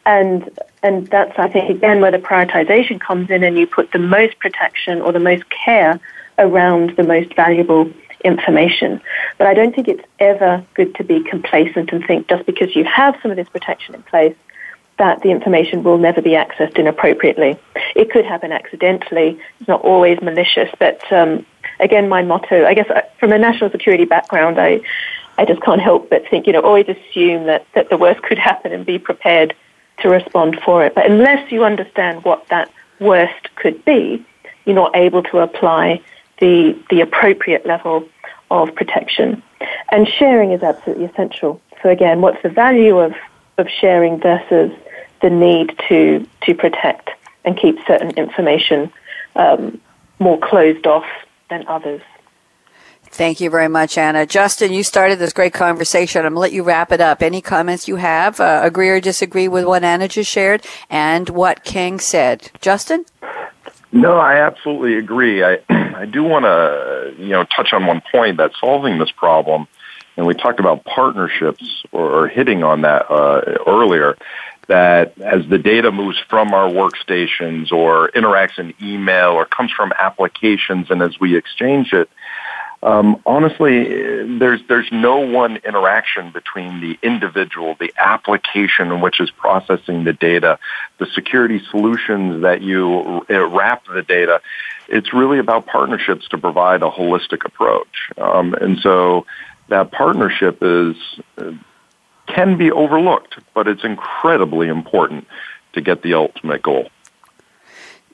And 0.05 0.57
and 0.81 1.07
that's 1.07 1.37
I 1.37 1.49
think 1.49 1.69
again 1.69 2.01
where 2.01 2.11
the 2.11 2.17
prioritization 2.17 2.99
comes 2.99 3.29
in, 3.29 3.43
and 3.43 3.57
you 3.57 3.67
put 3.67 3.91
the 3.91 3.99
most 3.99 4.39
protection 4.39 5.01
or 5.01 5.11
the 5.11 5.19
most 5.19 5.43
care 5.49 5.99
around 6.37 6.95
the 6.95 7.03
most 7.03 7.33
valuable 7.35 7.91
information. 8.23 9.01
But 9.37 9.47
I 9.47 9.53
don't 9.53 9.73
think 9.73 9.87
it's 9.87 10.03
ever 10.19 10.63
good 10.73 10.95
to 10.95 11.03
be 11.03 11.23
complacent 11.23 11.91
and 11.91 12.05
think 12.05 12.27
just 12.27 12.45
because 12.45 12.75
you 12.75 12.83
have 12.85 13.17
some 13.21 13.31
of 13.31 13.37
this 13.37 13.49
protection 13.49 13.95
in 13.95 14.03
place 14.03 14.35
that 14.97 15.21
the 15.21 15.31
information 15.31 15.81
will 15.81 15.97
never 15.97 16.21
be 16.21 16.31
accessed 16.31 16.77
inappropriately. 16.77 17.57
It 17.95 18.11
could 18.11 18.25
happen 18.25 18.51
accidentally. 18.51 19.39
It's 19.59 19.67
not 19.67 19.81
always 19.81 20.21
malicious. 20.21 20.69
But 20.77 21.01
um, 21.11 21.45
again, 21.79 22.09
my 22.09 22.21
motto, 22.21 22.65
I 22.65 22.73
guess 22.73 22.89
uh, 22.89 23.01
from 23.17 23.31
a 23.31 23.37
national 23.37 23.71
security 23.71 24.03
background, 24.05 24.59
I, 24.59 24.81
I 25.37 25.45
just 25.45 25.61
can't 25.61 25.81
help 25.81 26.09
but 26.09 26.27
think, 26.29 26.47
you 26.47 26.53
know, 26.53 26.59
always 26.59 26.89
assume 26.89 27.45
that, 27.45 27.65
that 27.75 27.89
the 27.89 27.97
worst 27.97 28.21
could 28.23 28.37
happen 28.37 28.73
and 28.73 28.85
be 28.85 28.99
prepared 28.99 29.55
to 29.99 30.09
respond 30.09 30.59
for 30.65 30.83
it. 30.85 30.93
But 30.95 31.09
unless 31.09 31.49
you 31.49 31.63
understand 31.63 32.25
what 32.25 32.45
that 32.49 32.69
worst 32.99 33.55
could 33.55 33.83
be, 33.85 34.25
you're 34.65 34.75
not 34.75 34.95
able 34.95 35.23
to 35.23 35.39
apply 35.39 36.01
the, 36.39 36.77
the 36.89 37.01
appropriate 37.01 37.65
level 37.65 38.07
of 38.51 38.73
protection. 38.75 39.43
And 39.91 40.07
sharing 40.07 40.51
is 40.51 40.63
absolutely 40.63 41.05
essential. 41.05 41.61
So 41.81 41.89
again, 41.89 42.21
what's 42.21 42.41
the 42.43 42.49
value 42.49 42.97
of, 42.97 43.13
of 43.57 43.67
sharing 43.69 44.19
versus 44.19 44.71
the 45.21 45.29
need 45.29 45.77
to, 45.87 46.25
to 46.43 46.53
protect 46.53 47.09
and 47.45 47.57
keep 47.57 47.77
certain 47.85 48.11
information 48.11 48.91
um, 49.35 49.79
more 50.19 50.39
closed 50.39 50.87
off 50.87 51.05
than 51.49 51.67
others? 51.67 52.01
Thank 53.11 53.41
you 53.41 53.49
very 53.49 53.67
much, 53.67 53.97
Anna. 53.97 54.25
Justin, 54.27 54.71
you 54.71 54.83
started 54.83 55.17
this 55.17 55.33
great 55.33 55.53
conversation. 55.53 56.19
I'm 56.19 56.33
going 56.33 56.35
to 56.35 56.39
let 56.41 56.53
you 56.53 56.61
wrap 56.61 56.91
it 56.91 57.01
up. 57.01 57.23
Any 57.23 57.41
comments 57.41 57.87
you 57.87 57.95
have, 57.95 58.39
uh, 58.39 58.61
agree 58.63 58.89
or 58.89 58.99
disagree 58.99 59.47
with 59.47 59.65
what 59.65 59.83
Anna 59.83 60.07
just 60.07 60.29
shared 60.29 60.63
and 60.91 61.27
what 61.29 61.63
Keng 61.63 61.99
said? 61.99 62.51
Justin? 62.61 63.05
No, 63.91 64.17
I 64.17 64.41
absolutely 64.45 64.95
agree. 64.95 65.43
I 65.43 65.59
I 65.69 66.05
do 66.05 66.23
want 66.23 66.45
to 66.45 67.13
you 67.17 67.29
know 67.29 67.43
touch 67.43 67.73
on 67.73 67.85
one 67.85 68.01
point 68.11 68.37
that 68.37 68.51
solving 68.59 68.99
this 68.99 69.11
problem, 69.11 69.67
and 70.17 70.25
we 70.25 70.33
talked 70.33 70.59
about 70.59 70.85
partnerships 70.85 71.83
or, 71.91 72.23
or 72.23 72.27
hitting 72.27 72.63
on 72.63 72.81
that 72.81 73.09
uh, 73.09 73.57
earlier. 73.67 74.17
That 74.67 75.19
as 75.19 75.47
the 75.49 75.57
data 75.57 75.91
moves 75.91 76.19
from 76.29 76.53
our 76.53 76.69
workstations 76.69 77.71
or 77.71 78.09
interacts 78.09 78.59
in 78.59 78.75
email 78.79 79.31
or 79.31 79.45
comes 79.45 79.71
from 79.71 79.91
applications, 79.97 80.91
and 80.91 81.01
as 81.01 81.19
we 81.19 81.35
exchange 81.35 81.91
it, 81.91 82.07
um, 82.81 83.21
honestly, 83.25 83.83
there's 84.39 84.61
there's 84.69 84.89
no 84.91 85.19
one 85.19 85.57
interaction 85.57 86.31
between 86.31 86.79
the 86.79 86.97
individual, 87.01 87.75
the 87.77 87.93
application 87.97 89.01
which 89.01 89.19
is 89.19 89.29
processing 89.31 90.05
the 90.05 90.13
data, 90.13 90.57
the 90.97 91.05
security 91.07 91.61
solutions 91.71 92.41
that 92.43 92.61
you 92.61 93.25
uh, 93.29 93.47
wrap 93.47 93.85
the 93.87 94.01
data. 94.01 94.41
It's 94.87 95.13
really 95.13 95.39
about 95.39 95.65
partnerships 95.65 96.27
to 96.29 96.37
provide 96.37 96.81
a 96.81 96.89
holistic 96.89 97.43
approach, 97.45 98.11
um, 98.17 98.53
and 98.53 98.79
so 98.79 99.25
that 99.67 99.91
partnership 99.91 100.59
is 100.61 100.95
uh, 101.37 101.51
can 102.27 102.57
be 102.57 102.71
overlooked, 102.71 103.39
but 103.53 103.67
it's 103.67 103.83
incredibly 103.83 104.69
important 104.69 105.27
to 105.73 105.81
get 105.81 106.01
the 106.01 106.13
ultimate 106.13 106.61
goal. 106.61 106.89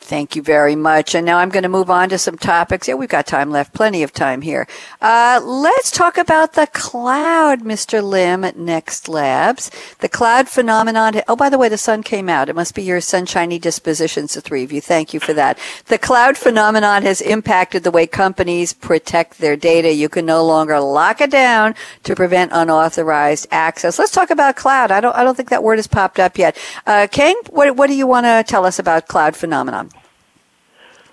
Thank 0.05 0.35
you 0.35 0.43
very 0.43 0.75
much. 0.75 1.15
And 1.15 1.25
now 1.25 1.39
I'm 1.39 1.49
going 1.49 1.63
to 1.63 1.69
move 1.69 1.89
on 1.89 2.09
to 2.09 2.19
some 2.19 2.37
topics. 2.37 2.87
Yeah, 2.87 2.93
we've 2.93 3.09
got 3.09 3.25
time 3.25 3.49
left, 3.49 3.73
plenty 3.73 4.03
of 4.03 4.13
time 4.13 4.43
here. 4.43 4.67
Uh, 5.01 5.41
let's 5.43 5.89
talk 5.89 6.19
about 6.19 6.53
the 6.53 6.67
cloud, 6.67 7.61
Mr. 7.61 8.03
Lim 8.03 8.43
at 8.43 8.55
NextLabs. 8.55 9.97
The 9.97 10.07
cloud 10.07 10.47
phenomenon. 10.47 11.23
Oh, 11.27 11.35
by 11.35 11.49
the 11.49 11.57
way, 11.57 11.69
the 11.69 11.77
sun 11.79 12.03
came 12.03 12.29
out. 12.29 12.49
It 12.49 12.55
must 12.55 12.75
be 12.75 12.83
your 12.83 13.01
sunshiny 13.01 13.57
dispositions, 13.57 14.35
the 14.35 14.41
three 14.41 14.63
of 14.63 14.71
you. 14.71 14.79
Thank 14.79 15.11
you 15.11 15.19
for 15.19 15.33
that. 15.33 15.57
The 15.87 15.97
cloud 15.97 16.37
phenomenon 16.37 17.01
has 17.01 17.19
impacted 17.19 17.83
the 17.83 17.89
way 17.89 18.05
companies 18.05 18.73
protect 18.73 19.39
their 19.39 19.55
data. 19.55 19.91
You 19.91 20.07
can 20.07 20.27
no 20.27 20.45
longer 20.45 20.79
lock 20.79 21.19
it 21.19 21.31
down 21.31 21.73
to 22.03 22.15
prevent 22.15 22.51
unauthorized 22.53 23.47
access. 23.49 23.97
Let's 23.97 24.11
talk 24.11 24.29
about 24.29 24.55
cloud. 24.55 24.91
I 24.91 25.01
don't, 25.01 25.15
I 25.15 25.23
don't 25.23 25.35
think 25.35 25.49
that 25.49 25.63
word 25.63 25.79
has 25.79 25.87
popped 25.87 26.19
up 26.19 26.37
yet. 26.37 26.55
Uh, 26.85 27.07
Keng, 27.11 27.35
what, 27.49 27.75
what 27.75 27.87
do 27.87 27.95
you 27.95 28.05
want 28.05 28.27
to 28.27 28.43
tell 28.45 28.67
us 28.67 28.77
about 28.77 29.07
cloud 29.07 29.35
phenomenon? 29.35 29.89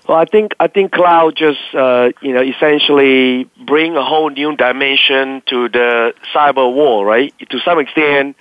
Well, 0.07 0.17
I 0.17 0.25
think 0.25 0.53
I 0.59 0.67
think 0.67 0.91
cloud 0.91 1.35
just 1.35 1.59
uh, 1.73 2.11
you 2.21 2.33
know 2.33 2.41
essentially 2.41 3.49
bring 3.65 3.95
a 3.95 4.03
whole 4.03 4.29
new 4.29 4.55
dimension 4.55 5.41
to 5.47 5.69
the 5.69 6.13
cyber 6.33 6.73
war, 6.73 7.05
right? 7.05 7.33
To 7.49 7.59
some 7.59 7.79
extent, 7.79 8.35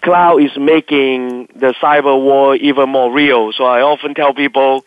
cloud 0.00 0.42
is 0.42 0.56
making 0.56 1.48
the 1.54 1.74
cyber 1.82 2.20
war 2.22 2.56
even 2.56 2.88
more 2.88 3.12
real. 3.12 3.52
So 3.52 3.64
I 3.64 3.82
often 3.82 4.14
tell 4.14 4.32
people, 4.32 4.84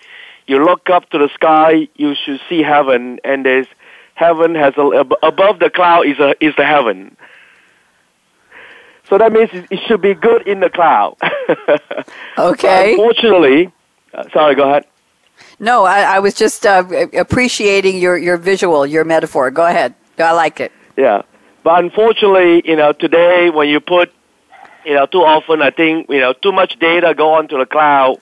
you 0.48 0.64
look 0.64 0.90
up 0.90 1.10
to 1.12 1.20
the 1.20 1.30
sky, 1.36 1.88
you 1.96 2.16
should 2.16 2.42
see 2.50 2.64
heaven, 2.64 3.20
and 3.24 3.46
there's 3.46 3.68
heaven 4.16 4.56
has 4.56 4.74
a, 4.78 5.06
above 5.22 5.60
the 5.60 5.70
cloud 5.70 6.08
is 6.08 6.20
a, 6.20 6.34
is 6.44 6.56
the 6.56 6.66
heaven. 6.66 7.16
So 9.10 9.18
that 9.18 9.34
means 9.34 9.50
it 9.54 9.80
should 9.88 10.02
be 10.02 10.14
good 10.14 10.48
in 10.48 10.62
the 10.62 10.70
cloud. 10.70 11.18
okay. 12.38 12.92
Unfortunately, 12.92 13.72
uh, 14.14 14.24
sorry, 14.32 14.56
go 14.56 14.70
ahead. 14.70 14.86
No, 15.60 15.84
I, 15.84 16.02
I 16.02 16.20
was 16.20 16.34
just 16.34 16.66
uh, 16.66 16.84
appreciating 17.14 18.00
your, 18.00 18.18
your 18.18 18.38
visual, 18.38 18.86
your 18.86 19.04
metaphor. 19.04 19.52
Go 19.52 19.66
ahead. 19.66 19.94
I 20.18 20.32
like 20.32 20.60
it. 20.60 20.72
Yeah. 20.98 21.22
But 21.64 21.84
unfortunately, 21.84 22.64
you 22.66 22.76
know, 22.76 22.92
today 22.94 23.50
when 23.50 23.70
you 23.70 23.80
put, 23.80 24.12
you 24.86 24.96
know, 24.96 25.06
too 25.06 25.24
often, 25.24 25.62
I 25.62 25.70
think, 25.70 26.10
you 26.10 26.20
know, 26.20 26.34
too 26.34 26.52
much 26.52 26.80
data 26.80 27.14
go 27.14 27.34
onto 27.34 27.58
the 27.58 27.66
cloud, 27.66 28.20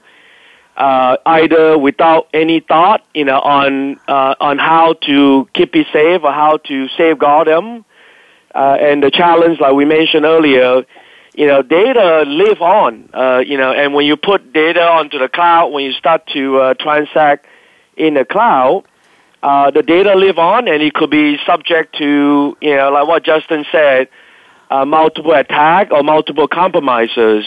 uh, 0.75 1.17
either 1.25 1.77
without 1.77 2.27
any 2.33 2.59
thought, 2.59 3.05
you 3.13 3.25
know, 3.25 3.39
on, 3.39 3.99
uh, 4.07 4.35
on 4.39 4.57
how 4.57 4.93
to 5.05 5.47
keep 5.53 5.75
it 5.75 5.87
safe 5.93 6.21
or 6.23 6.31
how 6.31 6.57
to 6.57 6.87
safeguard 6.89 7.47
them. 7.47 7.85
Uh, 8.53 8.77
and 8.79 9.03
the 9.03 9.11
challenge, 9.11 9.59
like 9.59 9.73
we 9.73 9.85
mentioned 9.85 10.25
earlier, 10.25 10.83
you 11.39 11.47
know, 11.47 11.61
data 11.61 12.25
live 12.27 12.61
on, 12.61 13.09
uh, 13.13 13.37
you 13.39 13.57
know, 13.57 13.71
and 13.71 13.93
when 13.93 14.05
you 14.05 14.17
put 14.17 14.51
data 14.51 14.81
onto 14.81 15.17
the 15.17 15.29
cloud, 15.29 15.69
when 15.69 15.85
you 15.85 15.93
start 15.93 16.27
to 16.33 16.57
uh, 16.57 16.73
transact 16.73 17.45
in 17.95 18.15
the 18.15 18.25
cloud, 18.25 18.83
uh, 19.41 19.71
the 19.71 19.81
data 19.81 20.15
live 20.15 20.37
on 20.37 20.67
and 20.67 20.83
it 20.83 20.93
could 20.93 21.09
be 21.09 21.37
subject 21.45 21.95
to, 21.97 22.57
you 22.59 22.75
know, 22.75 22.91
like 22.91 23.07
what 23.07 23.23
Justin 23.23 23.63
said, 23.71 24.09
uh, 24.69 24.83
multiple 24.83 25.31
attack 25.31 25.91
or 25.91 26.03
multiple 26.03 26.49
compromises. 26.49 27.45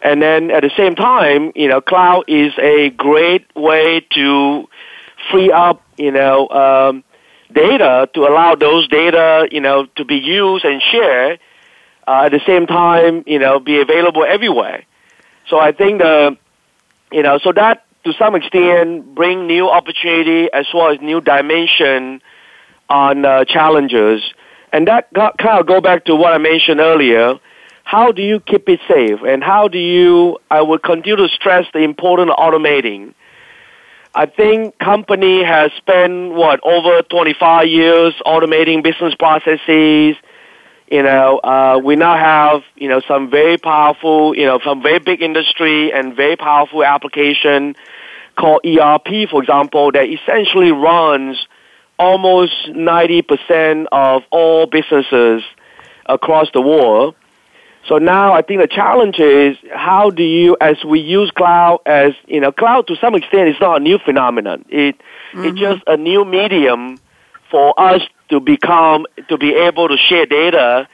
And 0.00 0.22
then 0.22 0.50
at 0.50 0.62
the 0.62 0.70
same 0.74 0.94
time, 0.94 1.52
you 1.54 1.68
know, 1.68 1.82
cloud 1.82 2.24
is 2.28 2.54
a 2.58 2.88
great 2.88 3.54
way 3.54 4.06
to 4.14 4.70
free 5.30 5.52
up, 5.52 5.82
you 5.98 6.12
know, 6.12 6.48
um, 6.48 7.04
data 7.52 8.08
to 8.14 8.20
allow 8.22 8.54
those 8.54 8.88
data, 8.88 9.48
you 9.52 9.60
know, 9.60 9.84
to 9.96 10.06
be 10.06 10.16
used 10.16 10.64
and 10.64 10.80
shared. 10.80 11.40
Uh, 12.08 12.22
at 12.24 12.30
the 12.30 12.40
same 12.46 12.66
time, 12.66 13.22
you 13.26 13.38
know, 13.38 13.60
be 13.60 13.82
available 13.82 14.24
everywhere. 14.26 14.82
So 15.48 15.58
I 15.58 15.72
think 15.72 16.00
the, 16.00 16.38
you 17.12 17.22
know, 17.22 17.38
so 17.38 17.52
that 17.52 17.84
to 18.04 18.14
some 18.14 18.34
extent 18.34 19.14
bring 19.14 19.46
new 19.46 19.68
opportunity 19.68 20.48
as 20.50 20.64
well 20.72 20.90
as 20.90 21.02
new 21.02 21.20
dimension 21.20 22.22
on 22.88 23.26
uh, 23.26 23.44
challenges. 23.44 24.22
And 24.72 24.88
that 24.88 25.12
got, 25.12 25.36
kind 25.36 25.60
of 25.60 25.66
go 25.66 25.82
back 25.82 26.06
to 26.06 26.16
what 26.16 26.32
I 26.32 26.38
mentioned 26.38 26.80
earlier. 26.80 27.38
How 27.84 28.10
do 28.10 28.22
you 28.22 28.40
keep 28.40 28.70
it 28.70 28.80
safe? 28.88 29.20
And 29.22 29.44
how 29.44 29.68
do 29.68 29.78
you, 29.78 30.38
I 30.50 30.62
would 30.62 30.82
continue 30.82 31.16
to 31.16 31.28
stress 31.28 31.66
the 31.74 31.80
importance 31.80 32.30
of 32.30 32.38
automating. 32.38 33.12
I 34.14 34.24
think 34.24 34.78
company 34.78 35.44
has 35.44 35.72
spent, 35.76 36.32
what, 36.32 36.60
over 36.62 37.02
25 37.02 37.66
years 37.66 38.14
automating 38.24 38.82
business 38.82 39.14
processes. 39.14 40.16
You 40.90 41.02
know, 41.02 41.38
uh, 41.38 41.80
we 41.84 41.96
now 41.96 42.16
have, 42.16 42.62
you 42.76 42.88
know, 42.88 43.00
some 43.06 43.30
very 43.30 43.58
powerful, 43.58 44.34
you 44.34 44.46
know, 44.46 44.58
some 44.64 44.82
very 44.82 44.98
big 44.98 45.20
industry 45.20 45.92
and 45.92 46.16
very 46.16 46.36
powerful 46.36 46.82
application 46.82 47.76
called 48.36 48.64
ERP, 48.64 49.28
for 49.28 49.42
example, 49.42 49.92
that 49.92 50.08
essentially 50.08 50.72
runs 50.72 51.46
almost 51.98 52.52
90% 52.68 53.86
of 53.92 54.22
all 54.30 54.66
businesses 54.66 55.42
across 56.06 56.48
the 56.54 56.62
world. 56.62 57.14
So 57.86 57.98
now 57.98 58.32
I 58.32 58.42
think 58.42 58.60
the 58.60 58.68
challenge 58.68 59.18
is 59.18 59.56
how 59.72 60.10
do 60.10 60.22
you, 60.22 60.56
as 60.60 60.82
we 60.84 61.00
use 61.00 61.30
cloud 61.30 61.80
as, 61.86 62.12
you 62.26 62.40
know, 62.40 62.52
cloud 62.52 62.86
to 62.88 62.96
some 62.96 63.14
extent 63.14 63.48
is 63.48 63.56
not 63.60 63.80
a 63.80 63.80
new 63.80 63.98
phenomenon. 63.98 64.64
It, 64.68 64.96
mm-hmm. 65.32 65.44
It's 65.44 65.58
just 65.58 65.82
a 65.86 65.96
new 65.96 66.24
medium 66.24 66.98
for 67.50 67.78
us 67.78 68.02
to 68.30 68.40
become, 68.40 69.06
to 69.28 69.38
be 69.38 69.54
able 69.54 69.88
to 69.88 69.96
share 69.96 70.26
data 70.26 70.88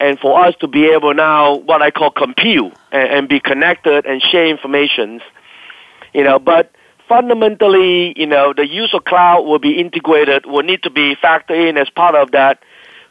and 0.00 0.18
for 0.18 0.44
us 0.44 0.54
to 0.60 0.66
be 0.66 0.86
able 0.86 1.14
now, 1.14 1.54
what 1.54 1.80
I 1.80 1.90
call 1.90 2.10
compute 2.10 2.72
and, 2.90 3.08
and 3.08 3.28
be 3.28 3.40
connected 3.40 4.04
and 4.04 4.20
share 4.20 4.46
information. 4.48 5.20
You 6.12 6.24
know, 6.24 6.38
but 6.38 6.72
fundamentally, 7.08 8.12
you 8.16 8.26
know, 8.26 8.52
the 8.52 8.66
use 8.66 8.92
of 8.94 9.04
cloud 9.04 9.42
will 9.42 9.58
be 9.58 9.78
integrated, 9.78 10.44
will 10.46 10.64
need 10.64 10.82
to 10.82 10.90
be 10.90 11.14
factored 11.16 11.68
in 11.68 11.76
as 11.76 11.88
part 11.90 12.14
of 12.14 12.32
that 12.32 12.62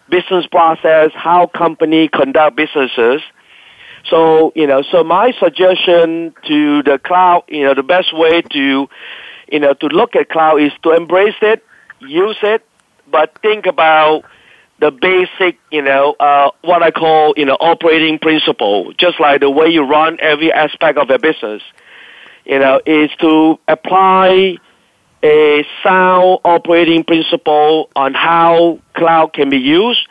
business 0.09 0.45
process, 0.47 1.11
how 1.13 1.47
company 1.47 2.09
conduct 2.09 2.57
businesses. 2.57 3.22
So, 4.09 4.51
you 4.55 4.67
know, 4.67 4.82
so 4.82 5.03
my 5.03 5.32
suggestion 5.39 6.34
to 6.47 6.84
the 6.84 6.99
cloud, 7.03 7.43
you 7.47 7.63
know, 7.63 7.74
the 7.74 7.84
best 7.84 8.13
way 8.13 8.41
to, 8.41 8.88
you 9.51 9.59
know, 9.59 9.74
to 9.74 9.88
look 9.88 10.15
at 10.15 10.30
cloud 10.30 10.61
is 10.61 10.72
to 10.84 10.91
embrace 10.91 11.36
it, 11.41 11.63
use 11.99 12.38
it, 12.41 12.65
but 13.12 13.38
think 13.41 13.66
about 13.66 14.24
the 14.80 14.91
basic, 14.91 15.59
you 15.72 15.82
know, 15.82 16.16
uh, 16.20 16.49
what 16.62 16.82
I 16.82 16.91
call, 16.91 17.34
you 17.38 17.45
know, 17.45 17.57
operating 17.59 18.18
principle, 18.18 18.93
just 18.93 19.20
like 19.20 19.41
the 19.41 19.49
way 19.49 19.68
you 19.68 19.84
run 19.84 20.18
every 20.20 20.51
aspect 20.51 20.97
of 20.97 21.09
a 21.12 21.20
business, 21.20 21.62
you 22.45 22.57
know, 22.57 22.82
is 22.86 23.12
to 23.20 23.59
apply 23.68 24.57
a 25.24 25.66
sound 25.84 26.39
operating 26.43 27.03
principle 27.03 27.89
on 27.95 28.16
how 28.16 28.80
cloud 28.95 29.34
can 29.34 29.49
be 29.49 29.59
used 29.59 30.07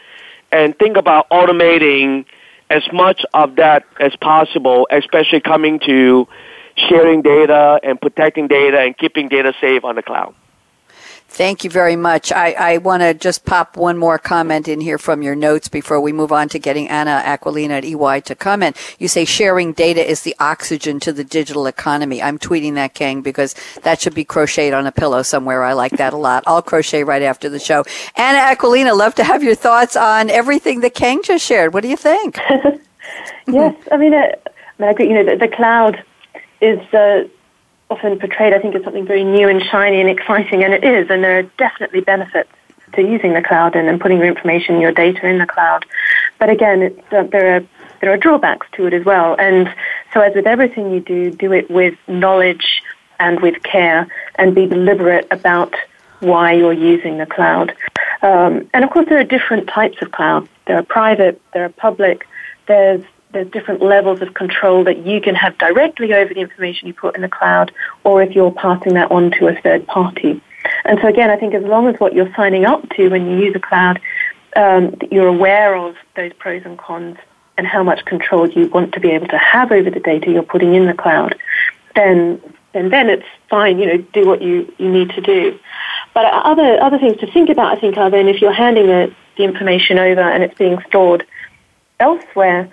and 0.53 0.78
think 0.78 0.96
about 0.96 1.28
automating 1.30 2.24
as 2.70 2.84
much 2.92 3.24
of 3.34 3.57
that 3.57 3.84
as 3.98 4.14
possible, 4.16 4.86
especially 4.92 5.40
coming 5.40 5.80
to 5.80 6.28
sharing 6.76 7.22
data 7.22 7.80
and 7.82 8.01
protecting 8.01 8.46
data 8.46 8.78
and 8.78 8.96
keeping 8.96 9.28
data 9.28 9.53
safe 9.61 9.84
on 9.84 9.96
the 9.96 10.03
cloud. 10.03 10.34
Thank 11.33 11.62
you 11.62 11.70
very 11.70 11.95
much. 11.95 12.33
I, 12.33 12.53
I 12.59 12.78
want 12.78 13.03
to 13.03 13.14
just 13.14 13.45
pop 13.45 13.76
one 13.76 13.97
more 13.97 14.18
comment 14.18 14.66
in 14.66 14.81
here 14.81 14.99
from 14.99 15.22
your 15.22 15.37
notes 15.37 15.68
before 15.68 16.01
we 16.01 16.12
move 16.12 16.33
on 16.33 16.49
to 16.49 16.59
getting 16.59 16.89
Anna 16.89 17.22
Aquilina 17.24 17.70
at 17.70 17.85
EY 17.85 18.20
to 18.22 18.35
comment. 18.35 18.76
You 18.99 19.07
say 19.07 19.24
sharing 19.24 19.72
data 19.72 20.05
is 20.05 20.22
the 20.22 20.35
oxygen 20.41 20.99
to 21.01 21.12
the 21.12 21.22
digital 21.22 21.68
economy. 21.68 22.20
I'm 22.20 22.37
tweeting 22.37 22.74
that, 22.74 22.95
Keng, 22.95 23.22
because 23.22 23.55
that 23.85 24.01
should 24.01 24.12
be 24.12 24.24
crocheted 24.24 24.74
on 24.74 24.89
a 24.89 24.93
pillow 24.93 25.22
somewhere. 25.22 25.62
I 25.62 25.72
like 25.72 25.93
that 25.93 26.12
a 26.12 26.16
lot. 26.16 26.43
I'll 26.49 26.62
crochet 26.62 27.05
right 27.05 27.22
after 27.22 27.49
the 27.49 27.61
show. 27.61 27.85
Anna 28.16 28.53
Aquilina, 28.53 28.99
love 28.99 29.14
to 29.14 29.24
have 29.24 29.45
your 29.45 29.55
thoughts 29.55 29.95
on 29.95 30.31
everything 30.31 30.81
that 30.81 30.95
Keng 30.95 31.22
just 31.22 31.47
shared. 31.47 31.72
What 31.72 31.85
do 31.85 31.89
you 31.89 31.97
think? 31.97 32.39
yes, 33.47 33.76
I 33.93 33.97
mean, 33.97 34.14
uh, 34.14 34.18
I 34.18 34.37
mean, 34.81 34.89
I 34.89 34.91
agree. 34.91 35.09
You 35.09 35.14
know, 35.14 35.24
the, 35.24 35.37
the 35.37 35.49
cloud 35.49 36.05
is. 36.61 36.81
Uh, 36.93 37.28
often 37.91 38.18
portrayed, 38.18 38.55
I 38.55 38.59
think, 38.61 38.74
as 38.74 38.84
something 38.84 39.07
very 39.07 39.24
new 39.24 39.49
and 39.49 39.62
shiny 39.62 40.01
and 40.01 40.09
exciting, 40.09 40.62
and 40.62 40.72
it 40.72 40.84
is, 40.84 41.11
and 41.11 41.22
there 41.22 41.38
are 41.38 41.43
definitely 41.43 42.01
benefits 42.01 42.51
to 42.95 43.03
using 43.03 43.34
the 43.34 43.43
cloud 43.43 43.76
and, 43.76 43.88
and 43.88 44.01
putting 44.01 44.18
your 44.18 44.28
information, 44.28 44.80
your 44.80 44.93
data 44.93 45.26
in 45.26 45.38
the 45.38 45.47
cloud. 45.47 45.84
But 46.38 46.51
again, 46.51 46.97
uh, 47.12 47.24
there 47.24 47.57
are 47.57 47.64
there 48.01 48.11
are 48.11 48.16
drawbacks 48.16 48.66
to 48.72 48.86
it 48.86 48.95
as 48.95 49.05
well. 49.05 49.36
And 49.38 49.72
so, 50.14 50.20
as 50.20 50.34
with 50.34 50.47
everything 50.47 50.91
you 50.91 51.01
do, 51.01 51.30
do 51.30 51.53
it 51.53 51.70
with 51.70 51.95
knowledge 52.09 52.82
and 53.18 53.41
with 53.41 53.62
care, 53.62 54.09
and 54.36 54.55
be 54.55 54.66
deliberate 54.66 55.26
about 55.30 55.74
why 56.20 56.53
you're 56.53 56.72
using 56.72 57.18
the 57.18 57.26
cloud. 57.26 57.74
Um, 58.22 58.68
and 58.72 58.84
of 58.84 58.91
course, 58.91 59.07
there 59.09 59.18
are 59.18 59.24
different 59.24 59.68
types 59.68 60.01
of 60.03 60.12
cloud. 60.12 60.49
There 60.66 60.76
are 60.76 60.82
private, 60.82 61.41
there 61.53 61.64
are 61.64 61.70
public. 61.70 62.26
There's 62.66 63.05
there's 63.33 63.51
different 63.51 63.83
levels 63.83 64.20
of 64.20 64.35
control 64.35 64.85
that 64.85 65.07
you 65.07 65.20
can 65.20 65.35
have 65.35 65.57
directly 65.59 66.12
over 66.12 66.35
the 66.35 66.41
information 66.41 66.89
you 66.89 66.95
put 66.95 67.14
in 67.14 67.22
the 67.22 67.28
cloud 67.28 67.72
or 68.05 68.22
if 68.22 68.35
you're 68.35 68.51
passing 68.51 68.95
that 68.95 69.11
on 69.11 69.31
to 69.33 69.47
a 69.47 69.61
third 69.61 69.87
party. 69.87 70.41
And 70.85 70.99
so 71.01 71.09
again, 71.09 71.31
I 71.31 71.37
think 71.37 71.55
as 71.55 71.62
long 71.62 71.89
as 71.89 71.99
what 72.01 72.12
you're 72.12 72.33
signing 72.35 72.64
up 72.64 72.89
to 72.91 73.09
when 73.09 73.31
you 73.31 73.39
use 73.39 73.55
a 73.55 73.61
cloud, 73.61 74.01
um, 74.57 74.97
you're 75.11 75.28
aware 75.28 75.76
of 75.76 75.97
those 76.16 76.33
pros 76.35 76.62
and 76.64 76.78
cons 76.78 77.16
and 77.57 77.66
how 77.66 77.83
much 77.83 78.05
control 78.05 78.49
you 78.49 78.68
want 78.68 78.93
to 78.95 79.01
be 79.01 79.11
able 79.11 79.28
to 79.28 79.39
have 79.39 79.70
over 79.70 79.91
the 79.91 80.01
data 80.01 80.31
you're 80.31 80.43
putting 80.43 80.74
in 80.74 80.87
the 80.87 80.95
cloud, 80.95 81.37
then 81.95 82.41
then 82.72 82.89
then 82.89 83.11
it's 83.11 83.26
fine. 83.49 83.78
You 83.78 83.87
know, 83.87 83.97
do 84.14 84.26
what 84.26 84.41
you, 84.41 84.72
you 84.78 84.91
need 84.91 85.11
to 85.11 85.20
do. 85.20 85.59
But 86.14 86.24
other 86.33 86.83
other 86.83 86.99
things 86.99 87.18
to 87.18 87.31
think 87.31 87.51
about, 87.51 87.76
I 87.76 87.81
think, 87.81 87.97
are 87.97 88.11
then 88.11 88.28
if 88.28 88.41
you're 88.41 88.53
handing 88.53 88.87
the, 88.87 89.14
the 89.37 89.45
information 89.45 89.99
over 89.99 90.20
and 90.20 90.43
it's 90.43 90.57
being 90.57 90.81
stored 90.89 91.26
elsewhere, 91.99 92.72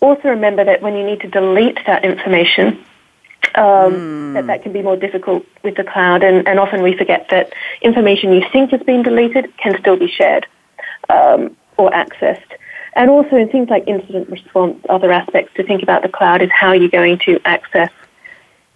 also 0.00 0.28
remember 0.28 0.64
that 0.64 0.82
when 0.82 0.96
you 0.96 1.04
need 1.04 1.20
to 1.20 1.28
delete 1.28 1.78
that 1.86 2.04
information, 2.04 2.84
um, 3.54 3.92
mm. 3.92 4.32
that 4.34 4.46
that 4.46 4.62
can 4.62 4.72
be 4.72 4.82
more 4.82 4.96
difficult 4.96 5.44
with 5.62 5.76
the 5.76 5.84
cloud, 5.84 6.22
and, 6.22 6.46
and 6.46 6.58
often 6.58 6.82
we 6.82 6.96
forget 6.96 7.28
that 7.30 7.52
information 7.82 8.32
you 8.32 8.42
think 8.52 8.70
has 8.70 8.82
been 8.82 9.02
deleted 9.02 9.56
can 9.56 9.78
still 9.78 9.96
be 9.96 10.08
shared 10.08 10.46
um, 11.08 11.56
or 11.76 11.90
accessed. 11.90 12.52
And 12.94 13.10
also 13.10 13.36
in 13.36 13.48
things 13.48 13.68
like 13.68 13.84
incident 13.86 14.28
response, 14.28 14.84
other 14.88 15.12
aspects 15.12 15.54
to 15.54 15.62
think 15.62 15.82
about 15.82 16.02
the 16.02 16.08
cloud 16.08 16.42
is 16.42 16.50
how 16.50 16.68
are 16.68 16.76
you're 16.76 16.88
going 16.88 17.18
to 17.26 17.40
access, 17.44 17.90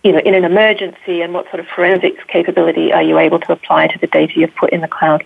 you 0.04 0.12
know, 0.12 0.20
in 0.20 0.34
an 0.34 0.44
emergency, 0.44 1.22
and 1.22 1.32
what 1.34 1.46
sort 1.50 1.60
of 1.60 1.66
forensics 1.66 2.22
capability 2.28 2.92
are 2.92 3.02
you 3.02 3.18
able 3.18 3.40
to 3.40 3.52
apply 3.52 3.88
to 3.88 3.98
the 3.98 4.06
data 4.06 4.32
you've 4.36 4.54
put 4.54 4.70
in 4.70 4.80
the 4.80 4.88
cloud. 4.88 5.24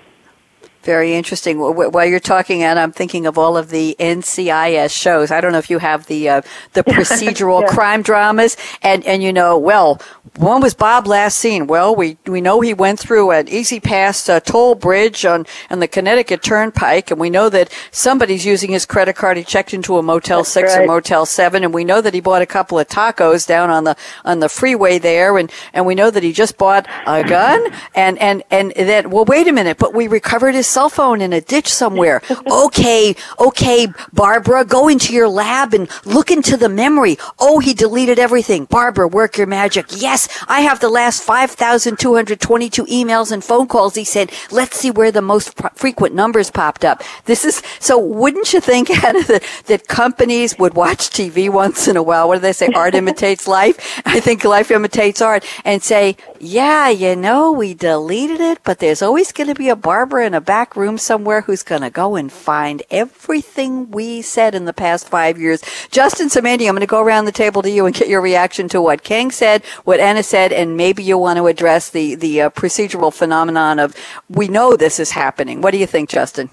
Very 0.87 1.15
interesting. 1.15 1.59
While 1.59 2.07
you're 2.07 2.21
talking, 2.21 2.63
and 2.63 2.79
I'm 2.79 2.93
thinking 2.93 3.27
of 3.27 3.37
all 3.37 3.57
of 3.57 3.71
the 3.71 3.97
NCIS 3.99 4.97
shows. 4.97 5.33
I 5.33 5.41
don't 5.41 5.51
know 5.51 5.59
if 5.59 5.69
you 5.69 5.79
have 5.79 6.07
the 6.07 6.29
uh, 6.29 6.43
the 6.75 6.85
procedural 6.95 7.63
yeah. 7.63 7.67
crime 7.67 8.03
dramas, 8.03 8.57
and 8.83 9.05
and 9.05 9.21
you 9.21 9.33
know, 9.33 9.59
well, 9.59 10.01
when 10.39 10.61
was 10.61 10.75
Bob 10.75 11.09
last 11.09 11.41
seen? 11.41 11.67
Well, 11.67 11.97
we 11.97 12.19
we 12.25 12.41
know 12.41 12.61
he 12.61 12.73
went 12.73 13.01
through 13.01 13.33
an 13.33 13.49
E-ZPass 13.49 14.29
uh, 14.29 14.39
toll 14.39 14.77
bridge 14.77 15.25
on 15.25 15.45
on 15.71 15.81
the 15.81 15.89
Connecticut 15.89 16.45
Turnpike, 16.45 17.11
and 17.11 17.19
we 17.19 17.31
know 17.31 17.49
that 17.49 17.73
somebody's 17.91 18.47
using 18.47 18.71
his 18.71 18.87
credit 18.87 19.17
card. 19.17 19.39
He 19.39 19.43
checked 19.43 19.75
into 19.75 19.99
a 19.99 20.05
Motel 20.05 20.39
That's 20.39 20.51
Six 20.51 20.77
right. 20.77 20.85
or 20.85 20.87
Motel 20.87 21.27
Seven, 21.27 21.65
and 21.65 21.75
we 21.75 21.83
know 21.83 22.01
that 22.01 22.15
he 22.15 22.21
bought 22.21 22.43
a 22.43 22.47
couple 22.47 22.79
of 22.79 22.87
tacos 22.87 23.45
down 23.45 23.71
on 23.71 23.83
the 23.83 23.97
on 24.25 24.39
the 24.39 24.49
freeway 24.49 25.01
there, 25.01 25.37
and 25.37 25.51
and 25.73 25.85
we 25.85 25.97
know 25.97 26.13
that 26.13 26.23
he 26.23 26.33
just 26.33 26.59
bought 26.59 26.87
a 27.09 27.25
gun, 27.25 27.73
and 27.97 28.17
and 28.21 28.45
and 28.53 28.73
that. 28.77 29.11
Well, 29.11 29.25
wait 29.25 29.49
a 29.49 29.53
minute, 29.53 29.79
but 29.79 29.93
we 29.93 30.07
recovered 30.07 30.55
his 30.55 30.76
cell 30.77 30.91
phone 30.91 31.23
in 31.23 31.33
a 31.33 31.41
ditch 31.41 31.69
somewhere. 31.69 32.21
okay, 32.51 33.17
okay, 33.41 33.89
Barbara, 34.13 34.63
go 34.63 34.89
into 34.89 35.15
your 35.15 35.27
lab 35.27 35.73
and 35.73 35.89
look 36.05 36.31
into 36.31 36.55
the 36.55 36.69
memory. 36.69 37.17
Oh, 37.39 37.61
he 37.61 37.73
deleted 37.73 38.19
everything. 38.19 38.67
Barbara, 38.67 39.09
work 39.09 39.39
your 39.39 39.47
magic. 39.47 39.87
Yes, 39.97 40.29
I 40.47 40.61
have 40.61 40.81
the 40.81 40.91
last 40.91 41.23
5,222 41.23 42.85
emails 42.85 43.33
and 43.33 43.43
phone 43.43 43.67
calls. 43.69 43.95
He 43.95 44.05
said, 44.05 44.31
let's 44.51 44.77
see 44.77 44.91
where 44.91 45.11
the 45.11 45.23
most 45.23 45.59
frequent 45.75 46.15
numbers 46.15 46.51
popped 46.51 46.85
up. 46.85 47.03
This 47.25 47.47
is, 47.47 47.63
so 47.81 47.99
wouldn't 47.99 48.53
you 48.53 48.61
think, 48.61 48.91
Anna, 49.05 49.23
that, 49.25 49.45
that 49.69 49.89
companies 49.89 50.59
would 50.59 50.75
watch 50.75 51.09
TV 51.09 51.49
once 51.49 51.89
in 51.89 51.97
a 51.97 52.03
while? 52.03 52.29
What 52.29 52.35
do 52.35 52.41
they 52.41 52.53
say? 52.53 52.69
Art 52.75 52.95
imitates 53.03 53.49
life. 53.49 54.03
I 54.05 54.21
think 54.21 54.45
life 54.45 54.71
imitates 54.71 55.23
art 55.23 55.43
and 55.65 55.83
say, 55.83 56.19
yeah, 56.39 56.91
you 56.91 57.17
know, 57.17 57.51
we 57.51 57.73
deleted 57.73 58.41
it, 58.41 58.59
but 58.63 58.79
there's 58.79 59.01
always 59.01 59.33
going 59.33 59.49
to 59.49 59.55
be 59.55 59.71
a 59.71 59.77
Barbara 59.77 60.27
in 60.27 60.35
a 60.35 60.41
back 60.43 60.66
back 60.67 60.75
room 60.75 60.99
somewhere 60.99 61.43
who's 61.43 61.63
going 61.63 61.83
to 61.83 61.91
go 61.91 62.17
and 62.17 62.33
find 62.33 62.83
everything 62.91 63.89
we 63.93 64.21
said 64.21 64.53
in 64.53 64.65
the 64.65 64.73
past 64.73 65.09
five 65.09 65.39
years. 65.39 65.63
Justin 65.93 66.27
Somaini, 66.27 66.67
I'm 66.67 66.75
going 66.75 66.81
to 66.81 66.87
go 66.87 67.01
around 67.01 67.27
the 67.27 67.33
table 67.33 67.63
to 67.63 67.71
you 67.71 67.87
and 67.87 67.95
get 67.95 68.09
your 68.09 68.21
reaction 68.21 68.69
to 68.71 68.83
what 68.83 69.05
Keng 69.05 69.31
said, 69.31 69.65
what 69.85 70.01
Anna 70.01 70.25
said, 70.25 70.53
and 70.53 70.77
maybe 70.77 71.05
you 71.05 71.19
want 71.19 71.37
to 71.37 71.47
address 71.47 71.91
the, 71.91 72.17
the 72.17 72.43
uh, 72.43 72.51
procedural 72.51 73.15
phenomenon 73.15 73.79
of 73.79 73.95
we 74.29 74.49
know 74.49 74.77
this 74.77 74.99
is 74.99 75.13
happening. 75.13 75.61
What 75.61 75.71
do 75.71 75.79
you 75.79 75.87
think, 75.87 76.09
Justin? 76.09 76.51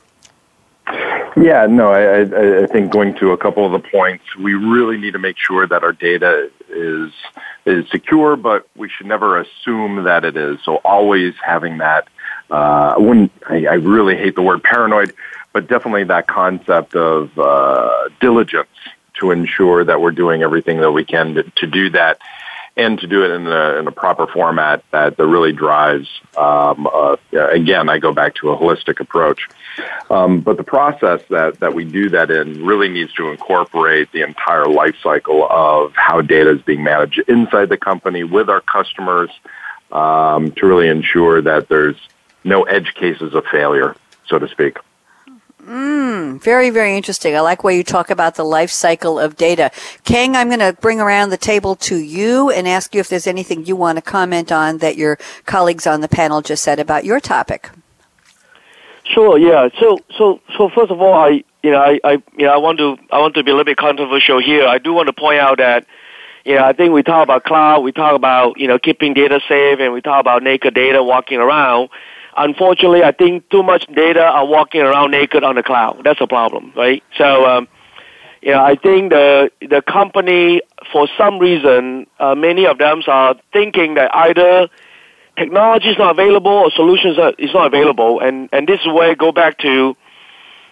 Yeah, 1.35 1.65
no, 1.65 1.91
I, 1.91 2.61
I, 2.63 2.67
think 2.67 2.91
going 2.91 3.15
to 3.15 3.31
a 3.31 3.37
couple 3.37 3.65
of 3.65 3.71
the 3.71 3.89
points, 3.89 4.23
we 4.35 4.53
really 4.53 4.97
need 4.97 5.13
to 5.13 5.19
make 5.19 5.37
sure 5.39 5.65
that 5.65 5.83
our 5.83 5.91
data 5.91 6.51
is 6.69 7.11
is 7.65 7.89
secure, 7.89 8.35
but 8.35 8.67
we 8.75 8.89
should 8.89 9.07
never 9.07 9.39
assume 9.39 10.03
that 10.03 10.23
it 10.23 10.37
is. 10.37 10.59
So 10.63 10.75
always 10.85 11.33
having 11.43 11.79
that 11.79 12.07
uh, 12.49 12.93
I 12.95 12.97
wouldn't, 12.97 13.31
I, 13.47 13.65
I 13.65 13.73
really 13.75 14.15
hate 14.15 14.35
the 14.35 14.41
word 14.41 14.63
paranoid, 14.63 15.13
but 15.53 15.67
definitely 15.67 16.03
that 16.05 16.27
concept 16.27 16.95
of 16.95 17.37
uh, 17.37 18.09
diligence 18.19 18.69
to 19.19 19.31
ensure 19.31 19.83
that 19.83 20.01
we're 20.01 20.11
doing 20.11 20.41
everything 20.43 20.79
that 20.81 20.91
we 20.91 21.05
can 21.05 21.35
to, 21.35 21.43
to 21.43 21.67
do 21.67 21.89
that 21.91 22.19
and 22.75 22.99
to 22.99 23.07
do 23.07 23.23
it 23.23 23.29
in 23.29 23.45
a, 23.47 23.77
in 23.77 23.87
a 23.87 23.91
proper 23.91 24.25
format 24.25 24.83
that, 24.91 25.15
that 25.17 25.27
really 25.27 25.51
drives, 25.51 26.09
um, 26.35 26.87
uh, 26.91 27.15
again, 27.31 27.87
I 27.87 27.99
go 27.99 28.11
back 28.11 28.33
to 28.35 28.49
a 28.49 28.57
holistic 28.57 28.99
approach. 28.99 29.47
Um, 30.09 30.41
but 30.41 30.57
the 30.57 30.63
process 30.63 31.21
that, 31.29 31.59
that 31.59 31.75
we 31.75 31.85
do 31.85 32.09
that 32.09 32.31
in 32.31 32.65
really 32.65 32.89
needs 32.89 33.13
to 33.13 33.29
incorporate 33.29 34.11
the 34.11 34.23
entire 34.23 34.65
life 34.65 34.95
cycle 35.03 35.47
of 35.49 35.93
how 35.95 36.21
data 36.21 36.49
is 36.49 36.61
being 36.63 36.83
managed 36.83 37.21
inside 37.27 37.69
the 37.69 37.77
company 37.77 38.23
with 38.23 38.49
our 38.49 38.61
customers 38.61 39.29
um, 39.91 40.51
to 40.53 40.65
really 40.65 40.87
ensure 40.87 41.41
that 41.43 41.69
there's 41.69 41.97
no 42.43 42.63
edge 42.63 42.93
cases 42.95 43.33
of 43.33 43.45
failure, 43.45 43.95
so 44.25 44.39
to 44.39 44.47
speak. 44.47 44.77
Mm, 45.65 46.41
very, 46.41 46.69
very 46.69 46.97
interesting. 46.97 47.35
I 47.35 47.39
like 47.39 47.63
where 47.63 47.73
you 47.73 47.83
talk 47.85 48.09
about 48.09 48.35
the 48.35 48.43
life 48.43 48.69
cycle 48.69 49.17
of 49.17 49.37
data. 49.37 49.71
Keng, 50.03 50.35
I'm 50.35 50.49
going 50.49 50.59
to 50.59 50.73
bring 50.81 50.99
around 50.99 51.29
the 51.29 51.37
table 51.37 51.75
to 51.77 51.95
you 51.95 52.49
and 52.49 52.67
ask 52.67 52.93
you 52.93 52.99
if 52.99 53.07
there's 53.07 53.27
anything 53.27 53.65
you 53.65 53.77
want 53.77 53.97
to 53.97 54.01
comment 54.01 54.51
on 54.51 54.79
that 54.79 54.97
your 54.97 55.17
colleagues 55.45 55.87
on 55.87 56.01
the 56.01 56.09
panel 56.09 56.41
just 56.41 56.63
said 56.63 56.79
about 56.79 57.05
your 57.05 57.21
topic. 57.21 57.69
Sure. 59.05 59.37
Yeah. 59.37 59.69
So, 59.79 59.99
so, 60.17 60.41
so 60.57 60.69
first 60.69 60.91
of 60.91 61.01
all, 61.01 61.13
I, 61.13 61.43
you 61.61 61.71
know, 61.71 61.79
I, 61.79 61.99
I, 62.03 62.11
you 62.37 62.45
know, 62.45 62.53
I 62.53 62.57
want 62.57 62.79
to, 62.79 62.97
I 63.09 63.19
want 63.19 63.35
to 63.35 63.43
be 63.43 63.51
a 63.51 63.53
little 63.53 63.63
bit 63.63 63.77
controversial 63.77 64.41
here. 64.41 64.67
I 64.67 64.79
do 64.79 64.91
want 64.93 65.07
to 65.07 65.13
point 65.13 65.39
out 65.39 65.59
that, 65.59 65.85
you 66.43 66.55
know, 66.55 66.65
I 66.65 66.73
think 66.73 66.93
we 66.93 67.03
talk 67.03 67.23
about 67.23 67.45
cloud, 67.45 67.81
we 67.83 67.93
talk 67.93 68.15
about, 68.15 68.59
you 68.59 68.67
know, 68.67 68.77
keeping 68.77 69.13
data 69.13 69.39
safe, 69.47 69.79
and 69.79 69.93
we 69.93 70.01
talk 70.01 70.19
about 70.19 70.43
naked 70.43 70.73
data 70.73 71.01
walking 71.01 71.39
around 71.39 71.89
unfortunately, 72.37 73.03
I 73.03 73.11
think 73.11 73.49
too 73.49 73.63
much 73.63 73.85
data 73.87 74.23
are 74.23 74.45
walking 74.45 74.81
around 74.81 75.11
naked 75.11 75.43
on 75.43 75.55
the 75.55 75.63
cloud. 75.63 76.01
That's 76.03 76.21
a 76.21 76.27
problem, 76.27 76.73
right? 76.75 77.03
So, 77.17 77.45
um, 77.45 77.67
you 78.41 78.51
know, 78.51 78.63
I 78.63 78.75
think 78.75 79.11
the 79.11 79.51
the 79.61 79.81
company, 79.81 80.61
for 80.91 81.07
some 81.17 81.39
reason, 81.39 82.07
uh, 82.19 82.35
many 82.35 82.65
of 82.65 82.77
them 82.77 83.01
are 83.07 83.35
thinking 83.51 83.95
that 83.95 84.13
either 84.13 84.67
technology 85.37 85.89
is 85.89 85.97
not 85.97 86.11
available 86.11 86.51
or 86.51 86.71
solutions 86.71 87.17
are, 87.17 87.33
is 87.37 87.53
not 87.53 87.67
available, 87.67 88.19
and 88.19 88.49
and 88.51 88.67
this 88.67 88.79
is 88.81 88.87
where 88.87 89.11
I 89.11 89.13
go 89.13 89.31
back 89.31 89.59
to, 89.59 89.95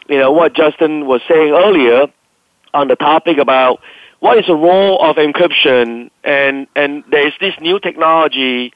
you 0.10 0.18
know, 0.18 0.32
what 0.32 0.54
Justin 0.54 1.06
was 1.06 1.22
saying 1.30 1.54
earlier 1.54 2.08
on 2.74 2.88
the 2.88 2.96
topic 2.96 3.38
about 3.38 3.82
what 4.20 4.38
is 4.38 4.46
the 4.48 4.56
role 4.56 5.02
of 5.02 5.16
encryption, 5.16 6.12
and 6.24 6.68
and 6.76 7.04
there 7.10 7.28
is 7.28 7.34
this 7.40 7.54
new 7.62 7.80
technology 7.80 8.74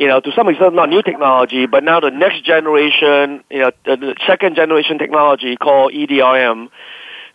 you 0.00 0.08
know, 0.08 0.18
to 0.18 0.32
some 0.32 0.48
extent 0.48 0.74
not 0.74 0.88
new 0.88 1.02
technology, 1.02 1.66
but 1.66 1.84
now 1.84 2.00
the 2.00 2.10
next 2.10 2.42
generation, 2.42 3.44
you 3.50 3.58
know, 3.58 3.70
the 3.84 4.16
second 4.26 4.56
generation 4.56 4.98
technology 4.98 5.56
called 5.56 5.92
EDRM. 5.92 6.70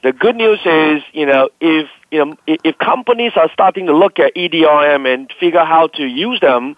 The 0.01 0.11
good 0.11 0.35
news 0.35 0.59
is, 0.65 1.03
you 1.13 1.27
know, 1.27 1.49
if 1.61 1.87
you 2.09 2.25
know 2.25 2.37
if 2.47 2.75
companies 2.79 3.33
are 3.35 3.51
starting 3.53 3.85
to 3.85 3.95
look 3.95 4.17
at 4.17 4.33
EDRM 4.33 5.05
and 5.13 5.31
figure 5.39 5.59
out 5.59 5.67
how 5.67 5.87
to 5.99 6.05
use 6.05 6.39
them 6.39 6.75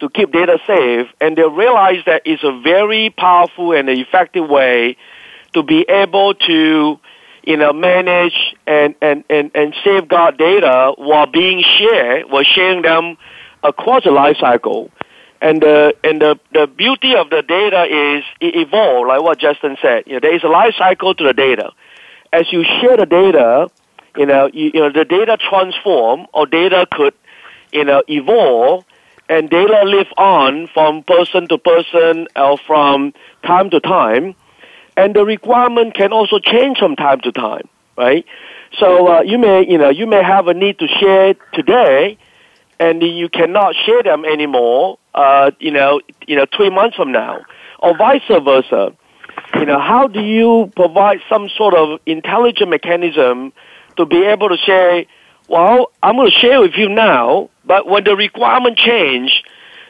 to 0.00 0.08
keep 0.08 0.32
data 0.32 0.58
safe, 0.66 1.08
and 1.20 1.36
they 1.36 1.42
realize 1.42 2.02
that 2.06 2.22
it's 2.24 2.42
a 2.42 2.58
very 2.62 3.10
powerful 3.10 3.72
and 3.72 3.90
effective 3.90 4.48
way 4.48 4.96
to 5.52 5.62
be 5.62 5.84
able 5.86 6.32
to, 6.32 6.98
you 7.42 7.56
know, 7.58 7.74
manage 7.74 8.56
and 8.66 8.94
and 9.02 9.22
and, 9.28 9.50
and 9.54 9.74
safeguard 9.84 10.38
data 10.38 10.94
while 10.96 11.26
being 11.26 11.62
shared, 11.62 12.30
while 12.30 12.42
sharing 12.42 12.80
them 12.80 13.18
across 13.62 14.04
the 14.04 14.10
life 14.10 14.38
cycle 14.40 14.90
and 15.40 15.60
the 15.60 15.94
and 16.02 16.20
the, 16.20 16.38
the 16.52 16.66
beauty 16.66 17.14
of 17.14 17.30
the 17.30 17.42
data 17.42 17.84
is 17.84 18.24
it 18.40 18.56
evolves, 18.56 19.08
like 19.08 19.22
what 19.22 19.38
Justin 19.38 19.76
said. 19.82 20.04
You 20.06 20.14
know, 20.14 20.20
there 20.20 20.34
is 20.34 20.42
a 20.44 20.48
life 20.48 20.74
cycle 20.78 21.14
to 21.14 21.24
the 21.24 21.32
data. 21.34 21.72
As 22.32 22.52
you 22.52 22.64
share 22.64 22.96
the 22.96 23.06
data, 23.06 23.70
you 24.16 24.26
know, 24.26 24.48
you, 24.52 24.70
you 24.74 24.80
know, 24.80 24.90
the 24.90 25.04
data 25.04 25.36
transform 25.36 26.26
or 26.32 26.46
data 26.46 26.86
could, 26.90 27.14
you 27.72 27.84
know, 27.84 28.02
evolve 28.08 28.84
and 29.28 29.50
data 29.50 29.82
live 29.84 30.08
on 30.16 30.68
from 30.72 31.02
person 31.02 31.48
to 31.48 31.58
person 31.58 32.28
or 32.36 32.58
from 32.58 33.12
time 33.44 33.70
to 33.70 33.80
time. 33.80 34.34
And 34.96 35.14
the 35.14 35.24
requirement 35.24 35.94
can 35.94 36.12
also 36.12 36.38
change 36.38 36.78
from 36.78 36.96
time 36.96 37.20
to 37.20 37.32
time, 37.32 37.68
right? 37.98 38.24
So 38.78 39.08
uh, 39.08 39.20
you 39.22 39.38
may, 39.38 39.66
you 39.68 39.78
know, 39.78 39.90
you 39.90 40.06
may 40.06 40.22
have 40.22 40.48
a 40.48 40.54
need 40.54 40.78
to 40.78 40.86
share 40.88 41.34
today, 41.52 42.18
and 42.78 43.02
you 43.02 43.28
cannot 43.28 43.74
share 43.86 44.02
them 44.02 44.24
anymore 44.24 44.98
uh, 45.16 45.50
you 45.58 45.70
know, 45.70 46.00
you 46.26 46.36
know, 46.36 46.46
three 46.54 46.70
months 46.70 46.94
from 46.94 47.10
now, 47.10 47.40
or 47.80 47.96
vice 47.96 48.22
versa. 48.28 48.92
You 49.54 49.64
know, 49.64 49.80
how 49.80 50.06
do 50.08 50.20
you 50.20 50.70
provide 50.76 51.20
some 51.28 51.48
sort 51.56 51.74
of 51.74 52.00
intelligent 52.04 52.68
mechanism 52.68 53.52
to 53.96 54.04
be 54.04 54.24
able 54.24 54.50
to 54.50 54.58
say, 54.66 55.06
well, 55.48 55.90
I'm 56.02 56.16
going 56.16 56.30
to 56.30 56.36
share 56.36 56.60
with 56.60 56.74
you 56.76 56.88
now, 56.88 57.48
but 57.64 57.86
when 57.86 58.04
the 58.04 58.14
requirement 58.14 58.76
change, 58.76 59.42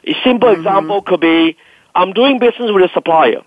a 0.04 0.14
simple 0.22 0.48
mm-hmm. 0.48 0.60
example 0.60 1.02
could 1.02 1.20
be, 1.20 1.56
I'm 1.94 2.12
doing 2.12 2.38
business 2.38 2.70
with 2.72 2.88
a 2.88 2.92
supplier, 2.92 3.42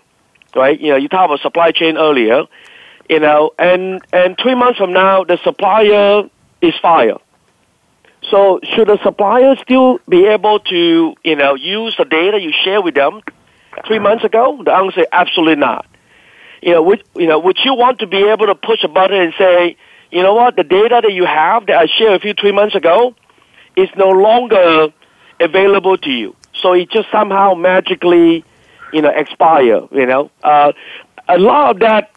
right? 0.54 0.78
You 0.78 0.90
know, 0.90 0.96
you 0.96 1.08
talked 1.08 1.26
about 1.26 1.40
supply 1.40 1.70
chain 1.70 1.96
earlier, 1.96 2.44
you 3.08 3.20
know, 3.20 3.52
and, 3.58 4.02
and 4.12 4.36
three 4.42 4.54
months 4.54 4.78
from 4.78 4.92
now, 4.92 5.24
the 5.24 5.38
supplier 5.44 6.28
is 6.60 6.74
fired 6.82 7.18
so 8.30 8.60
should 8.62 8.88
the 8.88 8.98
supplier 9.02 9.56
still 9.56 9.98
be 10.08 10.26
able 10.26 10.60
to, 10.60 11.14
you 11.24 11.36
know, 11.36 11.54
use 11.54 11.96
the 11.96 12.04
data 12.04 12.40
you 12.40 12.52
share 12.64 12.80
with 12.80 12.94
them 12.94 13.20
three 13.86 13.98
months 13.98 14.24
ago? 14.24 14.62
The 14.64 14.72
answer 14.72 15.00
is 15.00 15.06
absolutely 15.12 15.56
not. 15.56 15.86
You 16.62 16.72
know, 16.72 16.82
would, 16.82 17.02
you 17.16 17.26
know, 17.26 17.38
would 17.38 17.58
you 17.64 17.74
want 17.74 18.00
to 18.00 18.06
be 18.06 18.28
able 18.28 18.46
to 18.46 18.54
push 18.54 18.84
a 18.84 18.88
button 18.88 19.20
and 19.20 19.34
say, 19.38 19.76
you 20.10 20.22
know 20.22 20.34
what, 20.34 20.56
the 20.56 20.64
data 20.64 21.00
that 21.02 21.12
you 21.12 21.24
have 21.24 21.66
that 21.66 21.76
I 21.76 21.86
shared 21.86 22.12
with 22.12 22.24
you 22.24 22.34
three 22.34 22.52
months 22.52 22.74
ago 22.74 23.14
is 23.76 23.88
no 23.96 24.10
longer 24.10 24.88
available 25.38 25.96
to 25.98 26.10
you. 26.10 26.36
So 26.54 26.72
it 26.74 26.90
just 26.90 27.10
somehow 27.10 27.54
magically, 27.54 28.44
you 28.92 29.02
know, 29.02 29.10
expire, 29.10 29.88
you 29.92 30.06
know. 30.06 30.30
Uh, 30.42 30.72
a 31.28 31.38
lot 31.38 31.70
of 31.70 31.80
that 31.80 32.10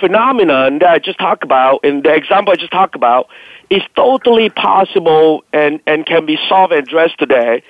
phenomenon 0.00 0.78
that 0.78 0.88
I 0.88 0.98
just 0.98 1.18
talked 1.18 1.44
about, 1.44 1.80
and 1.84 2.02
the 2.02 2.14
example 2.14 2.52
I 2.52 2.56
just 2.56 2.72
talked 2.72 2.94
about, 2.94 3.28
is 3.72 3.82
totally 3.96 4.50
possible 4.50 5.44
and, 5.52 5.80
and 5.86 6.04
can 6.04 6.26
be 6.26 6.38
solved 6.48 6.74
and 6.74 6.86
addressed 6.86 7.18
today, 7.18 7.62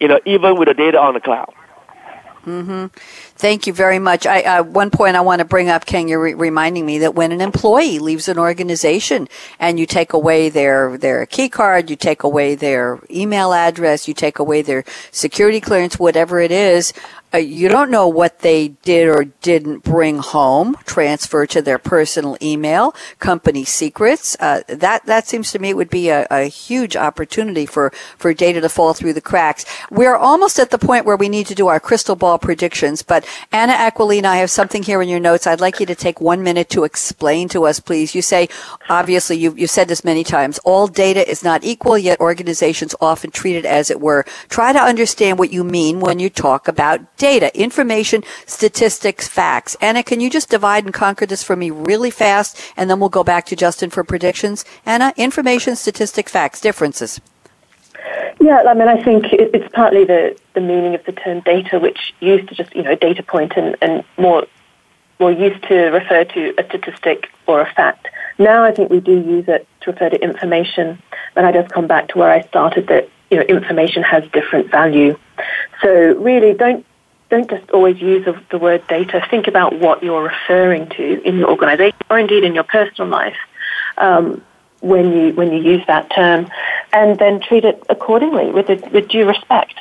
you 0.00 0.08
know, 0.08 0.18
even 0.24 0.58
with 0.58 0.68
the 0.68 0.74
data 0.74 0.98
on 0.98 1.12
the 1.12 1.20
cloud. 1.20 1.52
Mm-hmm. 2.46 2.86
Thank 3.40 3.66
you 3.66 3.72
very 3.72 3.98
much. 3.98 4.26
I, 4.26 4.42
uh, 4.42 4.62
one 4.62 4.90
point 4.90 5.16
I 5.16 5.22
want 5.22 5.38
to 5.38 5.46
bring 5.46 5.70
up, 5.70 5.86
Ken, 5.86 6.08
you're 6.08 6.20
re- 6.20 6.34
reminding 6.34 6.84
me 6.84 6.98
that 6.98 7.14
when 7.14 7.32
an 7.32 7.40
employee 7.40 7.98
leaves 7.98 8.28
an 8.28 8.38
organization 8.38 9.28
and 9.58 9.80
you 9.80 9.86
take 9.86 10.12
away 10.12 10.50
their, 10.50 10.98
their 10.98 11.24
key 11.24 11.48
card, 11.48 11.88
you 11.88 11.96
take 11.96 12.22
away 12.22 12.54
their 12.54 13.00
email 13.10 13.54
address, 13.54 14.06
you 14.06 14.12
take 14.12 14.38
away 14.38 14.60
their 14.60 14.84
security 15.10 15.58
clearance, 15.58 15.98
whatever 15.98 16.38
it 16.38 16.52
is, 16.52 16.92
uh, 17.32 17.38
you 17.38 17.68
don't 17.68 17.90
know 17.90 18.08
what 18.08 18.40
they 18.40 18.68
did 18.82 19.06
or 19.06 19.24
didn't 19.24 19.84
bring 19.84 20.18
home, 20.18 20.76
transfer 20.84 21.46
to 21.46 21.62
their 21.62 21.78
personal 21.78 22.36
email, 22.42 22.94
company 23.20 23.64
secrets. 23.64 24.36
Uh, 24.40 24.62
that 24.66 25.06
that 25.06 25.28
seems 25.28 25.52
to 25.52 25.58
me 25.58 25.72
would 25.72 25.90
be 25.90 26.08
a, 26.08 26.26
a, 26.30 26.44
huge 26.44 26.96
opportunity 26.96 27.66
for 27.66 27.90
for 28.16 28.34
data 28.34 28.60
to 28.60 28.68
fall 28.68 28.94
through 28.94 29.12
the 29.12 29.20
cracks. 29.20 29.64
We're 29.90 30.16
almost 30.16 30.58
at 30.58 30.70
the 30.70 30.78
point 30.78 31.04
where 31.04 31.16
we 31.16 31.28
need 31.28 31.46
to 31.46 31.54
do 31.54 31.68
our 31.68 31.78
crystal 31.78 32.16
ball 32.16 32.38
predictions. 32.38 33.02
But 33.02 33.24
Anna 33.52 33.72
Aquilina, 33.72 34.26
I 34.26 34.36
have 34.36 34.50
something 34.50 34.82
here 34.82 35.02
in 35.02 35.08
your 35.08 35.20
notes. 35.20 35.46
I'd 35.46 35.60
like 35.60 35.80
you 35.80 35.86
to 35.86 35.94
take 35.94 36.20
one 36.20 36.42
minute 36.42 36.68
to 36.70 36.84
explain 36.84 37.48
to 37.50 37.64
us, 37.64 37.80
please. 37.80 38.14
You 38.14 38.22
say, 38.22 38.48
obviously, 38.88 39.36
you 39.36 39.54
you've 39.56 39.70
said 39.70 39.88
this 39.88 40.04
many 40.04 40.24
times. 40.24 40.58
All 40.64 40.86
data 40.86 41.28
is 41.28 41.42
not 41.42 41.64
equal, 41.64 41.98
yet 41.98 42.20
organizations 42.20 42.94
often 43.00 43.30
treat 43.30 43.56
it 43.56 43.64
as 43.64 43.90
it 43.90 44.00
were. 44.00 44.24
Try 44.48 44.72
to 44.72 44.78
understand 44.78 45.38
what 45.38 45.52
you 45.52 45.64
mean 45.64 46.00
when 46.00 46.18
you 46.18 46.30
talk 46.30 46.68
about 46.68 47.16
data, 47.16 47.56
information, 47.58 48.22
statistics, 48.46 49.28
facts. 49.28 49.76
Anna, 49.80 50.02
can 50.02 50.20
you 50.20 50.30
just 50.30 50.50
divide 50.50 50.84
and 50.84 50.94
conquer 50.94 51.26
this 51.26 51.42
for 51.42 51.56
me 51.56 51.70
really 51.70 52.10
fast? 52.10 52.60
And 52.76 52.88
then 52.88 53.00
we'll 53.00 53.08
go 53.08 53.24
back 53.24 53.46
to 53.46 53.56
Justin 53.56 53.90
for 53.90 54.04
predictions. 54.04 54.64
Anna, 54.86 55.12
information, 55.16 55.76
statistic, 55.76 56.28
facts, 56.28 56.60
differences. 56.60 57.20
Yeah, 58.40 58.62
I 58.66 58.74
mean, 58.74 58.88
I 58.88 59.02
think 59.02 59.26
it's 59.32 59.72
partly 59.74 60.04
the, 60.04 60.38
the 60.54 60.60
meaning 60.60 60.94
of 60.94 61.04
the 61.04 61.12
term 61.12 61.40
data, 61.40 61.78
which 61.78 62.14
used 62.20 62.48
to 62.48 62.54
just, 62.54 62.74
you 62.74 62.82
know, 62.82 62.94
data 62.94 63.22
point 63.22 63.52
and, 63.56 63.76
and 63.82 64.04
more, 64.18 64.46
more 65.18 65.30
used 65.30 65.62
to 65.64 65.76
refer 65.90 66.24
to 66.24 66.54
a 66.58 66.64
statistic 66.64 67.28
or 67.46 67.60
a 67.60 67.72
fact. 67.72 68.08
Now 68.38 68.64
I 68.64 68.72
think 68.72 68.90
we 68.90 69.00
do 69.00 69.12
use 69.12 69.44
it 69.48 69.68
to 69.82 69.92
refer 69.92 70.08
to 70.08 70.22
information, 70.22 71.02
and 71.36 71.46
I 71.46 71.52
just 71.52 71.70
come 71.70 71.86
back 71.86 72.08
to 72.08 72.18
where 72.18 72.30
I 72.30 72.40
started 72.48 72.86
that, 72.88 73.10
you 73.30 73.36
know, 73.36 73.42
information 73.42 74.02
has 74.02 74.24
different 74.32 74.70
value. 74.70 75.18
So 75.82 76.14
really 76.14 76.54
don't 76.54 76.86
don't 77.28 77.48
just 77.48 77.70
always 77.70 78.00
use 78.00 78.26
the 78.50 78.58
word 78.58 78.84
data. 78.88 79.24
Think 79.30 79.46
about 79.46 79.78
what 79.78 80.02
you're 80.02 80.24
referring 80.24 80.88
to 80.88 81.22
in 81.22 81.38
your 81.38 81.48
organization 81.48 81.96
or 82.10 82.18
indeed 82.18 82.42
in 82.42 82.54
your 82.56 82.64
personal 82.64 83.08
life 83.08 83.36
um, 83.98 84.42
when 84.80 85.12
you 85.12 85.32
when 85.32 85.52
you 85.52 85.60
use 85.60 85.86
that 85.86 86.10
term, 86.14 86.50
and 86.92 87.18
then 87.18 87.40
treat 87.40 87.64
it 87.64 87.82
accordingly 87.88 88.50
with 88.50 88.68
a, 88.68 88.76
with 88.90 89.08
due 89.08 89.26
respect. 89.26 89.74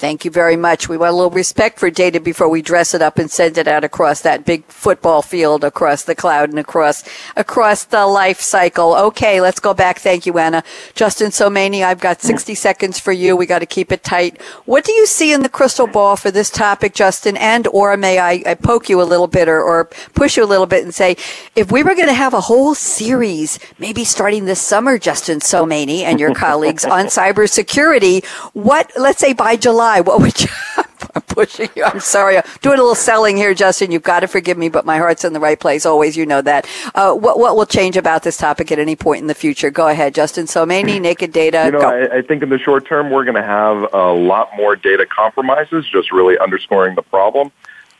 Thank 0.00 0.24
you 0.24 0.30
very 0.30 0.56
much. 0.56 0.88
We 0.88 0.96
want 0.96 1.12
a 1.12 1.14
little 1.14 1.30
respect 1.30 1.78
for 1.78 1.90
data 1.90 2.20
before 2.20 2.48
we 2.48 2.62
dress 2.62 2.94
it 2.94 3.02
up 3.02 3.18
and 3.18 3.30
send 3.30 3.58
it 3.58 3.68
out 3.68 3.84
across 3.84 4.22
that 4.22 4.46
big 4.46 4.64
football 4.64 5.20
field, 5.20 5.62
across 5.62 6.04
the 6.04 6.14
cloud 6.14 6.48
and 6.48 6.58
across, 6.58 7.04
across 7.36 7.84
the 7.84 8.06
life 8.06 8.40
cycle. 8.40 8.94
Okay, 8.94 9.42
let's 9.42 9.60
go 9.60 9.74
back. 9.74 9.98
Thank 9.98 10.24
you, 10.24 10.38
Anna. 10.38 10.64
Justin 10.94 11.28
Somaini, 11.28 11.84
I've 11.84 12.00
got 12.00 12.22
60 12.22 12.54
seconds 12.54 12.98
for 12.98 13.12
you. 13.12 13.36
We 13.36 13.44
got 13.44 13.58
to 13.58 13.66
keep 13.66 13.92
it 13.92 14.02
tight. 14.02 14.40
What 14.64 14.86
do 14.86 14.92
you 14.92 15.04
see 15.04 15.34
in 15.34 15.42
the 15.42 15.50
crystal 15.50 15.86
ball 15.86 16.16
for 16.16 16.30
this 16.30 16.48
topic, 16.48 16.94
Justin? 16.94 17.36
And 17.36 17.66
or 17.66 17.94
may 17.98 18.18
I, 18.18 18.42
I 18.46 18.54
poke 18.54 18.88
you 18.88 19.02
a 19.02 19.04
little 19.04 19.28
bit 19.28 19.50
or, 19.50 19.60
or 19.60 19.84
push 20.14 20.38
you 20.38 20.44
a 20.44 20.46
little 20.46 20.64
bit 20.64 20.82
and 20.82 20.94
say, 20.94 21.18
if 21.54 21.70
we 21.70 21.82
were 21.82 21.94
going 21.94 22.08
to 22.08 22.14
have 22.14 22.32
a 22.32 22.40
whole 22.40 22.74
series, 22.74 23.58
maybe 23.78 24.04
starting 24.04 24.46
this 24.46 24.62
summer, 24.62 24.96
Justin 24.96 25.40
Somaini 25.40 26.04
and 26.04 26.18
your 26.18 26.34
colleagues 26.34 26.86
on 26.86 27.04
cybersecurity, 27.18 28.24
what, 28.54 28.90
let's 28.96 29.20
say 29.20 29.34
by 29.34 29.56
July, 29.56 29.89
what 29.98 30.20
would 30.20 30.40
you? 30.40 30.48
I'm 31.14 31.22
pushing 31.22 31.68
you. 31.74 31.84
I'm 31.84 31.98
sorry. 31.98 32.36
I'm 32.36 32.44
doing 32.60 32.78
a 32.78 32.82
little 32.82 32.94
selling 32.94 33.36
here, 33.36 33.52
Justin. 33.54 33.90
You've 33.90 34.04
got 34.04 34.20
to 34.20 34.28
forgive 34.28 34.56
me, 34.56 34.68
but 34.68 34.84
my 34.84 34.98
heart's 34.98 35.24
in 35.24 35.32
the 35.32 35.40
right 35.40 35.58
place. 35.58 35.84
Always, 35.84 36.16
you 36.16 36.24
know 36.24 36.42
that. 36.42 36.68
Uh, 36.94 37.14
what 37.14 37.38
what 37.38 37.56
will 37.56 37.66
change 37.66 37.96
about 37.96 38.22
this 38.22 38.36
topic 38.36 38.70
at 38.70 38.78
any 38.78 38.94
point 38.94 39.20
in 39.20 39.26
the 39.26 39.34
future? 39.34 39.70
Go 39.70 39.88
ahead, 39.88 40.14
Justin. 40.14 40.46
So 40.46 40.64
many 40.64 41.00
naked 41.00 41.32
data. 41.32 41.62
You 41.64 41.72
know, 41.72 41.80
I, 41.80 42.18
I, 42.18 42.22
think 42.22 42.42
in 42.42 42.48
the 42.50 42.58
short 42.58 42.86
term 42.86 43.10
we're 43.10 43.24
going 43.24 43.36
to 43.36 43.42
have 43.42 43.92
a 43.92 44.12
lot 44.12 44.54
more 44.56 44.76
data 44.76 45.06
compromises, 45.06 45.86
just 45.90 46.12
really 46.12 46.38
underscoring 46.38 46.94
the 46.94 47.02
problem. 47.02 47.50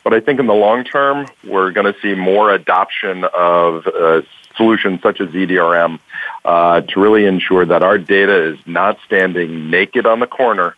But 0.03 0.13
I 0.13 0.19
think 0.19 0.39
in 0.39 0.47
the 0.47 0.53
long 0.53 0.83
term 0.83 1.27
we're 1.43 1.71
going 1.71 1.91
to 1.91 1.99
see 2.01 2.15
more 2.15 2.51
adoption 2.51 3.25
of 3.25 3.87
uh, 3.87 4.21
solutions 4.55 5.01
such 5.01 5.19
as 5.21 5.29
EDRM 5.29 5.99
uh, 6.45 6.81
to 6.81 6.99
really 6.99 7.25
ensure 7.25 7.65
that 7.65 7.83
our 7.83 7.97
data 7.97 8.53
is 8.53 8.59
not 8.65 8.97
standing 9.05 9.69
naked 9.69 10.05
on 10.05 10.19
the 10.19 10.27
corner 10.27 10.75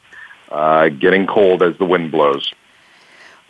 uh, 0.53 0.89
getting 0.89 1.27
cold 1.27 1.63
as 1.63 1.77
the 1.77 1.85
wind 1.85 2.11
blows. 2.11 2.53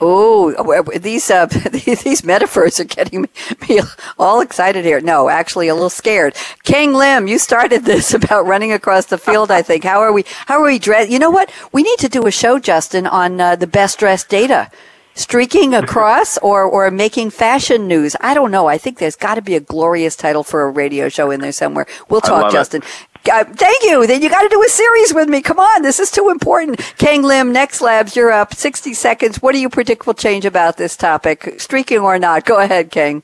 Oh, 0.06 0.84
these 0.98 1.30
uh, 1.30 1.46
these 1.72 2.24
metaphors 2.24 2.80
are 2.80 2.86
getting 2.86 3.22
me 3.70 3.80
all 4.18 4.42
excited 4.42 4.84
here. 4.84 5.00
No, 5.00 5.30
actually, 5.30 5.68
a 5.68 5.74
little 5.74 5.90
scared. 5.90 6.36
Keng 6.64 6.94
Lim, 6.94 7.28
you 7.28 7.38
started 7.38 7.86
this 7.86 8.14
about 8.14 8.46
running 8.46 8.72
across 8.72 9.06
the 9.06 9.18
field. 9.18 9.52
I 9.52 9.62
think. 9.62 9.84
How 9.84 10.00
are 10.00 10.12
we? 10.12 10.26
How 10.48 10.60
are 10.62 10.66
we 10.66 10.80
dressed? 10.80 11.10
You 11.10 11.20
know 11.20 11.32
what? 11.32 11.52
We 11.72 11.84
need 11.84 12.00
to 12.00 12.10
do 12.10 12.26
a 12.26 12.32
show, 12.32 12.60
Justin, 12.60 13.06
on 13.06 13.40
uh, 13.40 13.56
the 13.56 13.68
best 13.68 14.00
dressed 14.00 14.30
data. 14.30 14.72
Streaking 15.16 15.76
across 15.84 16.40
or, 16.40 16.64
or 16.64 16.90
making 16.90 17.30
fashion 17.30 17.88
news. 17.88 18.16
I 18.20 18.34
don't 18.34 18.50
know. 18.50 18.66
I 18.66 18.80
think 18.80 18.98
there's 18.98 19.16
got 19.16 19.36
to 19.36 19.44
be 19.44 19.56
a 19.56 19.60
glorious 19.60 20.16
title 20.16 20.44
for 20.44 20.64
a 20.64 20.70
radio 20.70 21.08
show 21.08 21.30
in 21.30 21.40
there 21.40 21.52
somewhere. 21.52 21.86
We'll 22.10 22.20
talk, 22.20 22.52
Justin. 22.52 22.82
It. 22.82 23.13
Uh, 23.32 23.46
thank 23.46 23.84
you. 23.84 24.06
Then 24.06 24.22
you 24.22 24.30
got 24.30 24.42
to 24.42 24.50
do 24.50 24.62
a 24.62 24.70
series 24.70 25.14
with 25.14 25.30
me. 25.30 25.42
Come 25.42 25.60
on, 25.60 25.82
this 25.82 26.00
is 26.00 26.12
too 26.12 26.30
important. 26.30 26.78
Keng 26.98 27.24
Lim, 27.24 27.54
NextLabs, 27.54 28.16
you're 28.16 28.32
up. 28.32 28.54
60 28.54 28.94
seconds. 28.94 29.42
What 29.42 29.54
do 29.54 29.60
you 29.60 29.70
predict 29.70 30.06
will 30.06 30.14
change 30.14 30.46
about 30.46 30.78
this 30.78 30.98
topic, 30.98 31.56
streaking 31.58 32.00
or 32.00 32.20
not? 32.20 32.46
Go 32.46 32.60
ahead, 32.60 32.92
Keng. 32.92 33.24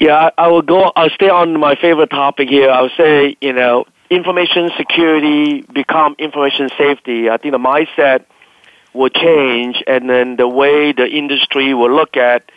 Yeah, 0.00 0.30
I 0.36 0.48
will 0.48 0.62
go. 0.62 0.90
I'll 0.96 1.10
stay 1.10 1.28
on 1.28 1.60
my 1.60 1.76
favorite 1.76 2.10
topic 2.10 2.48
here. 2.48 2.70
I'll 2.70 2.90
say, 2.96 3.36
you 3.40 3.52
know, 3.52 3.84
information 4.08 4.70
security 4.76 5.60
become 5.60 6.16
information 6.18 6.68
safety. 6.76 7.30
I 7.30 7.36
think 7.36 7.52
the 7.52 7.58
mindset 7.58 8.24
will 8.92 9.10
change, 9.10 9.84
and 9.86 10.10
then 10.10 10.36
the 10.36 10.48
way 10.48 10.92
the 10.92 11.06
industry 11.06 11.74
will 11.74 11.94
look 11.94 12.16
at 12.16 12.50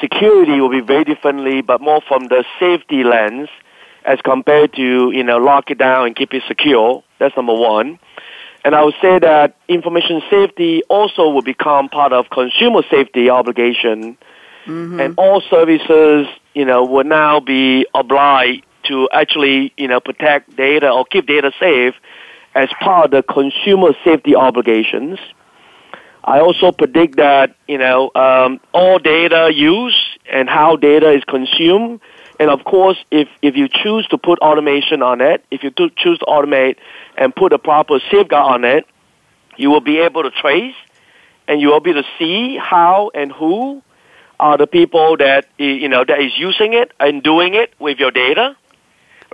security 0.00 0.60
will 0.60 0.70
be 0.70 0.80
very 0.80 1.04
differently, 1.04 1.62
but 1.62 1.80
more 1.80 2.00
from 2.00 2.28
the 2.28 2.44
safety 2.60 3.02
lens 3.02 3.48
as 4.06 4.20
compared 4.22 4.72
to, 4.74 5.10
you 5.10 5.24
know, 5.24 5.38
lock 5.38 5.70
it 5.70 5.78
down 5.78 6.06
and 6.06 6.16
keep 6.16 6.32
it 6.32 6.44
secure. 6.46 7.02
That's 7.18 7.36
number 7.36 7.54
one. 7.54 7.98
And 8.64 8.74
I 8.74 8.82
would 8.84 8.94
say 9.02 9.18
that 9.18 9.56
information 9.68 10.22
safety 10.30 10.82
also 10.88 11.28
will 11.30 11.42
become 11.42 11.88
part 11.88 12.12
of 12.12 12.30
consumer 12.30 12.82
safety 12.90 13.28
obligation. 13.28 14.16
Mm-hmm. 14.64 15.00
And 15.00 15.14
all 15.18 15.40
services, 15.42 16.26
you 16.54 16.64
know, 16.64 16.84
will 16.84 17.04
now 17.04 17.40
be 17.40 17.86
obliged 17.94 18.64
to 18.84 19.08
actually, 19.12 19.72
you 19.76 19.88
know, 19.88 20.00
protect 20.00 20.56
data 20.56 20.90
or 20.90 21.04
keep 21.04 21.26
data 21.26 21.52
safe 21.60 21.94
as 22.54 22.68
part 22.80 23.06
of 23.06 23.10
the 23.10 23.22
consumer 23.22 23.92
safety 24.04 24.34
obligations. 24.34 25.18
I 26.24 26.40
also 26.40 26.72
predict 26.72 27.16
that, 27.16 27.54
you 27.68 27.78
know, 27.78 28.10
um, 28.14 28.60
all 28.72 28.98
data 28.98 29.50
use 29.54 29.96
and 30.28 30.48
how 30.48 30.74
data 30.76 31.12
is 31.12 31.22
consumed 31.24 32.00
and 32.38 32.50
of 32.50 32.64
course, 32.64 32.98
if, 33.10 33.28
if 33.42 33.56
you 33.56 33.68
choose 33.68 34.06
to 34.08 34.18
put 34.18 34.38
automation 34.40 35.02
on 35.02 35.20
it, 35.20 35.44
if 35.50 35.62
you 35.62 35.70
do 35.70 35.90
choose 35.96 36.18
to 36.18 36.24
automate 36.26 36.76
and 37.16 37.34
put 37.34 37.52
a 37.52 37.58
proper 37.58 38.00
safeguard 38.10 38.52
on 38.52 38.64
it, 38.64 38.86
you 39.56 39.70
will 39.70 39.80
be 39.80 39.98
able 39.98 40.22
to 40.22 40.30
trace 40.30 40.74
and 41.48 41.60
you 41.60 41.68
will 41.68 41.80
be 41.80 41.90
able 41.90 42.02
to 42.02 42.08
see 42.18 42.56
how 42.56 43.10
and 43.14 43.32
who 43.32 43.82
are 44.38 44.58
the 44.58 44.66
people 44.66 45.16
that, 45.16 45.46
you 45.56 45.88
know, 45.88 46.04
that 46.04 46.20
is 46.20 46.32
using 46.36 46.74
it 46.74 46.92
and 47.00 47.22
doing 47.22 47.54
it 47.54 47.72
with 47.78 47.98
your 47.98 48.10
data, 48.10 48.54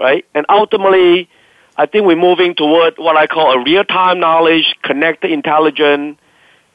right? 0.00 0.24
And 0.32 0.46
ultimately, 0.48 1.28
I 1.76 1.86
think 1.86 2.06
we're 2.06 2.16
moving 2.16 2.54
toward 2.54 2.98
what 2.98 3.16
I 3.16 3.26
call 3.26 3.52
a 3.52 3.64
real-time 3.64 4.20
knowledge, 4.20 4.76
connected 4.82 5.32
intelligence, 5.32 6.18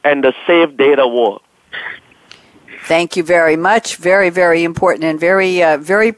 and 0.04 0.24
the 0.24 0.34
safe 0.46 0.76
data 0.76 1.08
world. 1.08 1.42
Thank 2.86 3.18
you 3.18 3.24
very 3.24 3.56
much. 3.56 3.98
Very, 3.98 4.30
very 4.30 4.64
important 4.64 5.04
and 5.04 5.20
very, 5.20 5.62
uh, 5.62 5.78
very 5.78 6.14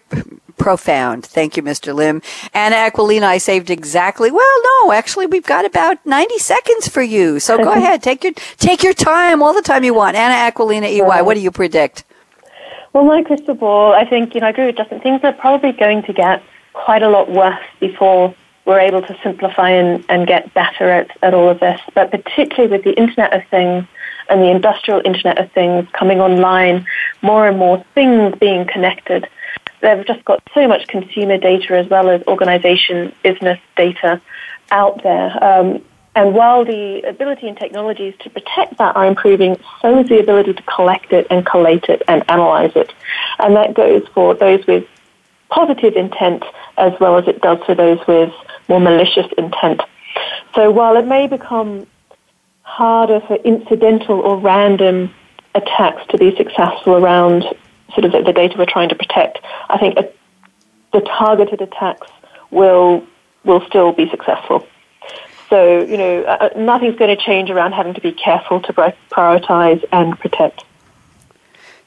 profound. 0.60 1.26
Thank 1.26 1.58
you, 1.58 1.64
Mr. 1.64 1.96
Lim. 1.96 2.22
Anna 2.54 2.76
Aquilina, 2.76 3.24
I 3.24 3.40
saved 3.40 3.72
exactly. 3.72 4.30
Well, 4.30 4.62
no, 4.84 4.92
actually, 4.92 5.26
we've 5.26 5.46
got 5.46 5.66
about 5.66 6.06
ninety 6.06 6.38
seconds 6.38 6.88
for 6.88 7.02
you. 7.02 7.40
So 7.40 7.58
go 7.58 7.72
ahead, 7.82 8.04
take 8.04 8.24
your 8.24 8.34
take 8.58 8.84
your 8.84 8.94
time, 8.94 9.42
all 9.42 9.54
the 9.54 9.64
time 9.64 9.84
you 9.84 9.94
want. 9.94 10.16
Anna 10.16 10.52
Aquilina, 10.52 10.88
EY. 10.88 11.24
What 11.24 11.34
do 11.34 11.40
you 11.40 11.52
predict? 11.52 12.04
Well, 12.94 13.06
my 13.06 13.24
crystal 13.24 13.56
ball, 13.56 13.94
I 13.94 14.06
think 14.06 14.36
you 14.36 14.42
know, 14.42 14.48
I 14.48 14.50
agree 14.52 14.66
with 14.68 14.78
Justin. 14.78 15.00
Things 15.00 15.22
are 15.24 15.34
probably 15.34 15.72
going 15.72 16.04
to 16.04 16.14
get 16.14 16.44
quite 16.74 17.04
a 17.04 17.10
lot 17.10 17.30
worse 17.32 17.64
before 17.80 18.34
we're 18.66 18.80
able 18.80 19.02
to 19.02 19.18
simplify 19.24 19.70
and, 19.70 20.04
and 20.10 20.28
get 20.28 20.54
better 20.54 20.90
at, 20.90 21.10
at 21.24 21.34
all 21.34 21.50
of 21.50 21.60
this. 21.60 21.80
But 21.94 22.12
particularly 22.12 22.70
with 22.70 22.84
the 22.84 22.94
Internet 22.94 23.34
of 23.34 23.48
Things 23.50 23.86
and 24.30 24.42
the 24.42 24.50
industrial 24.50 25.02
Internet 25.04 25.40
of 25.40 25.52
Things 25.52 25.88
coming 25.94 26.20
online, 26.22 26.86
more 27.22 27.48
and 27.48 27.58
more 27.58 27.84
things 27.96 28.36
being 28.40 28.66
connected. 28.66 29.28
They've 29.82 30.06
just 30.06 30.24
got 30.26 30.44
so 30.54 30.68
much 30.68 30.88
consumer 30.88 31.38
data 31.38 31.78
as 31.78 31.88
well 31.88 32.10
as 32.10 32.22
organization 32.28 33.14
business 33.24 33.60
data 33.76 34.22
out 34.72 35.02
there. 35.04 35.44
Um, 35.44 35.82
And 36.16 36.34
while 36.34 36.66
the 36.66 37.02
ability 37.08 37.48
and 37.48 37.58
technologies 37.58 38.14
to 38.24 38.30
protect 38.30 38.78
that 38.80 38.96
are 38.96 39.06
improving, 39.06 39.58
so 39.82 40.00
is 40.00 40.10
the 40.10 40.20
ability 40.20 40.54
to 40.54 40.64
collect 40.64 41.14
it 41.14 41.28
and 41.30 41.46
collate 41.46 41.86
it 41.88 42.02
and 42.08 42.24
analyze 42.28 42.74
it. 42.76 42.92
And 43.38 43.56
that 43.56 43.74
goes 43.74 44.04
for 44.16 44.34
those 44.34 44.66
with 44.68 44.86
positive 45.50 45.96
intent 45.96 46.44
as 46.78 46.94
well 47.00 47.18
as 47.20 47.28
it 47.28 47.42
does 47.42 47.60
for 47.66 47.76
those 47.76 48.00
with 48.08 48.34
more 48.68 48.82
malicious 48.82 49.28
intent. 49.38 49.82
So 50.56 50.72
while 50.72 50.98
it 50.98 51.06
may 51.06 51.28
become 51.28 51.86
harder 52.70 53.20
for 53.22 53.36
incidental 53.38 54.20
or 54.20 54.38
random 54.38 55.14
attacks 55.56 56.06
to 56.10 56.18
be 56.18 56.36
successful 56.36 56.94
around 56.94 57.44
sort 57.94 58.06
of 58.06 58.12
the, 58.12 58.22
the 58.22 58.34
data 58.34 58.56
we're 58.58 58.66
trying 58.66 58.90
to 58.90 58.96
protect, 58.96 59.40
I 59.68 59.78
think 59.80 59.98
a, 59.98 60.10
the 60.94 61.02
targeted 61.02 61.62
attacks 61.62 62.08
will 62.52 63.06
will 63.44 63.66
still 63.66 63.92
be 63.92 64.10
successful. 64.10 64.68
So, 65.50 65.82
you 65.82 65.98
know, 65.98 66.24
uh, 66.24 66.50
uh 66.54 66.60
nothing's 66.60 66.96
going 66.96 67.16
to 67.16 67.22
change 67.22 67.50
around 67.50 67.72
having 67.72 67.96
to 67.96 68.02
be 68.02 68.12
careful 68.12 68.62
to 68.62 68.74
prioritize 69.12 69.84
and 69.92 70.18
protect. 70.20 70.64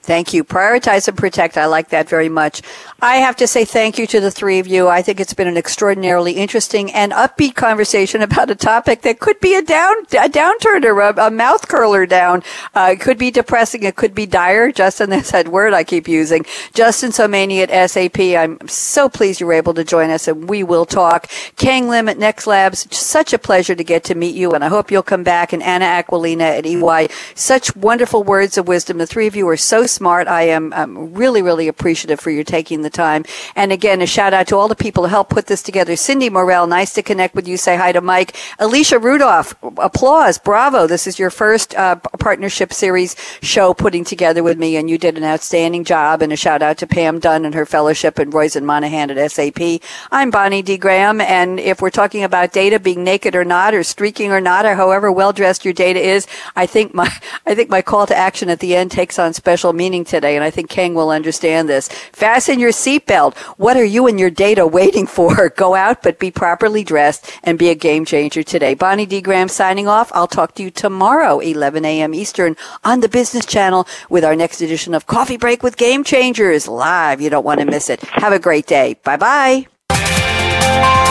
Thank 0.03 0.35
you. 0.35 0.43
Prioritize 0.43 1.07
and 1.07 1.17
protect. 1.17 1.57
I 1.57 1.67
like 1.67 1.91
that 1.91 2.09
very 2.09 2.29
much. 2.29 2.61
I 3.01 3.17
have 3.17 3.37
to 3.37 3.47
say 3.47 3.65
thank 3.65 3.99
you 3.99 4.07
to 4.09 4.19
the 4.19 4.33
three 4.33 4.59
of 4.59 4.67
you. 4.67 4.89
I 4.89 5.01
think 5.01 5.21
it's 5.21 5.33
been 5.33 5.47
an 5.47 5.57
extraordinarily 5.57 6.33
interesting 6.33 6.93
and 6.93 7.13
upbeat 7.13 7.55
conversation 7.55 8.21
about 8.23 8.51
a 8.51 8.57
topic 8.57 9.03
that 9.03 9.21
could 9.21 9.39
be 9.39 9.55
a 9.55 9.63
down 9.63 9.95
a 10.13 10.29
downturner, 10.29 11.17
a, 11.17 11.27
a 11.27 11.31
mouth 11.31 11.69
curler 11.69 12.05
down. 12.05 12.43
Uh, 12.75 12.91
it 12.93 13.01
could 13.01 13.17
be 13.17 13.31
depressing. 13.31 13.85
It 13.85 13.95
could 13.95 14.13
be 14.13 14.27
dire. 14.27 14.73
Justin, 14.73 15.11
that's 15.11 15.31
that 15.31 15.49
word 15.49 15.73
I 15.73 15.85
keep 15.85 16.09
using. 16.09 16.45
Justin 16.75 17.11
Somaini 17.11 17.65
at 17.67 17.91
SAP. 17.91 18.19
I'm 18.19 18.67
so 18.67 19.09
pleased 19.09 19.41
you 19.41 19.47
were 19.47 19.53
able 19.53 19.75
to 19.75 19.85
join 19.85 20.11
us, 20.11 20.27
and 20.27 20.49
we 20.49 20.65
will 20.65 20.85
talk. 20.85 21.31
Keng 21.57 21.89
Lim 21.89 22.09
at 22.09 22.19
NextLabs. 22.19 22.93
Such 22.93 23.33
a 23.33 23.39
pleasure 23.39 23.77
to 23.77 23.85
get 23.85 24.03
to 24.05 24.17
meet 24.17 24.35
you, 24.35 24.51
and 24.51 24.65
I 24.65 24.69
hope 24.69 24.91
you'll 24.91 25.05
come 25.05 25.23
back. 25.23 25.53
And 25.53 25.63
Anna 25.63 25.85
Aquilina 25.85 26.59
at 26.59 26.67
EY. 26.67 27.09
Such 27.37 27.77
wonderful 27.77 28.25
words 28.25 28.59
of 28.59 28.67
wisdom. 28.67 28.99
The 28.99 29.07
three 29.07 29.29
of 29.29 29.37
you 29.37 29.49
are 29.49 29.57
so 29.57 29.87
smart. 29.93 30.29
I 30.29 30.43
am 30.43 30.73
I'm 30.73 31.15
really, 31.15 31.43
really 31.43 31.69
appreciative 31.69 32.21
for 32.21 32.31
your 32.31 32.45
taking 32.45 32.83
the 32.83 32.91
time. 32.91 33.25
And 33.55 33.73
again, 33.73 34.01
a 34.01 34.07
shout 34.07 34.35
out 34.35 34.47
to 34.49 34.57
all 34.57 34.69
the 34.69 34.77
people 34.77 35.05
who 35.05 35.11
helped 35.11 35.31
put 35.31 35.47
this 35.47 35.63
together. 35.63 35.97
Cindy 35.97 36.31
Morel, 36.31 36.67
nice 36.67 36.93
to 36.95 37.03
connect 37.03 37.35
with 37.35 37.47
you. 37.47 37.57
Say 37.57 37.77
hi 37.77 37.93
to 37.93 38.01
Mike. 38.01 38.37
Alicia 38.59 38.99
Rudolph, 38.99 39.55
applause. 39.79 40.39
Bravo. 40.39 40.87
This 40.87 41.07
is 41.07 41.19
your 41.19 41.31
first 41.31 41.75
uh, 41.75 41.97
partnership 41.97 42.73
series 42.73 43.17
show 43.43 43.75
putting 43.75 44.05
together 44.05 44.43
with 44.43 44.59
me, 44.59 44.77
and 44.77 44.89
you 44.89 44.99
did 44.99 45.17
an 45.17 45.25
outstanding 45.25 45.85
job. 45.85 46.23
And 46.23 46.33
a 46.33 46.37
shout 46.37 46.63
out 46.63 46.79
to 46.79 46.87
Pam 46.87 47.19
Dunn 47.19 47.45
and 47.45 47.55
her 47.55 47.67
fellowship 47.67 48.19
and 48.19 48.33
Royce 48.33 48.57
Monahan 48.57 49.11
at 49.11 49.31
SAP. 49.31 49.81
I'm 50.11 50.31
Bonnie 50.31 50.63
D. 50.63 50.77
Graham, 50.77 51.21
and 51.21 51.59
if 51.61 51.81
we're 51.81 51.91
talking 51.91 52.25
about 52.25 52.53
data 52.53 52.79
being 52.79 53.05
naked 53.05 53.35
or 53.35 53.45
not, 53.45 53.75
or 53.75 53.83
streaking 53.83 54.33
or 54.33 54.41
not, 54.41 54.67
or 54.67 54.75
however 54.75 55.11
well 55.11 55.33
dressed 55.33 55.65
your 55.65 55.75
data 55.75 56.01
is, 56.01 56.27
I 56.57 56.67
think 56.67 56.95
my 56.95 57.11
I 57.47 57.55
think 57.55 57.71
my 57.71 57.83
call 57.83 58.07
to 58.07 58.17
action 58.17 58.49
at 58.49 58.61
the 58.61 58.75
end 58.77 58.91
takes 58.91 59.19
on 59.19 59.33
special 59.33 59.73
meaning 59.83 60.05
today, 60.05 60.37
and 60.37 60.45
I 60.45 60.51
think 60.51 60.71
Keng 60.71 60.95
will 60.95 61.11
understand 61.11 61.69
this. 61.69 61.89
Fasten 61.89 62.61
your 62.61 62.71
seatbelt. 62.71 63.37
What 63.59 63.77
are 63.77 63.91
you 63.97 64.07
and 64.07 64.21
your 64.21 64.31
data 64.31 64.65
waiting 64.65 65.09
for? 65.09 65.49
Go 65.57 65.75
out, 65.75 66.05
but 66.05 66.21
be 66.21 66.31
properly 66.31 66.85
dressed 66.85 67.29
and 67.43 67.59
be 67.59 67.69
a 67.69 67.75
game 67.75 68.05
changer 68.05 68.45
today. 68.45 68.75
Bonnie 68.75 69.07
D. 69.07 69.21
Graham 69.21 69.49
signing 69.49 69.89
off. 69.89 70.13
I'll 70.15 70.29
talk 70.29 70.55
to 70.55 70.63
you 70.63 70.71
tomorrow, 70.71 71.41
11 71.41 71.85
a.m. 71.85 72.15
Eastern 72.15 72.55
on 72.85 73.01
the 73.01 73.09
Business 73.09 73.45
Channel 73.45 73.89
with 74.09 74.25
our 74.25 74.37
next 74.37 74.61
edition 74.61 74.95
of 74.95 75.09
Coffee 75.09 75.37
Break 75.37 75.65
with 75.65 75.77
Game 75.77 76.05
Changers 76.05 76.69
live. 76.69 77.21
You 77.21 77.29
don't 77.29 77.45
want 77.45 77.59
to 77.59 77.67
miss 77.67 77.91
it. 77.91 78.03
Have 78.03 78.33
a 78.33 78.39
great 78.39 78.69
day. 78.69 78.95
Bye 79.03 79.67
bye. 79.89 81.09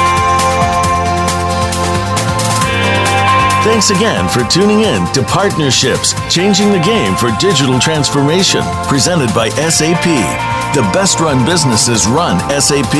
Thanks 3.64 3.92
again 3.92 4.28
for 4.28 4.44
tuning 4.50 4.82
in 4.82 5.06
to 5.14 5.22
Partnerships 5.22 6.16
Changing 6.34 6.72
the 6.72 6.80
Game 6.80 7.16
for 7.16 7.30
Digital 7.38 7.78
Transformation, 7.78 8.64
presented 8.88 9.32
by 9.36 9.50
SAP. 9.50 10.04
The 10.74 10.82
best 10.92 11.20
run 11.20 11.46
businesses 11.46 12.08
run 12.08 12.40
SAP. 12.60 12.92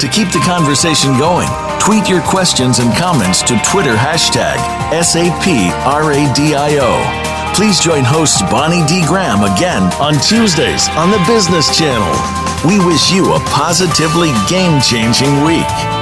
To 0.00 0.08
keep 0.10 0.32
the 0.32 0.42
conversation 0.44 1.16
going, 1.18 1.48
tweet 1.78 2.08
your 2.08 2.20
questions 2.22 2.80
and 2.80 2.92
comments 2.96 3.42
to 3.42 3.56
Twitter 3.64 3.94
hashtag 3.94 4.58
SAPRADIO. 4.90 5.54
Please 7.54 7.78
join 7.78 8.02
host 8.02 8.42
Bonnie 8.50 8.84
D. 8.86 9.04
Graham 9.06 9.44
again 9.44 9.84
on 10.02 10.14
Tuesdays 10.14 10.88
on 10.98 11.12
the 11.12 11.22
Business 11.28 11.70
Channel. 11.78 12.10
We 12.66 12.84
wish 12.84 13.12
you 13.12 13.34
a 13.34 13.40
positively 13.54 14.32
game 14.48 14.80
changing 14.80 15.44
week. 15.44 16.01